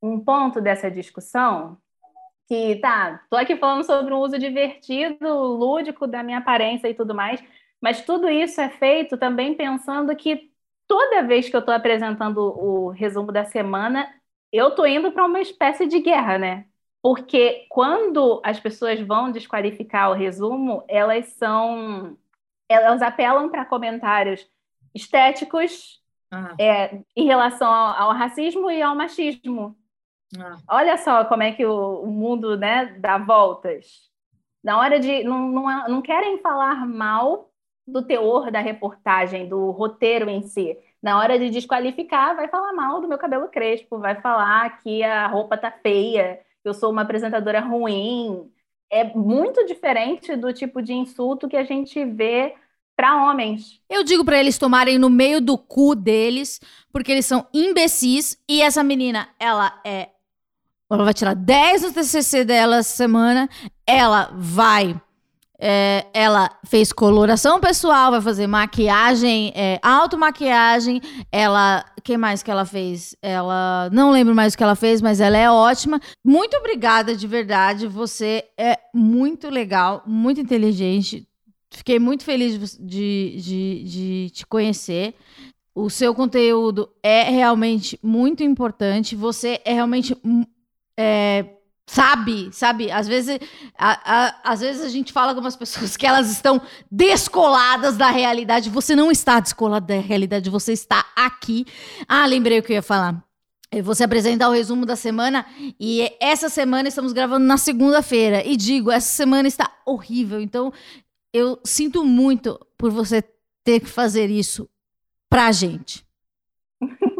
um 0.00 0.20
ponto 0.24 0.60
dessa 0.60 0.88
discussão 0.88 1.76
que, 2.46 2.76
tá, 2.76 3.20
tô 3.28 3.36
aqui 3.36 3.56
falando 3.56 3.84
sobre 3.84 4.14
um 4.14 4.18
uso 4.18 4.38
divertido, 4.38 5.26
lúdico 5.56 6.06
da 6.06 6.22
minha 6.22 6.38
aparência 6.38 6.88
e 6.88 6.94
tudo 6.94 7.16
mais, 7.16 7.42
mas 7.80 8.04
tudo 8.04 8.28
isso 8.28 8.60
é 8.60 8.68
feito 8.70 9.16
também 9.18 9.56
pensando 9.56 10.14
que 10.14 10.52
toda 10.86 11.26
vez 11.26 11.48
que 11.48 11.56
eu 11.56 11.60
estou 11.60 11.74
apresentando 11.74 12.38
o 12.38 12.90
resumo 12.90 13.32
da 13.32 13.44
semana, 13.44 14.08
eu 14.52 14.68
estou 14.68 14.86
indo 14.86 15.10
para 15.10 15.26
uma 15.26 15.40
espécie 15.40 15.84
de 15.88 15.98
guerra, 16.00 16.38
né? 16.38 16.66
Porque 17.02 17.66
quando 17.68 18.40
as 18.44 18.60
pessoas 18.60 19.00
vão 19.00 19.32
desqualificar 19.32 20.10
o 20.10 20.14
resumo, 20.14 20.84
elas 20.86 21.26
são. 21.30 22.16
Elas 22.68 23.02
apelam 23.02 23.50
para 23.50 23.64
comentários 23.64 24.48
estéticos 24.94 26.00
ah. 26.30 26.54
é, 26.58 27.00
em 27.16 27.26
relação 27.26 27.68
ao, 27.68 28.10
ao, 28.10 28.12
racismo 28.16 28.70
e 28.70 28.80
ao 28.80 28.94
machismo. 28.94 29.76
Ah. 30.38 30.56
Olha 30.68 30.96
só 30.96 31.24
como 31.24 31.42
é 31.42 31.52
que 31.52 31.66
o, 31.66 32.02
o, 32.02 32.06
mundo 32.06 32.56
né, 32.56 32.96
dá 32.98 33.18
voltas. 33.18 34.08
Na 34.62 34.78
hora 34.78 35.00
de. 35.00 35.24
Não, 35.24 35.48
não, 35.48 35.88
não 35.88 36.02
querem 36.02 36.38
falar 36.38 36.86
mal 36.86 37.50
do 37.84 38.00
teor 38.00 38.52
da 38.52 38.60
reportagem, 38.60 39.48
do 39.48 39.72
roteiro 39.72 40.30
em 40.30 40.42
si. 40.42 40.78
Na 41.02 41.18
hora 41.18 41.36
de 41.36 41.50
desqualificar, 41.50 42.36
vai 42.36 42.46
falar 42.46 42.72
mal 42.72 43.00
do 43.00 43.08
meu 43.08 43.18
cabelo 43.18 43.48
crespo, 43.48 43.98
vai 43.98 44.20
falar 44.20 44.78
que 44.78 45.02
a 45.02 45.26
roupa 45.26 45.58
tá 45.58 45.68
feia 45.68 46.40
eu 46.64 46.74
sou 46.74 46.90
uma 46.90 47.02
apresentadora 47.02 47.60
ruim. 47.60 48.50
É 48.90 49.04
muito 49.04 49.64
diferente 49.66 50.36
do 50.36 50.52
tipo 50.52 50.82
de 50.82 50.92
insulto 50.92 51.48
que 51.48 51.56
a 51.56 51.64
gente 51.64 52.04
vê 52.04 52.54
para 52.96 53.24
homens. 53.24 53.80
Eu 53.88 54.04
digo 54.04 54.24
para 54.24 54.38
eles 54.38 54.58
tomarem 54.58 54.98
no 54.98 55.08
meio 55.08 55.40
do 55.40 55.56
cu 55.56 55.94
deles, 55.94 56.60
porque 56.92 57.10
eles 57.10 57.26
são 57.26 57.46
imbecis 57.52 58.38
e 58.48 58.60
essa 58.62 58.82
menina, 58.82 59.28
ela 59.38 59.80
é 59.84 60.10
ela 60.90 61.04
vai 61.04 61.14
tirar 61.14 61.34
10 61.34 61.84
no 61.84 61.92
TCC 61.92 62.44
dela 62.44 62.82
semana, 62.82 63.48
ela 63.86 64.30
vai 64.34 65.00
é, 65.64 66.06
ela 66.12 66.50
fez 66.64 66.92
coloração 66.92 67.60
pessoal, 67.60 68.10
vai 68.10 68.20
fazer 68.20 68.48
maquiagem, 68.48 69.52
é, 69.54 69.78
automaquiagem. 69.80 71.00
Ela. 71.30 71.84
que 72.02 72.16
mais 72.16 72.42
que 72.42 72.50
ela 72.50 72.64
fez? 72.64 73.14
Ela. 73.22 73.88
Não 73.92 74.10
lembro 74.10 74.34
mais 74.34 74.54
o 74.54 74.56
que 74.56 74.64
ela 74.64 74.74
fez, 74.74 75.00
mas 75.00 75.20
ela 75.20 75.38
é 75.38 75.48
ótima. 75.48 76.00
Muito 76.24 76.56
obrigada, 76.56 77.14
de 77.14 77.28
verdade. 77.28 77.86
Você 77.86 78.44
é 78.58 78.76
muito 78.92 79.48
legal, 79.48 80.02
muito 80.04 80.40
inteligente. 80.40 81.28
Fiquei 81.70 82.00
muito 82.00 82.24
feliz 82.24 82.76
de, 82.76 83.36
de, 83.40 83.84
de 83.84 84.30
te 84.30 84.44
conhecer. 84.44 85.14
O 85.72 85.88
seu 85.88 86.12
conteúdo 86.12 86.90
é 87.04 87.22
realmente 87.30 88.00
muito 88.02 88.42
importante. 88.42 89.14
Você 89.14 89.60
é 89.64 89.72
realmente. 89.72 90.16
É, 90.98 91.44
Sabe, 91.86 92.50
sabe? 92.52 92.90
Às 92.90 93.08
vezes, 93.08 93.38
a, 93.76 94.26
a, 94.26 94.52
às 94.52 94.60
vezes 94.60 94.82
a 94.82 94.88
gente 94.88 95.12
fala 95.12 95.32
com 95.32 95.38
algumas 95.38 95.56
pessoas 95.56 95.96
que 95.96 96.06
elas 96.06 96.30
estão 96.30 96.60
descoladas 96.90 97.96
da 97.96 98.08
realidade. 98.08 98.70
Você 98.70 98.94
não 98.94 99.10
está 99.10 99.40
descolado 99.40 99.86
da 99.86 100.00
realidade, 100.00 100.48
você 100.48 100.72
está 100.72 101.04
aqui. 101.16 101.66
Ah, 102.08 102.24
lembrei 102.26 102.58
o 102.58 102.62
que 102.62 102.72
eu 102.72 102.76
ia 102.76 102.82
falar. 102.82 103.22
Você 103.82 104.04
apresentar 104.04 104.48
o 104.48 104.52
resumo 104.52 104.84
da 104.84 104.94
semana 104.94 105.46
e 105.80 106.10
essa 106.20 106.50
semana 106.50 106.88
estamos 106.88 107.12
gravando 107.12 107.46
na 107.46 107.56
segunda-feira. 107.56 108.46
E 108.46 108.56
digo, 108.56 108.90
essa 108.90 109.08
semana 109.08 109.48
está 109.48 109.72
horrível. 109.86 110.40
Então, 110.40 110.72
eu 111.32 111.58
sinto 111.64 112.04
muito 112.04 112.58
por 112.76 112.90
você 112.90 113.24
ter 113.64 113.80
que 113.80 113.88
fazer 113.88 114.30
isso 114.30 114.68
pra 115.28 115.50
gente. 115.50 116.06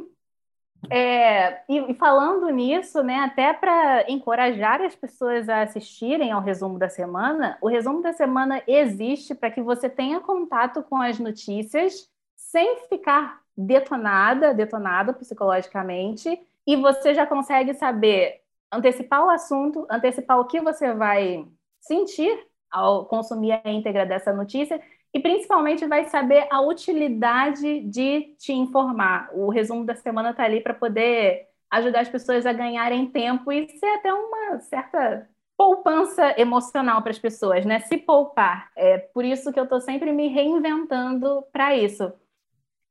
É, 0.95 1.63
e, 1.71 1.95
falando 1.95 2.51
nisso, 2.51 3.03
né, 3.03 3.21
até 3.21 3.51
para 3.55 4.11
encorajar 4.11 4.83
as 4.83 4.95
pessoas 4.95 5.49
a 5.49 5.63
assistirem 5.63 6.31
ao 6.31 6.43
resumo 6.43 6.79
da 6.79 6.91
semana, 6.91 7.57
o 7.63 7.69
resumo 7.69 8.03
da 8.03 8.13
semana 8.13 8.63
existe 8.67 9.35
para 9.35 9.51
que 9.51 9.63
você 9.63 9.89
tenha 9.89 10.21
contato 10.21 10.83
com 10.83 11.01
as 11.01 11.19
notícias 11.19 12.11
sem 12.37 12.77
ficar 12.91 13.41
detonada, 13.57 14.53
detonado 14.53 15.15
psicologicamente, 15.15 16.39
e 16.67 16.77
você 16.77 17.15
já 17.15 17.27
consegue 17.27 17.73
saber 17.73 18.43
antecipar 18.71 19.25
o 19.25 19.31
assunto, 19.31 19.87
antecipar 19.91 20.39
o 20.41 20.45
que 20.45 20.61
você 20.61 20.93
vai 20.93 21.49
sentir 21.81 22.39
ao 22.71 23.07
consumir 23.07 23.53
a 23.65 23.71
íntegra 23.71 24.05
dessa 24.05 24.31
notícia 24.31 24.79
e 25.15 25.21
principalmente 25.21 25.87
vai 25.87 26.05
saber 26.05 26.47
a 26.51 26.61
utilidade 26.61 27.81
de 27.81 28.35
te 28.39 28.53
informar. 28.53 29.31
O 29.35 29.51
resumo 29.51 29.85
da 29.85 29.95
semana 29.95 30.31
está 30.31 30.45
ali 30.45 30.61
para 30.61 30.73
poder 30.73 31.49
ajudar 31.71 32.01
as 32.01 32.09
pessoas 32.09 32.47
a 32.47 32.53
ganharem 32.53 33.07
tempo 33.07 33.53
e 33.53 33.69
ser 33.79 33.87
até 33.87 34.13
uma 34.13 34.59
certa 34.61 35.29
poupança 35.57 36.35
emocional 36.41 37.03
para 37.03 37.11
as 37.11 37.19
pessoas, 37.19 37.65
né? 37.65 37.81
Se 37.81 37.99
poupar. 37.99 38.71
É 38.77 38.99
por 38.99 39.25
isso 39.25 39.53
que 39.53 39.61
eu 39.61 39.65
estou 39.65 39.81
sempre 39.81 40.13
me 40.13 40.29
reinventando 40.29 41.45
para 41.53 41.77
isso. 41.77 42.13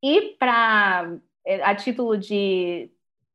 E 0.01 0.35
para 0.39 1.17
é, 1.45 1.63
a 1.63 1.75
título 1.75 2.17
de 2.17 2.89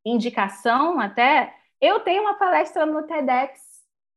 indicação 0.04 1.00
até, 1.00 1.54
eu 1.80 2.00
tenho 2.00 2.22
uma 2.22 2.34
palestra 2.34 2.86
no 2.86 3.02
TEDx 3.02 3.60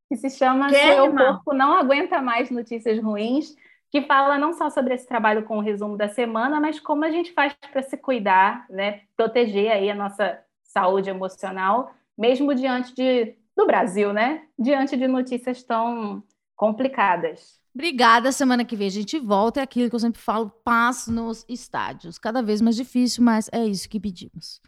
que 0.08 0.16
se 0.16 0.30
chama 0.30 0.70
Seu 0.70 1.16
Corpo 1.16 1.54
Não 1.54 1.74
Aguenta 1.74 2.22
Mais 2.22 2.50
Notícias 2.50 3.02
Ruins 3.02 3.56
que 3.92 4.02
fala 4.04 4.38
não 4.38 4.54
só 4.54 4.70
sobre 4.70 4.94
esse 4.94 5.08
trabalho 5.08 5.44
com 5.44 5.58
o 5.58 5.62
resumo 5.62 5.98
da 5.98 6.08
semana, 6.08 6.60
mas 6.60 6.80
como 6.80 7.06
a 7.06 7.12
gente 7.12 7.34
faz 7.34 7.54
para 7.72 7.82
se 7.82 7.98
cuidar, 7.98 8.66
né, 8.70 9.02
proteger 9.18 9.72
aí 9.72 9.90
a 9.90 9.96
nossa 9.96 10.40
saúde 10.64 11.10
emocional, 11.10 11.92
mesmo 12.18 12.54
diante 12.54 12.94
de, 12.94 13.36
do 13.58 13.66
Brasil, 13.66 14.14
né, 14.14 14.44
diante 14.58 14.96
de 14.96 15.08
notícias 15.08 15.64
tão 15.64 16.24
complicadas. 16.56 17.60
Obrigada. 17.74 18.32
Semana 18.32 18.66
que 18.66 18.76
vem 18.76 18.88
a 18.88 18.92
gente 18.92 19.18
volta. 19.18 19.62
É 19.62 19.64
aquilo 19.64 19.90
que 19.90 19.96
eu 19.96 20.00
sempre 20.00 20.20
falo: 20.20 20.50
paz 20.64 21.08
nos 21.08 21.46
estádios. 21.48 22.18
Cada 22.18 22.42
vez 22.42 22.62
mais 22.62 22.76
difícil, 22.76 23.24
mas 23.24 23.50
é 23.54 23.64
isso 23.66 23.88
que 23.88 24.00
pedimos. 24.00 24.60